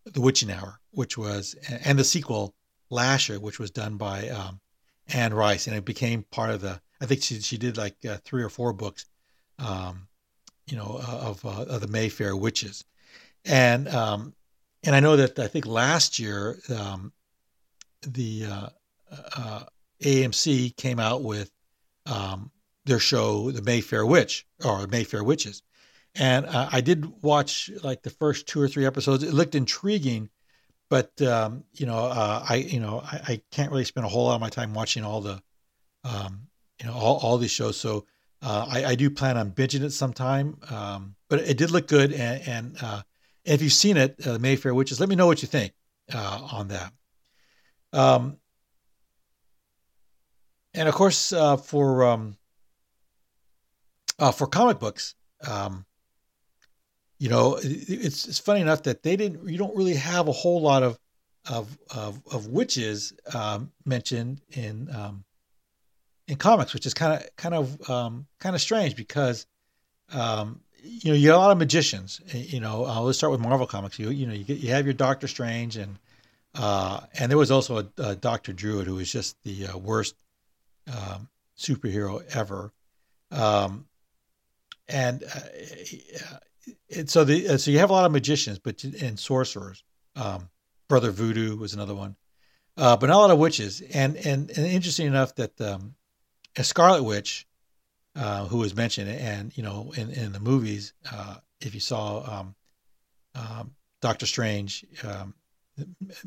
the 0.05 0.21
Witching 0.21 0.51
Hour, 0.51 0.79
which 0.91 1.17
was, 1.17 1.55
and 1.83 1.97
the 1.97 2.03
sequel, 2.03 2.53
Lasher, 2.89 3.39
which 3.39 3.59
was 3.59 3.71
done 3.71 3.97
by 3.97 4.29
um, 4.29 4.59
Anne 5.07 5.33
Rice, 5.33 5.67
and 5.67 5.75
it 5.75 5.85
became 5.85 6.23
part 6.31 6.51
of 6.51 6.61
the. 6.61 6.81
I 7.01 7.05
think 7.05 7.23
she 7.23 7.39
she 7.39 7.57
did 7.57 7.77
like 7.77 8.03
uh, 8.05 8.17
three 8.25 8.43
or 8.43 8.49
four 8.49 8.73
books, 8.73 9.05
um, 9.57 10.07
you 10.67 10.75
know, 10.75 10.99
uh, 11.07 11.17
of 11.17 11.45
uh, 11.45 11.65
of 11.65 11.81
the 11.81 11.87
Mayfair 11.87 12.35
witches, 12.35 12.83
and 13.45 13.87
um, 13.89 14.33
and 14.83 14.95
I 14.95 14.99
know 14.99 15.15
that 15.17 15.37
I 15.37 15.47
think 15.47 15.65
last 15.65 16.17
year 16.17 16.59
the 18.01 18.45
uh, 18.45 18.69
uh 19.35 19.63
AMC 20.03 20.75
came 20.75 20.99
out 20.99 21.23
with 21.23 21.51
um, 22.05 22.51
their 22.85 22.99
show, 22.99 23.51
The 23.51 23.61
Mayfair 23.61 24.05
Witch 24.05 24.47
or 24.63 24.87
Mayfair 24.87 25.23
Witches, 25.23 25.61
and 26.15 26.45
uh, 26.45 26.69
I 26.71 26.81
did 26.81 27.21
watch 27.21 27.69
like 27.83 28.01
the 28.01 28.09
first 28.09 28.47
two 28.47 28.61
or 28.61 28.67
three 28.67 28.85
episodes. 28.85 29.23
It 29.23 29.33
looked 29.33 29.55
intriguing, 29.55 30.29
but 30.89 31.21
um, 31.21 31.63
you 31.73 31.85
know, 31.85 32.05
uh, 32.05 32.45
I 32.47 32.55
you 32.55 32.79
know 32.79 33.01
I, 33.03 33.21
I, 33.27 33.41
can't 33.51 33.71
really 33.71 33.85
spend 33.85 34.05
a 34.05 34.09
whole 34.09 34.25
lot 34.25 34.35
of 34.35 34.41
my 34.41 34.49
time 34.49 34.73
watching 34.73 35.03
all 35.03 35.21
the, 35.21 35.41
um, 36.03 36.47
you 36.79 36.87
know, 36.87 36.93
all, 36.93 37.17
all 37.17 37.37
these 37.37 37.51
shows. 37.51 37.77
So 37.77 38.05
uh, 38.41 38.65
I, 38.69 38.85
I, 38.85 38.95
do 38.95 39.09
plan 39.09 39.37
on 39.37 39.51
binging 39.51 39.81
it 39.83 39.91
sometime. 39.91 40.57
Um, 40.69 41.15
but 41.29 41.39
it 41.39 41.57
did 41.57 41.71
look 41.71 41.87
good, 41.87 42.11
and, 42.13 42.47
and 42.47 42.77
uh, 42.81 43.01
if 43.45 43.61
you've 43.61 43.73
seen 43.73 43.97
it, 43.97 44.15
uh, 44.25 44.39
Mayfair 44.39 44.73
Witches, 44.73 44.99
let 44.99 45.09
me 45.09 45.15
know 45.15 45.27
what 45.27 45.41
you 45.41 45.47
think 45.47 45.73
uh, 46.13 46.47
on 46.51 46.69
that. 46.69 46.93
Um, 47.93 48.37
and 50.73 50.87
of 50.87 50.95
course, 50.95 51.33
for 51.63 52.03
um, 52.03 52.37
for 54.33 54.47
comic 54.47 54.79
books. 54.79 55.15
Um, 55.47 55.85
you 57.19 57.29
know, 57.29 57.59
it's 57.61 58.27
it's 58.27 58.39
funny 58.39 58.61
enough 58.61 58.83
that 58.83 59.03
they 59.03 59.15
didn't. 59.15 59.47
You 59.47 59.57
don't 59.57 59.75
really 59.75 59.95
have 59.95 60.27
a 60.27 60.31
whole 60.31 60.61
lot 60.61 60.83
of 60.83 60.97
of 61.49 61.77
of, 61.93 62.21
of 62.31 62.47
witches 62.47 63.13
um, 63.33 63.71
mentioned 63.85 64.41
in 64.51 64.89
um, 64.95 65.25
in 66.27 66.37
comics, 66.37 66.73
which 66.73 66.85
is 66.85 66.93
kind 66.93 67.21
of 67.21 67.35
kind 67.35 67.55
of 67.55 67.89
um, 67.89 68.25
kind 68.39 68.55
of 68.55 68.61
strange 68.61 68.95
because 68.95 69.45
um, 70.13 70.61
you 70.81 71.11
know 71.11 71.17
you 71.17 71.29
have 71.29 71.37
a 71.37 71.39
lot 71.39 71.51
of 71.51 71.57
magicians. 71.57 72.21
You 72.33 72.61
know, 72.61 72.85
uh, 72.85 73.01
let's 73.01 73.17
start 73.17 73.31
with 73.31 73.41
Marvel 73.41 73.67
comics. 73.67 73.99
You 73.99 74.11
you 74.11 74.25
know 74.25 74.33
you 74.33 74.45
get, 74.45 74.59
you 74.59 74.69
have 74.69 74.85
your 74.85 74.93
Doctor 74.93 75.27
Strange 75.27 75.75
and 75.75 75.99
uh, 76.55 77.01
and 77.19 77.29
there 77.29 77.37
was 77.37 77.51
also 77.51 77.79
a, 77.79 78.01
a 78.01 78.15
Doctor 78.15 78.53
Druid 78.53 78.87
who 78.87 78.95
was 78.95 79.11
just 79.11 79.35
the 79.43 79.67
uh, 79.67 79.77
worst 79.77 80.15
um, 80.89 81.29
superhero 81.57 82.23
ever. 82.35 82.73
Um, 83.31 83.85
and 84.87 85.23
uh, 85.23 86.37
and 86.95 87.09
so 87.09 87.23
the 87.23 87.49
uh, 87.49 87.57
so 87.57 87.71
you 87.71 87.79
have 87.79 87.89
a 87.89 87.93
lot 87.93 88.05
of 88.05 88.11
magicians, 88.11 88.59
but 88.59 88.83
and 88.83 89.19
sorcerers. 89.19 89.83
Um, 90.15 90.49
Brother 90.87 91.11
Voodoo 91.11 91.55
was 91.55 91.73
another 91.73 91.93
one, 91.93 92.15
uh, 92.77 92.97
but 92.97 93.07
not 93.07 93.17
a 93.17 93.19
lot 93.19 93.31
of 93.31 93.37
witches. 93.37 93.81
And 93.81 94.17
and, 94.17 94.49
and 94.49 94.65
interesting 94.65 95.07
enough 95.07 95.35
that 95.35 95.59
um, 95.61 95.95
a 96.57 96.63
Scarlet 96.63 97.03
Witch, 97.03 97.47
uh, 98.15 98.45
who 98.45 98.57
was 98.57 98.75
mentioned, 98.75 99.09
and 99.09 99.55
you 99.55 99.63
know 99.63 99.93
in 99.95 100.09
in 100.09 100.31
the 100.31 100.39
movies, 100.39 100.93
uh, 101.11 101.35
if 101.61 101.73
you 101.73 101.79
saw 101.79 102.39
um, 102.39 102.55
um, 103.35 103.71
Doctor 104.01 104.25
Strange, 104.25 104.85
um, 105.03 105.35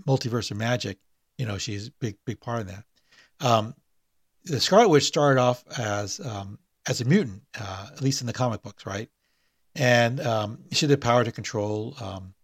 Multiverse 0.07 0.51
of 0.51 0.57
Magic, 0.57 0.99
you 1.39 1.47
know 1.47 1.59
she's 1.59 1.89
a 1.89 1.93
big 1.93 2.17
big 2.25 2.41
part 2.41 2.61
of 2.61 2.69
that. 2.69 2.85
The 4.45 4.61
Scarlet 4.61 4.89
Witch 4.89 5.05
started 5.05 5.41
off 5.41 5.65
as 5.79 6.21
um, 6.21 6.59
as 6.87 7.01
a 7.01 7.05
mutant, 7.05 7.43
uh, 7.59 7.89
at 7.93 8.03
least 8.03 8.21
in 8.21 8.27
the 8.27 8.33
comic 8.33 8.63
books, 8.63 8.87
right? 8.87 9.09
and 9.75 10.21
um, 10.21 10.59
she 10.71 10.87
had 10.87 10.91
the 10.91 10.99
power 10.99 11.25
to 11.25 11.33
control 11.33 11.97
um, 12.01 12.35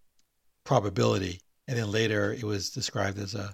probability. 0.64 1.40
And 1.66 1.76
then 1.76 1.90
later, 1.90 2.32
it 2.32 2.44
was 2.44 2.70
described 2.70 3.18
as 3.18 3.34
a 3.34 3.52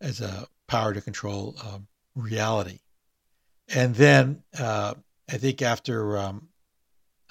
as 0.00 0.20
a 0.20 0.46
power 0.66 0.92
to 0.92 1.00
control 1.00 1.56
um, 1.64 1.86
reality. 2.14 2.80
And 3.68 3.94
then 3.94 4.42
uh, 4.58 4.94
I 5.30 5.38
think 5.38 5.62
after 5.62 6.18
um, 6.18 6.48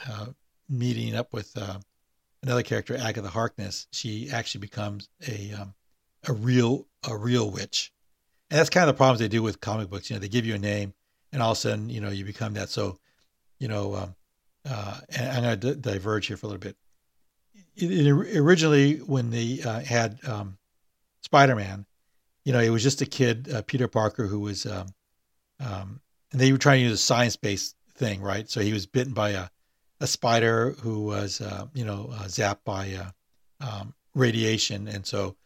uh, 0.09 0.27
meeting 0.67 1.15
up 1.15 1.33
with 1.33 1.55
uh, 1.55 1.77
another 2.41 2.63
character, 2.63 2.97
Agatha 2.97 3.29
Harkness, 3.29 3.87
she 3.91 4.29
actually 4.31 4.61
becomes 4.61 5.09
a 5.27 5.53
um, 5.53 5.75
a 6.27 6.33
real 6.33 6.87
a 7.07 7.15
real 7.15 7.51
witch. 7.51 7.92
And 8.53 8.59
that's 8.59 8.69
kind 8.69 8.87
of 8.87 8.93
the 8.95 8.97
problems 8.99 9.19
they 9.19 9.27
do 9.27 9.41
with 9.41 9.61
comic 9.61 9.89
books. 9.89 10.11
You 10.11 10.15
know, 10.15 10.19
they 10.19 10.29
give 10.29 10.45
you 10.45 10.53
a 10.53 10.59
name, 10.59 10.93
and 11.31 11.41
all 11.41 11.53
of 11.53 11.57
a 11.57 11.59
sudden, 11.59 11.89
you 11.89 11.99
know, 11.99 12.11
you 12.11 12.23
become 12.23 12.53
that. 12.53 12.69
So, 12.69 12.99
you 13.57 13.67
know, 13.67 13.95
um, 13.95 14.15
uh, 14.63 14.99
and 15.09 15.47
I'm 15.47 15.59
going 15.59 15.59
to 15.59 15.73
diverge 15.73 16.27
here 16.27 16.37
for 16.37 16.45
a 16.45 16.49
little 16.49 16.59
bit. 16.59 16.77
It, 17.75 17.91
it, 17.91 18.37
originally, 18.37 18.97
when 18.97 19.31
they 19.31 19.59
uh, 19.63 19.79
had 19.79 20.19
um, 20.27 20.59
Spider-Man, 21.21 21.87
you 22.45 22.53
know, 22.53 22.59
it 22.59 22.69
was 22.69 22.83
just 22.83 23.01
a 23.01 23.07
kid, 23.07 23.51
uh, 23.51 23.63
Peter 23.63 23.87
Parker, 23.87 24.27
who 24.27 24.41
was, 24.41 24.67
um, 24.67 24.85
um, 25.59 25.99
and 26.31 26.39
they 26.39 26.51
were 26.51 26.59
trying 26.59 26.81
to 26.81 26.83
use 26.83 26.93
a 26.93 26.97
science-based 26.97 27.75
thing, 27.95 28.21
right? 28.21 28.47
So 28.47 28.61
he 28.61 28.71
was 28.71 28.85
bitten 28.85 29.13
by 29.13 29.31
a, 29.31 29.47
a 29.99 30.05
spider 30.05 30.75
who 30.81 31.05
was, 31.05 31.41
uh, 31.41 31.65
you 31.73 31.85
know, 31.85 32.11
uh, 32.13 32.25
zapped 32.25 32.65
by 32.65 32.93
uh, 32.93 33.67
um, 33.67 33.95
radiation, 34.13 34.87
and 34.87 35.07
so 35.07 35.37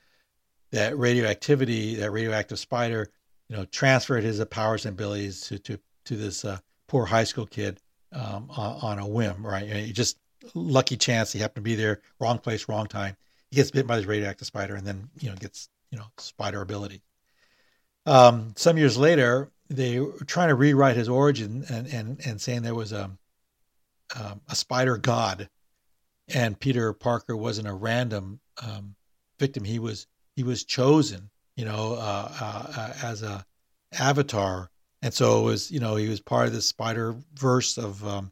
that 0.72 0.98
radioactivity, 0.98 1.96
that 1.96 2.12
radioactive 2.12 2.60
spider, 2.60 3.10
you 3.50 3.56
know, 3.56 3.66
transferred 3.66 4.24
his 4.24 4.44
powers 4.46 4.86
and 4.86 4.94
abilities 4.94 5.42
to 5.42 5.60
to 5.60 5.80
to 6.06 6.16
this 6.16 6.46
poor 6.88 7.06
high 7.06 7.24
school 7.24 7.46
kid 7.46 7.80
um, 8.14 8.50
on, 8.50 8.80
on, 8.82 9.00
a 9.00 9.08
whim, 9.08 9.46
right? 9.46 9.66
You 9.66 9.94
just 9.94 10.18
lucky 10.54 10.98
chance 10.98 11.32
he 11.32 11.40
happened 11.40 11.66
to 11.66 11.70
be 11.70 11.76
there, 11.76 12.02
wrong 12.20 12.40
place, 12.40 12.70
wrong 12.70 12.88
time. 12.88 13.16
He 13.50 13.56
gets 13.56 13.72
bit 13.72 13.88
by 13.88 13.98
this 13.98 14.06
radioactive 14.06 14.48
spider, 14.48 14.76
and 14.76 14.86
then 14.86 15.10
you 15.20 15.30
know 15.30 15.36
gets 15.36 15.70
you 15.92 15.98
know 15.98 16.06
spider 16.18 16.62
ability. 16.62 17.02
Um, 18.06 18.54
some 18.56 18.78
years 18.78 18.98
later, 18.98 19.52
they 19.70 20.00
were 20.00 20.14
trying 20.26 20.50
to 20.50 20.56
rewrite 20.56 20.96
his 20.96 21.10
origin 21.10 21.66
and 21.70 21.88
and 21.88 22.22
and 22.26 22.42
saying 22.42 22.62
there 22.62 22.76
was 22.76 22.92
a 22.92 23.12
um, 24.16 24.42
a 24.50 24.56
spider 24.56 24.98
god, 24.98 25.50
and 26.34 26.60
Peter 26.60 26.94
Parker 26.94 27.36
wasn't 27.36 27.68
a 27.68 27.74
random 27.74 28.40
um, 28.62 28.96
victim. 29.40 29.64
He 29.64 29.80
was 29.80 30.08
he 30.38 30.44
was 30.44 30.64
chosen, 30.64 31.32
you 31.56 31.66
know, 31.66 31.96
uh, 32.00 32.32
uh, 32.40 32.94
as 33.02 33.24
a 33.24 33.44
avatar, 34.00 34.70
and 35.02 35.12
so 35.12 35.40
it 35.40 35.44
was 35.44 35.72
you 35.72 35.80
know 35.80 35.96
he 35.96 36.08
was 36.08 36.22
part 36.22 36.48
of 36.48 36.54
the 36.54 36.62
Spider 36.62 37.16
Verse 37.34 37.76
of 37.78 38.08
um, 38.08 38.32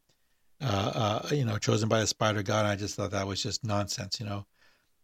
uh, 0.62 1.24
uh, 1.26 1.36
you 1.36 1.44
know 1.44 1.58
chosen 1.58 1.90
by 1.90 2.00
the 2.00 2.08
Spider 2.08 2.44
God. 2.44 2.68
I 2.68 2.76
just 2.76 2.96
thought 2.96 3.10
that 3.12 3.28
was 3.28 3.42
just 3.42 3.66
nonsense, 3.66 4.20
you 4.20 4.28
know. 4.28 4.46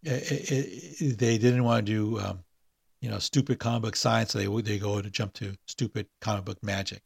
It, 0.04 0.32
it, 0.32 1.02
it, 1.02 1.18
they 1.18 1.40
didn't 1.40 1.64
want 1.64 1.88
to 1.88 1.92
do 1.92 2.20
um, 2.20 2.44
you 3.02 3.10
know 3.10 3.18
stupid 3.18 3.58
comic 3.58 3.82
book 3.82 3.96
science, 3.96 4.34
so 4.34 4.38
they 4.38 4.62
they 4.62 4.78
go 4.78 5.02
to 5.02 5.10
jump 5.10 5.34
to 5.34 5.56
stupid 5.66 6.06
comic 6.22 6.46
book 6.46 6.62
magic. 6.62 7.02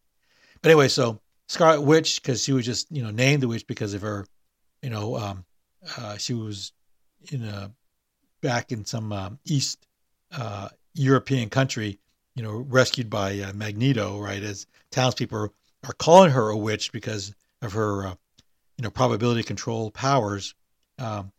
But 0.62 0.72
anyway, 0.72 0.90
so 0.90 1.22
Scarlet 1.48 1.82
Witch 1.82 2.22
because 2.22 2.44
she 2.44 2.52
was 2.52 2.66
just 2.66 2.92
you 2.92 3.02
know 3.02 3.12
named 3.12 3.42
the 3.42 3.48
witch 3.48 3.66
because 3.66 3.94
of 3.94 4.02
her, 4.02 4.26
you 4.82 4.90
know, 4.90 5.16
um, 5.16 5.46
uh, 5.98 6.18
she 6.18 6.34
was 6.34 6.74
in 7.32 7.46
a 7.46 7.72
back 8.42 8.72
in 8.72 8.86
some 8.86 9.12
um, 9.12 9.40
East 9.46 9.86
uh, 10.32 10.70
European 10.94 11.50
country, 11.50 12.00
you 12.36 12.44
know, 12.44 12.52
rescued 12.52 13.10
by 13.10 13.40
uh, 13.40 13.54
Magneto, 13.54 14.20
right? 14.20 14.42
As 14.44 14.68
townspeople 14.92 15.54
are 15.84 15.94
calling 15.94 16.32
her 16.32 16.50
a 16.50 16.58
witch 16.58 16.92
because 16.92 17.34
of 17.62 17.74
her, 17.74 18.08
uh, 18.08 18.16
you 18.78 18.84
know, 18.84 18.90
probability 18.90 19.44
control 19.44 19.92
powers. 19.92 20.54
Um, 21.00 21.32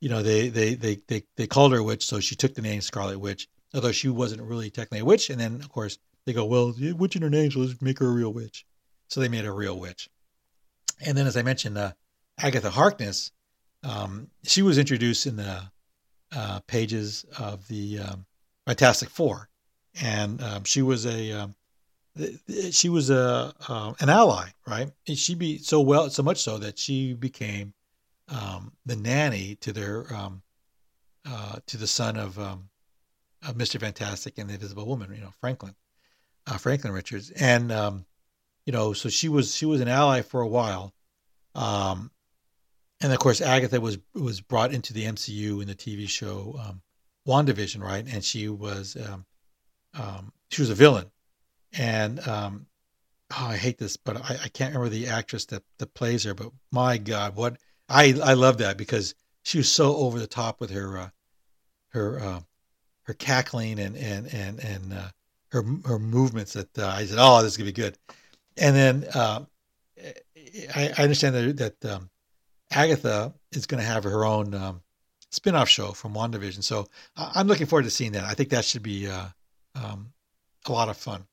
you 0.00 0.08
know, 0.08 0.22
they, 0.22 0.48
they 0.48 0.74
they 0.74 0.98
they 1.06 1.22
they 1.36 1.46
called 1.46 1.72
her 1.72 1.78
a 1.78 1.82
witch, 1.82 2.06
so 2.06 2.20
she 2.20 2.36
took 2.36 2.54
the 2.54 2.62
name 2.62 2.80
Scarlet 2.80 3.18
Witch, 3.18 3.48
although 3.74 3.92
she 3.92 4.08
wasn't 4.08 4.40
really 4.42 4.70
technically 4.70 5.00
a 5.00 5.04
witch. 5.04 5.28
And 5.28 5.38
then, 5.38 5.56
of 5.56 5.68
course, 5.68 5.98
they 6.24 6.32
go, 6.32 6.46
well, 6.46 6.74
witch 6.96 7.16
in 7.16 7.22
her 7.22 7.30
name, 7.30 7.50
so 7.50 7.60
let's 7.60 7.80
make 7.82 7.98
her 7.98 8.06
a 8.06 8.12
real 8.12 8.32
witch. 8.32 8.64
So 9.08 9.20
they 9.20 9.28
made 9.28 9.44
her 9.44 9.50
a 9.50 9.54
real 9.54 9.78
witch. 9.78 10.08
And 11.04 11.16
then, 11.16 11.26
as 11.26 11.36
I 11.36 11.42
mentioned, 11.42 11.76
uh, 11.76 11.92
Agatha 12.38 12.70
Harkness, 12.70 13.32
um, 13.82 14.28
she 14.44 14.62
was 14.62 14.78
introduced 14.78 15.26
in 15.26 15.36
the 15.36 15.70
uh, 16.34 16.60
pages 16.66 17.24
of 17.38 17.66
the 17.68 17.98
um, 17.98 18.26
Fantastic 18.66 19.08
Four, 19.08 19.48
and 20.00 20.42
um, 20.42 20.64
she 20.64 20.82
was 20.82 21.06
a 21.06 21.32
um, 21.32 21.54
she 22.70 22.88
was 22.88 23.10
a 23.10 23.54
uh, 23.68 23.94
an 24.00 24.08
ally, 24.08 24.48
right? 24.66 24.90
And 25.06 25.18
She 25.18 25.34
be 25.34 25.58
so 25.58 25.80
well, 25.80 26.10
so 26.10 26.22
much 26.22 26.38
so 26.38 26.58
that 26.58 26.78
she 26.78 27.14
became 27.14 27.74
um, 28.28 28.72
the 28.86 28.96
nanny 28.96 29.56
to 29.56 29.72
their 29.72 30.12
um, 30.14 30.42
uh, 31.26 31.56
to 31.66 31.76
the 31.76 31.86
son 31.86 32.16
of, 32.16 32.38
of 32.38 32.60
Mr. 33.54 33.78
Fantastic 33.78 34.38
and 34.38 34.48
the 34.48 34.54
Invisible 34.54 34.86
Woman, 34.86 35.12
you 35.14 35.20
know, 35.20 35.32
Franklin, 35.40 35.74
uh, 36.46 36.56
Franklin 36.56 36.92
Richards, 36.92 37.30
and 37.30 37.70
you 38.66 38.72
know, 38.72 38.92
so 38.92 39.08
she 39.08 39.28
was 39.28 39.54
she 39.54 39.66
was 39.66 39.80
an 39.80 39.88
ally 39.88 40.22
for 40.22 40.40
a 40.40 40.48
while. 40.48 40.94
Um, 41.54 42.10
and 43.00 43.12
of 43.12 43.18
course, 43.18 43.40
Agatha 43.40 43.80
was 43.80 43.98
was 44.14 44.40
brought 44.40 44.72
into 44.72 44.92
the 44.92 45.04
MCU 45.04 45.60
in 45.62 45.68
the 45.68 45.74
TV 45.74 46.08
show 46.08 46.58
um, 46.64 46.82
WandaVision, 47.26 47.82
right? 47.82 48.06
And 48.06 48.22
she 48.22 48.48
was 48.48 48.96
um, 49.08 49.24
um, 49.94 50.32
she 50.50 50.62
was 50.62 50.70
a 50.70 50.74
villain, 50.74 51.10
and 51.72 52.26
um, 52.28 52.66
oh, 53.32 53.46
I 53.46 53.56
hate 53.56 53.78
this, 53.78 53.96
but 53.96 54.16
I, 54.16 54.38
I, 54.44 54.48
can't 54.48 54.74
remember 54.74 54.88
the 54.90 55.08
actress 55.08 55.46
that 55.46 55.62
that 55.78 55.94
plays 55.94 56.24
her. 56.24 56.34
But 56.34 56.52
my 56.70 56.98
God, 56.98 57.36
what 57.36 57.56
I 57.88 58.14
I 58.22 58.34
love 58.34 58.58
that 58.58 58.76
because 58.76 59.14
she 59.42 59.58
was 59.58 59.70
so 59.70 59.96
over 59.96 60.18
the 60.18 60.26
top 60.26 60.60
with 60.60 60.70
her 60.70 60.98
uh, 60.98 61.10
her 61.88 62.20
uh, 62.20 62.40
her 63.04 63.14
cackling 63.14 63.78
and 63.78 63.96
and 63.96 64.32
and 64.32 64.60
and 64.60 64.92
uh, 64.92 65.08
her 65.52 65.64
her 65.86 65.98
movements 65.98 66.52
that 66.52 66.78
uh, 66.78 66.86
I 66.86 67.06
said, 67.06 67.18
oh, 67.18 67.42
this 67.42 67.52
is 67.52 67.56
gonna 67.56 67.66
be 67.66 67.72
good. 67.72 67.96
And 68.56 68.76
then 68.76 69.06
uh, 69.14 69.44
I, 70.74 70.92
I, 70.98 71.02
understand 71.02 71.34
that 71.34 71.56
that 71.80 71.94
um, 71.94 72.10
Agatha 72.70 73.34
is 73.52 73.66
going 73.66 73.80
to 73.80 73.86
have 73.86 74.04
her 74.04 74.24
own 74.24 74.54
um, 74.54 74.80
spin-off 75.30 75.68
show 75.68 75.92
from 75.92 76.14
WandaVision. 76.14 76.62
So 76.62 76.86
I'm 77.16 77.46
looking 77.46 77.66
forward 77.66 77.84
to 77.84 77.90
seeing 77.90 78.12
that. 78.12 78.24
I 78.24 78.34
think 78.34 78.50
that 78.50 78.64
should 78.64 78.82
be 78.82 79.08
uh, 79.08 79.26
um, 79.74 80.12
a 80.66 80.72
lot 80.72 80.88
of 80.88 80.96
fun. 80.96 81.26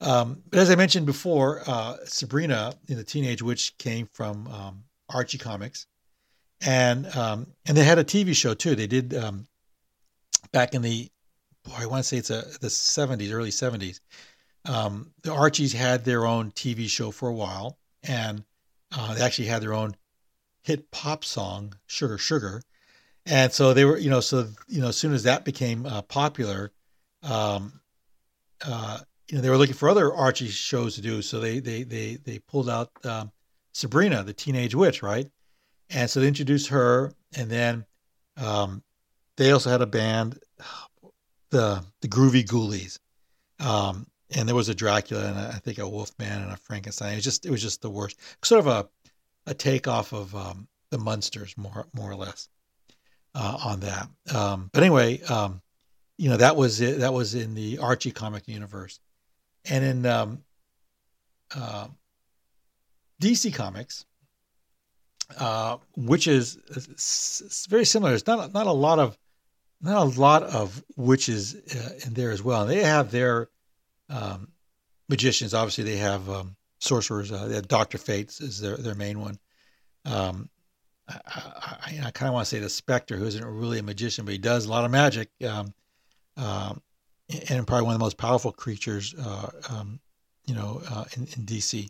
Um, 0.00 0.42
but 0.48 0.60
as 0.60 0.70
I 0.70 0.76
mentioned 0.76 1.06
before, 1.06 1.62
uh, 1.66 1.96
Sabrina 2.04 2.74
in 2.86 2.96
the 2.96 3.04
Teenage 3.04 3.42
Witch 3.42 3.76
came 3.78 4.08
from 4.12 4.46
um, 4.46 4.84
Archie 5.08 5.38
Comics, 5.38 5.86
and 6.60 7.06
um, 7.16 7.48
and 7.66 7.76
they 7.76 7.84
had 7.84 7.98
a 7.98 8.04
TV 8.04 8.34
show 8.34 8.54
too. 8.54 8.76
They 8.76 8.86
did 8.86 9.12
um, 9.14 9.48
back 10.52 10.74
in 10.74 10.82
the 10.82 11.08
boy, 11.64 11.74
I 11.80 11.86
want 11.86 12.04
to 12.04 12.08
say 12.08 12.18
it's 12.18 12.30
a 12.30 12.42
the 12.60 12.68
70s, 12.68 13.32
early 13.32 13.50
70s. 13.50 14.00
Um, 14.64 15.12
the 15.22 15.32
Archies 15.32 15.72
had 15.72 16.04
their 16.04 16.26
own 16.26 16.52
TV 16.52 16.88
show 16.88 17.10
for 17.10 17.28
a 17.28 17.34
while, 17.34 17.78
and 18.02 18.44
uh, 18.96 19.14
they 19.14 19.22
actually 19.22 19.48
had 19.48 19.62
their 19.62 19.74
own 19.74 19.96
hit 20.68 20.90
pop 20.90 21.24
song, 21.24 21.74
Sugar 21.86 22.18
Sugar. 22.18 22.60
And 23.24 23.50
so 23.50 23.72
they 23.72 23.86
were, 23.86 23.96
you 23.96 24.10
know, 24.10 24.20
so, 24.20 24.48
you 24.68 24.82
know, 24.82 24.88
as 24.88 24.98
soon 24.98 25.14
as 25.14 25.22
that 25.22 25.46
became 25.46 25.86
uh, 25.86 26.02
popular, 26.02 26.72
um, 27.22 27.80
uh, 28.66 28.98
you 29.28 29.36
know, 29.36 29.42
they 29.42 29.48
were 29.48 29.56
looking 29.56 29.74
for 29.74 29.88
other 29.88 30.12
Archie 30.12 30.48
shows 30.48 30.94
to 30.96 31.00
do. 31.00 31.22
So 31.22 31.40
they, 31.40 31.60
they, 31.60 31.84
they, 31.84 32.16
they 32.16 32.38
pulled 32.40 32.68
out 32.68 32.90
um, 33.04 33.32
Sabrina, 33.72 34.22
the 34.22 34.34
teenage 34.34 34.74
witch, 34.74 35.02
right? 35.02 35.30
And 35.88 36.08
so 36.10 36.20
they 36.20 36.28
introduced 36.28 36.68
her. 36.68 37.14
And 37.34 37.48
then 37.48 37.86
um, 38.36 38.82
they 39.38 39.52
also 39.52 39.70
had 39.70 39.80
a 39.80 39.86
band, 39.86 40.38
the, 41.50 41.82
the 42.02 42.08
Groovie 42.08 42.46
Goolies. 42.46 43.00
Um, 43.58 44.06
and 44.36 44.46
there 44.46 44.54
was 44.54 44.68
a 44.68 44.74
Dracula 44.74 45.28
and 45.28 45.38
a, 45.38 45.48
I 45.48 45.58
think 45.60 45.78
a 45.78 45.88
Wolfman 45.88 46.42
and 46.42 46.52
a 46.52 46.58
Frankenstein. 46.58 47.14
It 47.14 47.16
was 47.16 47.24
just, 47.24 47.46
it 47.46 47.50
was 47.50 47.62
just 47.62 47.80
the 47.80 47.90
worst. 47.90 48.18
Sort 48.44 48.58
of 48.60 48.66
a, 48.66 48.86
a 49.48 49.54
takeoff 49.54 50.12
of 50.12 50.34
um, 50.34 50.68
the 50.90 50.98
Munsters, 50.98 51.56
more 51.56 51.86
more 51.92 52.10
or 52.10 52.16
less, 52.16 52.48
uh, 53.34 53.58
on 53.64 53.80
that. 53.80 54.08
Um, 54.34 54.70
but 54.72 54.82
anyway, 54.82 55.20
um, 55.22 55.62
you 56.16 56.28
know 56.28 56.36
that 56.36 56.56
was 56.56 56.80
it. 56.80 57.00
That 57.00 57.12
was 57.12 57.34
in 57.34 57.54
the 57.54 57.78
Archie 57.78 58.12
comic 58.12 58.46
universe, 58.46 59.00
and 59.64 59.84
in 59.84 60.06
um, 60.06 60.44
uh, 61.54 61.88
DC 63.20 63.54
Comics, 63.54 64.04
uh, 65.38 65.78
which 65.96 66.26
is 66.26 66.58
very 67.68 67.84
similar. 67.84 68.10
There's 68.10 68.26
not 68.26 68.52
not 68.52 68.66
a 68.66 68.72
lot 68.72 68.98
of 68.98 69.18
not 69.80 70.06
a 70.06 70.20
lot 70.20 70.42
of 70.42 70.82
witches 70.96 71.54
uh, 71.54 72.06
in 72.06 72.14
there 72.14 72.30
as 72.30 72.42
well. 72.42 72.66
They 72.66 72.82
have 72.82 73.10
their 73.10 73.48
um, 74.10 74.48
magicians. 75.08 75.54
Obviously, 75.54 75.84
they 75.84 75.96
have 75.96 76.28
um, 76.28 76.56
sorcerers. 76.78 77.32
Uh, 77.32 77.60
Doctor 77.66 77.98
Fates 77.98 78.40
is 78.40 78.60
their 78.60 78.76
their 78.76 78.94
main 78.94 79.20
one. 79.20 79.38
Um, 80.04 80.48
I, 81.08 81.20
I, 81.26 82.00
I 82.06 82.10
kind 82.10 82.28
of 82.28 82.34
want 82.34 82.46
to 82.46 82.56
say 82.56 82.60
the 82.60 82.68
Spectre, 82.68 83.16
who 83.16 83.24
isn't 83.24 83.44
really 83.44 83.78
a 83.78 83.82
magician, 83.82 84.24
but 84.24 84.32
he 84.32 84.38
does 84.38 84.66
a 84.66 84.70
lot 84.70 84.84
of 84.84 84.90
magic, 84.90 85.30
um, 85.46 85.72
uh, 86.36 86.74
and 87.48 87.66
probably 87.66 87.84
one 87.84 87.94
of 87.94 87.98
the 87.98 88.04
most 88.04 88.16
powerful 88.16 88.52
creatures, 88.52 89.14
uh, 89.14 89.50
um, 89.70 90.00
you 90.46 90.54
know, 90.54 90.82
uh, 90.90 91.04
in, 91.16 91.22
in, 91.22 91.46
DC. 91.46 91.88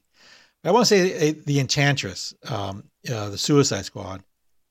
But 0.63 0.71
I 0.71 0.73
want 0.73 0.87
to 0.87 1.09
say 1.09 1.33
the 1.33 1.61
Enchantress, 1.61 2.35
um, 2.49 2.85
uh, 3.11 3.31
the 3.31 3.39
Suicide 3.39 3.85
Squad, 3.85 4.23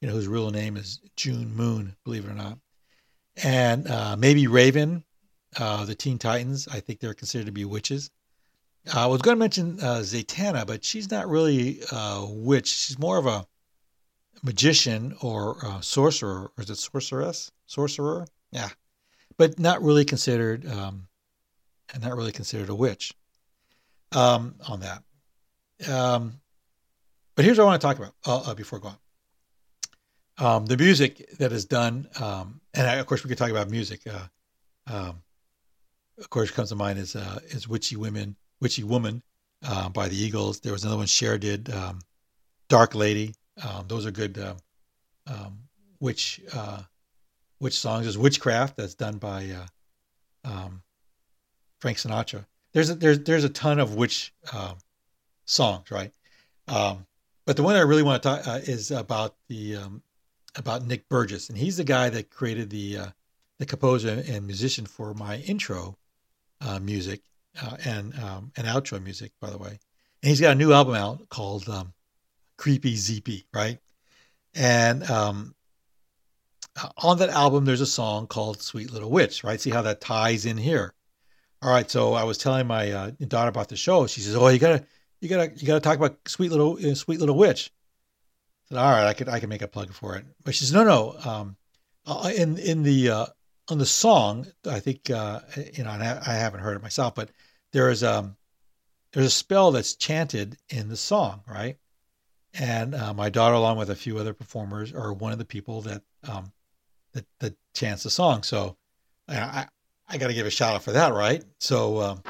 you 0.01 0.07
know, 0.07 0.13
whose 0.13 0.27
real 0.27 0.49
name 0.51 0.77
is 0.77 0.99
June 1.15 1.53
Moon, 1.55 1.95
believe 2.03 2.25
it 2.25 2.31
or 2.31 2.35
not, 2.35 2.57
and 3.43 3.87
uh, 3.89 4.15
maybe 4.17 4.47
Raven, 4.47 5.03
uh, 5.57 5.85
the 5.85 5.95
Teen 5.95 6.17
Titans. 6.17 6.67
I 6.67 6.79
think 6.79 6.99
they're 6.99 7.13
considered 7.13 7.47
to 7.47 7.51
be 7.51 7.65
witches. 7.65 8.11
I 8.93 9.07
was 9.07 9.21
going 9.21 9.35
to 9.35 9.39
mention 9.39 9.79
uh, 9.79 9.99
Zatanna, 9.99 10.65
but 10.65 10.83
she's 10.83 11.11
not 11.11 11.27
really 11.27 11.81
a 11.91 12.25
witch. 12.27 12.67
She's 12.67 12.99
more 12.99 13.17
of 13.17 13.25
a 13.25 13.45
magician 14.43 15.15
or 15.21 15.57
a 15.65 15.83
sorcerer. 15.83 16.51
Or 16.57 16.63
is 16.63 16.69
it 16.69 16.77
sorceress? 16.77 17.51
Sorcerer? 17.65 18.27
Yeah, 18.51 18.69
but 19.37 19.59
not 19.59 19.81
really 19.81 20.05
considered, 20.05 20.65
um, 20.65 21.07
and 21.93 22.03
not 22.03 22.15
really 22.15 22.31
considered 22.31 22.69
a 22.69 22.75
witch. 22.75 23.13
Um, 24.13 24.55
on 24.67 24.79
that. 24.79 25.03
Um, 25.91 26.39
but 27.35 27.43
here's 27.43 27.57
what 27.57 27.65
I 27.65 27.67
want 27.67 27.81
to 27.81 27.87
talk 27.87 27.97
about 27.97 28.13
uh, 28.25 28.51
uh, 28.51 28.55
before 28.55 28.79
going. 28.79 28.97
Um, 30.37 30.65
the 30.65 30.77
music 30.77 31.37
that 31.39 31.51
is 31.51 31.65
done, 31.65 32.07
um, 32.19 32.61
and 32.73 32.87
I, 32.87 32.95
of 32.95 33.05
course 33.05 33.23
we 33.23 33.27
could 33.27 33.37
talk 33.37 33.51
about 33.51 33.69
music. 33.69 34.01
Uh, 34.07 34.27
um, 34.87 35.23
of 36.17 36.29
course, 36.29 36.51
comes 36.51 36.69
to 36.69 36.75
mind 36.75 36.99
is 36.99 37.15
uh, 37.15 37.39
is 37.49 37.67
witchy 37.67 37.95
women 37.95 38.35
Witchy 38.59 38.83
Woman 38.83 39.21
uh, 39.65 39.89
by 39.89 40.07
the 40.07 40.15
Eagles. 40.15 40.59
There 40.59 40.71
was 40.71 40.83
another 40.83 40.97
one 40.97 41.07
Cher 41.07 41.37
did, 41.37 41.69
um, 41.73 41.99
Dark 42.69 42.95
Lady. 42.95 43.33
Um, 43.61 43.85
those 43.87 44.05
are 44.05 44.11
good 44.11 44.37
uh, 44.37 44.55
um, 45.27 45.59
witch 45.99 46.41
uh, 46.53 46.81
witch 47.59 47.77
songs. 47.79 48.05
There's 48.05 48.17
Witchcraft 48.17 48.77
that's 48.77 48.95
done 48.95 49.17
by 49.17 49.49
uh, 49.49 50.49
um, 50.49 50.83
Frank 51.79 51.97
Sinatra. 51.97 52.45
There's 52.73 52.89
a, 52.89 52.95
there's 52.95 53.19
there's 53.19 53.43
a 53.43 53.49
ton 53.49 53.79
of 53.79 53.95
witch 53.95 54.33
songs, 55.45 55.89
right? 55.91 56.11
But 56.67 57.55
the 57.55 57.63
one 57.63 57.75
I 57.75 57.81
really 57.81 58.03
want 58.03 58.21
to 58.21 58.29
talk 58.29 58.47
uh, 58.47 58.59
is 58.63 58.91
about 58.91 59.35
the 59.47 59.77
about 60.55 60.85
Nick 60.85 61.07
Burgess, 61.09 61.49
and 61.49 61.57
he's 61.57 61.77
the 61.77 61.83
guy 61.83 62.09
that 62.09 62.29
created 62.29 62.69
the 62.69 62.97
uh, 62.97 63.07
the 63.57 63.65
composer 63.65 64.23
and 64.27 64.45
musician 64.45 64.85
for 64.85 65.13
my 65.13 65.37
intro 65.37 65.97
music 66.81 67.21
uh, 67.61 67.77
and 67.85 68.17
um, 68.19 68.51
and 68.57 68.67
outro 68.67 69.01
music, 69.01 69.31
by 69.39 69.49
the 69.49 69.57
way. 69.57 69.79
And 70.23 70.29
he's 70.29 70.41
got 70.41 70.53
a 70.53 70.55
new 70.55 70.73
album 70.73 70.95
out 70.95 71.29
called 71.29 71.67
um, 71.69 71.93
Creepy 72.57 72.95
Zeepy, 72.95 73.45
right? 73.53 73.79
And 74.55 75.09
um, 75.09 75.55
on 76.97 77.19
that 77.19 77.29
album, 77.29 77.65
there's 77.65 77.81
a 77.81 77.85
song 77.85 78.27
called 78.27 78.61
"Sweet 78.61 78.91
Little 78.91 79.11
Witch," 79.11 79.43
right? 79.43 79.59
See 79.59 79.69
how 79.69 79.83
that 79.83 80.01
ties 80.01 80.45
in 80.45 80.57
here. 80.57 80.93
All 81.61 81.71
right, 81.71 81.89
so 81.89 82.13
I 82.13 82.23
was 82.23 82.37
telling 82.37 82.67
my 82.67 82.91
uh, 82.91 83.11
daughter 83.27 83.49
about 83.49 83.69
the 83.69 83.75
show. 83.75 84.07
She 84.07 84.21
says, 84.21 84.35
"Oh, 84.35 84.47
you 84.47 84.59
gotta, 84.59 84.85
you 85.21 85.29
gotta, 85.29 85.51
you 85.55 85.65
gotta 85.65 85.79
talk 85.79 85.97
about 85.97 86.17
Sweet 86.27 86.51
Little, 86.51 86.77
uh, 86.83 86.95
Sweet 86.95 87.19
Little 87.19 87.37
Witch." 87.37 87.71
I 88.65 88.75
said, 88.75 88.77
"All 88.79 88.91
right, 88.91 89.07
I 89.07 89.13
could, 89.13 89.29
I 89.29 89.39
can 89.39 89.49
make 89.49 89.61
a 89.61 89.67
plug 89.67 89.93
for 89.93 90.15
it." 90.15 90.25
But 90.43 90.55
she 90.55 90.65
says, 90.65 90.73
"No, 90.73 90.83
no. 90.83 91.15
Um, 91.23 91.57
uh, 92.05 92.31
in 92.35 92.57
in 92.57 92.83
the 92.83 93.09
uh, 93.09 93.25
on 93.69 93.77
the 93.79 93.85
song, 93.85 94.47
I 94.69 94.79
think 94.79 95.09
uh, 95.09 95.41
you 95.73 95.83
know, 95.83 95.89
I, 95.89 96.21
I 96.25 96.33
haven't 96.33 96.61
heard 96.61 96.77
it 96.77 96.83
myself, 96.83 97.15
but 97.15 97.29
there 97.77 97.91
is 97.91 98.03
um, 98.03 98.35
there's 99.13 99.27
a 99.27 99.29
spell 99.29 99.71
that's 99.71 99.95
chanted 99.95 100.57
in 100.69 100.89
the 100.89 100.97
song, 100.97 101.41
right? 101.47 101.77
And 102.55 102.95
uh, 102.95 103.13
my 103.13 103.29
daughter, 103.29 103.53
along 103.53 103.77
with 103.77 103.91
a 103.91 103.95
few 103.95 104.17
other 104.17 104.33
performers, 104.33 104.95
are 104.95 105.13
one 105.13 105.31
of 105.31 105.37
the 105.37 105.45
people 105.45 105.81
that 105.83 106.01
um, 106.27 106.51
that, 107.13 107.25
that 107.37 107.53
chants 107.75 108.01
the 108.01 108.09
song. 108.09 108.41
So 108.41 108.77
I, 109.27 109.67
I 110.09 110.17
got 110.17 110.27
to 110.27 110.33
give 110.33 110.47
a 110.47 110.49
shout 110.49 110.73
out 110.73 110.81
for 110.81 110.93
that, 110.93 111.13
right? 111.13 111.43
So, 111.59 112.01
um, 112.01 112.23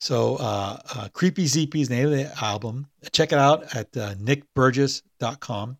so 0.00 0.34
uh, 0.34 0.78
uh, 0.96 1.08
Creepy 1.12 1.44
Zeepy 1.44 1.82
is 1.82 1.88
the 1.88 1.94
name 1.94 2.06
of 2.06 2.12
the 2.14 2.44
album. 2.44 2.88
Check 3.12 3.30
it 3.30 3.38
out 3.38 3.76
at 3.76 3.96
uh, 3.96 4.14
nickburgess.com. 4.16 5.78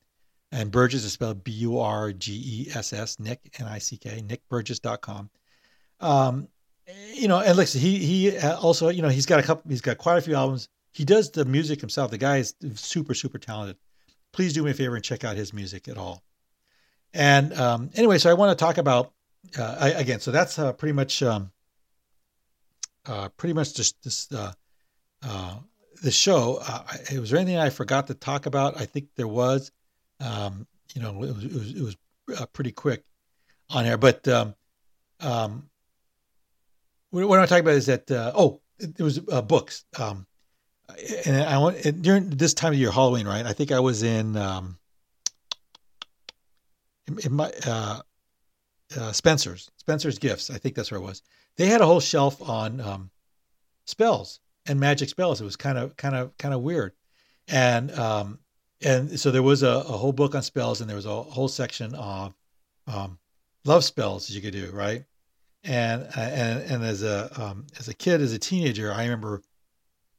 And 0.52 0.70
Burgess 0.70 1.04
is 1.04 1.12
spelled 1.12 1.42
B 1.42 1.50
U 1.52 1.80
R 1.80 2.12
G 2.12 2.68
E 2.68 2.70
S 2.72 2.92
S, 2.92 3.18
Nick, 3.18 3.40
N 3.58 3.66
I 3.66 3.78
C 3.78 3.96
K, 3.96 4.22
nickburgess.com. 4.22 5.28
Um, 5.98 6.48
you 7.14 7.28
know, 7.28 7.40
and 7.40 7.56
listen, 7.56 7.80
he 7.80 7.98
he 7.98 8.38
also, 8.38 8.88
you 8.88 9.02
know, 9.02 9.08
he's 9.08 9.26
got 9.26 9.40
a 9.40 9.42
couple, 9.42 9.70
he's 9.70 9.80
got 9.80 9.98
quite 9.98 10.18
a 10.18 10.22
few 10.22 10.34
albums. 10.34 10.68
He 10.92 11.04
does 11.04 11.30
the 11.30 11.44
music 11.44 11.80
himself. 11.80 12.10
The 12.10 12.18
guy 12.18 12.38
is 12.38 12.54
super, 12.74 13.14
super 13.14 13.38
talented. 13.38 13.76
Please 14.32 14.52
do 14.52 14.62
me 14.62 14.70
a 14.70 14.74
favor 14.74 14.94
and 14.96 15.04
check 15.04 15.24
out 15.24 15.36
his 15.36 15.52
music 15.52 15.88
at 15.88 15.96
all. 15.96 16.22
And 17.14 17.52
um, 17.54 17.90
anyway, 17.94 18.18
so 18.18 18.30
I 18.30 18.34
want 18.34 18.56
to 18.56 18.62
talk 18.62 18.78
about 18.78 19.12
uh, 19.58 19.76
I, 19.80 19.90
again, 19.90 20.20
so 20.20 20.30
that's 20.30 20.58
uh, 20.58 20.72
pretty 20.72 20.92
much 20.92 21.22
um, 21.22 21.50
uh, 23.06 23.28
pretty 23.30 23.52
much 23.52 23.74
just 23.74 24.02
this 24.02 24.30
uh, 24.32 24.52
uh, 25.22 25.56
the 26.02 26.10
show. 26.10 26.58
Uh, 26.66 26.82
was 27.20 27.30
there 27.30 27.38
anything 27.38 27.58
I 27.58 27.70
forgot 27.70 28.06
to 28.08 28.14
talk 28.14 28.46
about? 28.46 28.80
I 28.80 28.86
think 28.86 29.08
there 29.16 29.28
was. 29.28 29.70
Um, 30.20 30.66
you 30.94 31.02
know, 31.02 31.22
it 31.22 31.34
was 31.34 31.44
it 31.44 31.52
was, 31.52 31.74
it 31.74 31.82
was 31.82 31.96
uh, 32.40 32.46
pretty 32.46 32.72
quick 32.72 33.04
on 33.70 33.84
here, 33.84 33.96
but 33.96 34.26
um, 34.28 34.54
um, 35.20 35.70
what, 37.10 37.38
I'm 37.38 37.46
talking 37.46 37.64
about 37.64 37.74
is 37.74 37.86
that 37.86 38.10
uh, 38.10 38.32
oh, 38.34 38.60
it, 38.78 39.00
was 39.00 39.20
uh, 39.30 39.42
books. 39.42 39.84
Um, 39.98 40.26
and 41.26 41.36
I 41.42 41.58
want 41.58 41.84
and 41.84 42.02
during 42.02 42.30
this 42.30 42.54
time 42.54 42.72
of 42.72 42.78
year, 42.78 42.90
Halloween, 42.90 43.26
right? 43.26 43.44
I 43.44 43.52
think 43.52 43.72
I 43.72 43.80
was 43.80 44.02
in 44.02 44.36
um, 44.36 44.78
in, 47.06 47.18
in 47.18 47.32
my 47.32 47.52
uh, 47.66 48.00
uh, 48.96 49.12
Spencer's, 49.12 49.70
Spencer's 49.76 50.18
Gifts. 50.18 50.50
I 50.50 50.58
think 50.58 50.74
that's 50.74 50.90
where 50.90 51.00
it 51.00 51.04
was. 51.04 51.22
They 51.56 51.66
had 51.66 51.80
a 51.80 51.86
whole 51.86 52.00
shelf 52.00 52.40
on 52.40 52.80
um, 52.80 53.10
spells 53.86 54.40
and 54.66 54.78
magic 54.78 55.08
spells. 55.08 55.40
It 55.40 55.44
was 55.44 55.56
kind 55.56 55.78
of, 55.78 55.96
kind 55.96 56.14
of, 56.14 56.36
kind 56.38 56.54
of 56.54 56.62
weird, 56.62 56.92
and 57.48 57.90
um, 57.92 58.38
and 58.82 59.18
so 59.18 59.30
there 59.30 59.42
was 59.42 59.62
a, 59.62 59.68
a, 59.68 59.96
whole 59.96 60.12
book 60.12 60.34
on 60.34 60.42
spells, 60.42 60.80
and 60.80 60.88
there 60.88 60.96
was 60.96 61.06
a 61.06 61.22
whole 61.22 61.48
section 61.48 61.94
of 61.94 62.34
um, 62.86 63.18
love 63.64 63.84
spells 63.84 64.30
you 64.30 64.40
could 64.40 64.52
do, 64.52 64.70
right? 64.72 65.04
And 65.68 66.08
and 66.16 66.62
and 66.62 66.84
as 66.84 67.02
a 67.02 67.30
um, 67.40 67.66
as 67.78 67.88
a 67.88 67.94
kid, 67.94 68.20
as 68.22 68.32
a 68.32 68.38
teenager, 68.38 68.92
I 68.92 69.04
remember, 69.04 69.42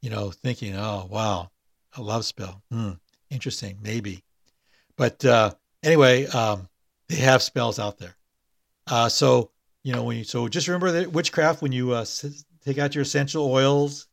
you 0.02 0.10
know, 0.10 0.32
thinking, 0.32 0.76
oh 0.76 1.08
wow, 1.10 1.52
a 1.98 2.02
love 2.02 2.24
spell, 2.24 2.62
hmm, 2.72 2.92
interesting, 3.30 3.80
maybe. 3.82 4.24
But 4.96 5.26
uh, 5.26 5.56
anyway, 5.84 6.28
um, 6.28 6.70
they 7.08 7.16
have 7.16 7.42
spells 7.42 7.80
out 7.80 7.98
there 7.98 8.16
uh, 8.90 9.10
so 9.10 9.52
you 9.84 9.94
know 9.94 10.04
when 10.04 10.18
you 10.18 10.24
so 10.24 10.48
just 10.48 10.68
remember 10.68 10.92
that 10.92 11.12
witchcraft 11.12 11.62
when 11.62 11.72
you 11.72 11.92
uh, 11.92 12.06
take 12.66 12.78
out 12.78 12.96
your 12.96 13.04
essential 13.04 13.52
oils 13.52 14.08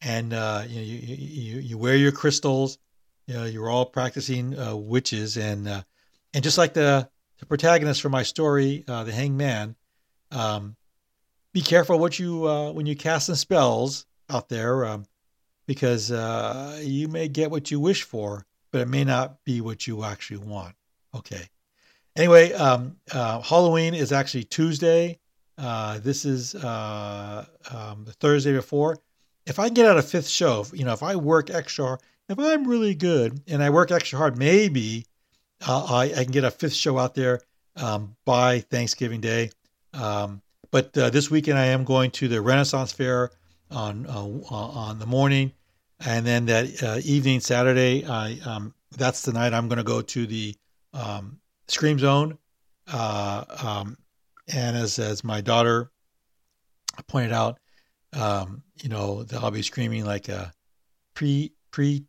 and 0.00 0.32
uh, 0.32 0.64
you, 0.66 0.80
you, 0.80 1.16
you 1.16 1.60
you 1.60 1.78
wear 1.78 1.96
your 1.96 2.12
crystals. 2.12 2.78
You 3.26 3.34
know 3.34 3.44
you're 3.44 3.68
all 3.68 3.86
practicing 3.86 4.58
uh, 4.58 4.76
witches 4.76 5.36
and 5.36 5.68
uh, 5.68 5.82
and 6.34 6.42
just 6.42 6.58
like 6.58 6.74
the 6.74 7.08
the 7.38 7.46
protagonist 7.46 8.00
for 8.00 8.08
my 8.08 8.22
story, 8.22 8.84
uh, 8.88 9.04
the 9.04 9.12
Hanged 9.12 9.36
Man. 9.36 9.76
Um, 10.36 10.76
be 11.52 11.62
careful 11.62 11.98
what 11.98 12.18
you 12.18 12.46
uh, 12.46 12.72
when 12.72 12.84
you 12.84 12.94
cast 12.94 13.26
some 13.26 13.36
spells 13.36 14.04
out 14.28 14.48
there, 14.50 14.84
um, 14.84 15.06
because 15.66 16.12
uh, 16.12 16.78
you 16.82 17.08
may 17.08 17.28
get 17.28 17.50
what 17.50 17.70
you 17.70 17.80
wish 17.80 18.02
for, 18.02 18.44
but 18.70 18.82
it 18.82 18.88
may 18.88 19.04
not 19.04 19.42
be 19.44 19.62
what 19.62 19.86
you 19.86 20.04
actually 20.04 20.38
want. 20.38 20.74
Okay. 21.14 21.48
Anyway, 22.14 22.52
um, 22.52 22.96
uh, 23.12 23.40
Halloween 23.40 23.94
is 23.94 24.12
actually 24.12 24.44
Tuesday. 24.44 25.18
Uh, 25.56 25.98
this 26.00 26.26
is 26.26 26.54
uh, 26.54 27.46
um, 27.72 28.04
the 28.04 28.12
Thursday 28.12 28.52
before. 28.52 28.98
If 29.46 29.58
I 29.58 29.70
get 29.70 29.86
out 29.86 29.96
a 29.96 30.02
fifth 30.02 30.28
show, 30.28 30.66
you 30.74 30.84
know, 30.84 30.92
if 30.92 31.02
I 31.02 31.16
work 31.16 31.48
extra, 31.50 31.98
if 32.28 32.38
I'm 32.38 32.66
really 32.66 32.94
good 32.94 33.40
and 33.46 33.62
I 33.62 33.70
work 33.70 33.90
extra 33.90 34.18
hard, 34.18 34.36
maybe 34.36 35.06
uh, 35.66 35.86
I, 35.88 36.04
I, 36.04 36.24
can 36.24 36.32
get 36.32 36.44
a 36.44 36.50
fifth 36.50 36.74
show 36.74 36.98
out 36.98 37.14
there 37.14 37.40
um, 37.76 38.16
by 38.26 38.60
Thanksgiving 38.60 39.20
Day. 39.22 39.50
Um, 39.96 40.42
but 40.70 40.96
uh, 40.98 41.10
this 41.10 41.30
weekend 41.30 41.58
I 41.58 41.66
am 41.66 41.84
going 41.84 42.10
to 42.12 42.28
the 42.28 42.40
Renaissance 42.40 42.92
Fair 42.92 43.30
on 43.70 44.06
uh, 44.06 44.26
on 44.50 44.98
the 44.98 45.06
morning, 45.06 45.52
and 46.04 46.26
then 46.26 46.46
that 46.46 47.02
evening 47.04 47.40
Saturday, 47.40 48.04
I 48.04 48.38
um, 48.44 48.74
that's 48.96 49.22
the 49.22 49.32
night 49.32 49.52
I'm 49.52 49.68
going 49.68 49.78
to 49.78 49.84
go 49.84 50.02
to 50.02 50.26
the 50.26 50.54
um, 50.92 51.38
Scream 51.68 51.98
Zone. 51.98 52.38
Uh, 52.92 53.44
um, 53.62 53.96
and 54.52 54.76
as 54.76 54.98
as 54.98 55.24
my 55.24 55.40
daughter 55.40 55.90
pointed 57.08 57.32
out, 57.32 57.58
um, 58.12 58.62
you 58.82 58.88
know, 58.88 59.24
I'll 59.40 59.50
be 59.50 59.62
screaming 59.62 60.04
like 60.04 60.28
a 60.28 60.52
pre 61.14 61.52
pre 61.70 62.04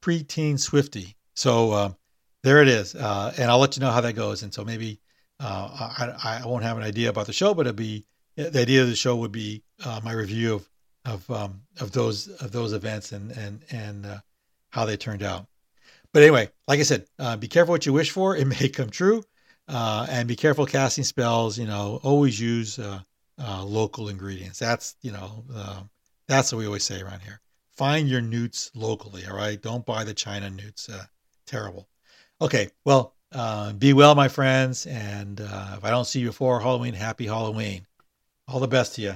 pre 0.00 0.22
teen 0.24 0.56
Swiftie. 0.56 1.14
So 1.34 1.72
um, 1.72 1.96
there 2.42 2.62
it 2.62 2.68
is, 2.68 2.94
uh, 2.94 3.32
and 3.38 3.50
I'll 3.50 3.58
let 3.58 3.76
you 3.76 3.80
know 3.80 3.90
how 3.90 4.00
that 4.00 4.14
goes. 4.14 4.42
And 4.42 4.52
so 4.52 4.64
maybe 4.64 5.00
uh, 5.40 5.90
I, 6.20 6.40
I 6.42 6.46
won't 6.46 6.64
have 6.64 6.76
an 6.76 6.82
idea 6.82 7.10
about 7.10 7.26
the 7.26 7.32
show, 7.32 7.54
but 7.54 7.66
it'll 7.66 7.76
be 7.76 8.04
the 8.36 8.60
idea 8.60 8.82
of 8.82 8.88
the 8.88 8.96
show 8.96 9.16
would 9.16 9.32
be 9.32 9.62
uh, 9.84 10.00
my 10.04 10.12
review 10.12 10.54
of 10.54 10.68
of 11.04 11.30
um, 11.30 11.62
of 11.80 11.92
those 11.92 12.28
of 12.28 12.52
those 12.52 12.72
events 12.72 13.12
and 13.12 13.30
and 13.32 13.62
and 13.70 14.06
uh, 14.06 14.18
how 14.70 14.84
they 14.84 14.96
turned 14.96 15.22
out. 15.22 15.46
But 16.12 16.22
anyway, 16.22 16.50
like 16.66 16.80
I 16.80 16.84
said, 16.84 17.06
uh, 17.18 17.36
be 17.36 17.48
careful 17.48 17.72
what 17.72 17.86
you 17.86 17.92
wish 17.92 18.10
for; 18.10 18.36
it 18.36 18.46
may 18.46 18.68
come 18.68 18.90
true. 18.90 19.22
Uh, 19.68 20.06
and 20.08 20.26
be 20.26 20.36
careful 20.36 20.64
casting 20.64 21.04
spells. 21.04 21.58
You 21.58 21.66
know, 21.66 22.00
always 22.02 22.40
use 22.40 22.78
uh, 22.78 23.00
local 23.38 24.08
ingredients. 24.08 24.58
That's 24.58 24.96
you 25.02 25.12
know, 25.12 25.44
that's 26.26 26.52
what 26.52 26.58
we 26.58 26.66
always 26.66 26.84
say 26.84 27.00
around 27.00 27.20
here. 27.20 27.40
Find 27.72 28.08
your 28.08 28.22
newts 28.22 28.70
locally. 28.74 29.24
All 29.26 29.36
right, 29.36 29.60
don't 29.60 29.86
buy 29.86 30.04
the 30.04 30.14
China 30.14 30.50
newts. 30.50 30.88
Terrible. 31.46 31.88
Okay, 32.40 32.68
well, 32.84 33.14
uh, 33.32 33.72
be 33.72 33.92
well, 33.92 34.14
my 34.14 34.28
friends. 34.28 34.86
And 34.86 35.40
if 35.40 35.84
I 35.84 35.90
don't 35.90 36.06
see 36.06 36.20
you 36.20 36.26
before 36.26 36.60
Halloween, 36.60 36.94
happy 36.94 37.26
Halloween. 37.26 37.86
All 38.46 38.60
the 38.60 38.68
best 38.68 38.94
to 38.94 39.02
you. 39.02 39.14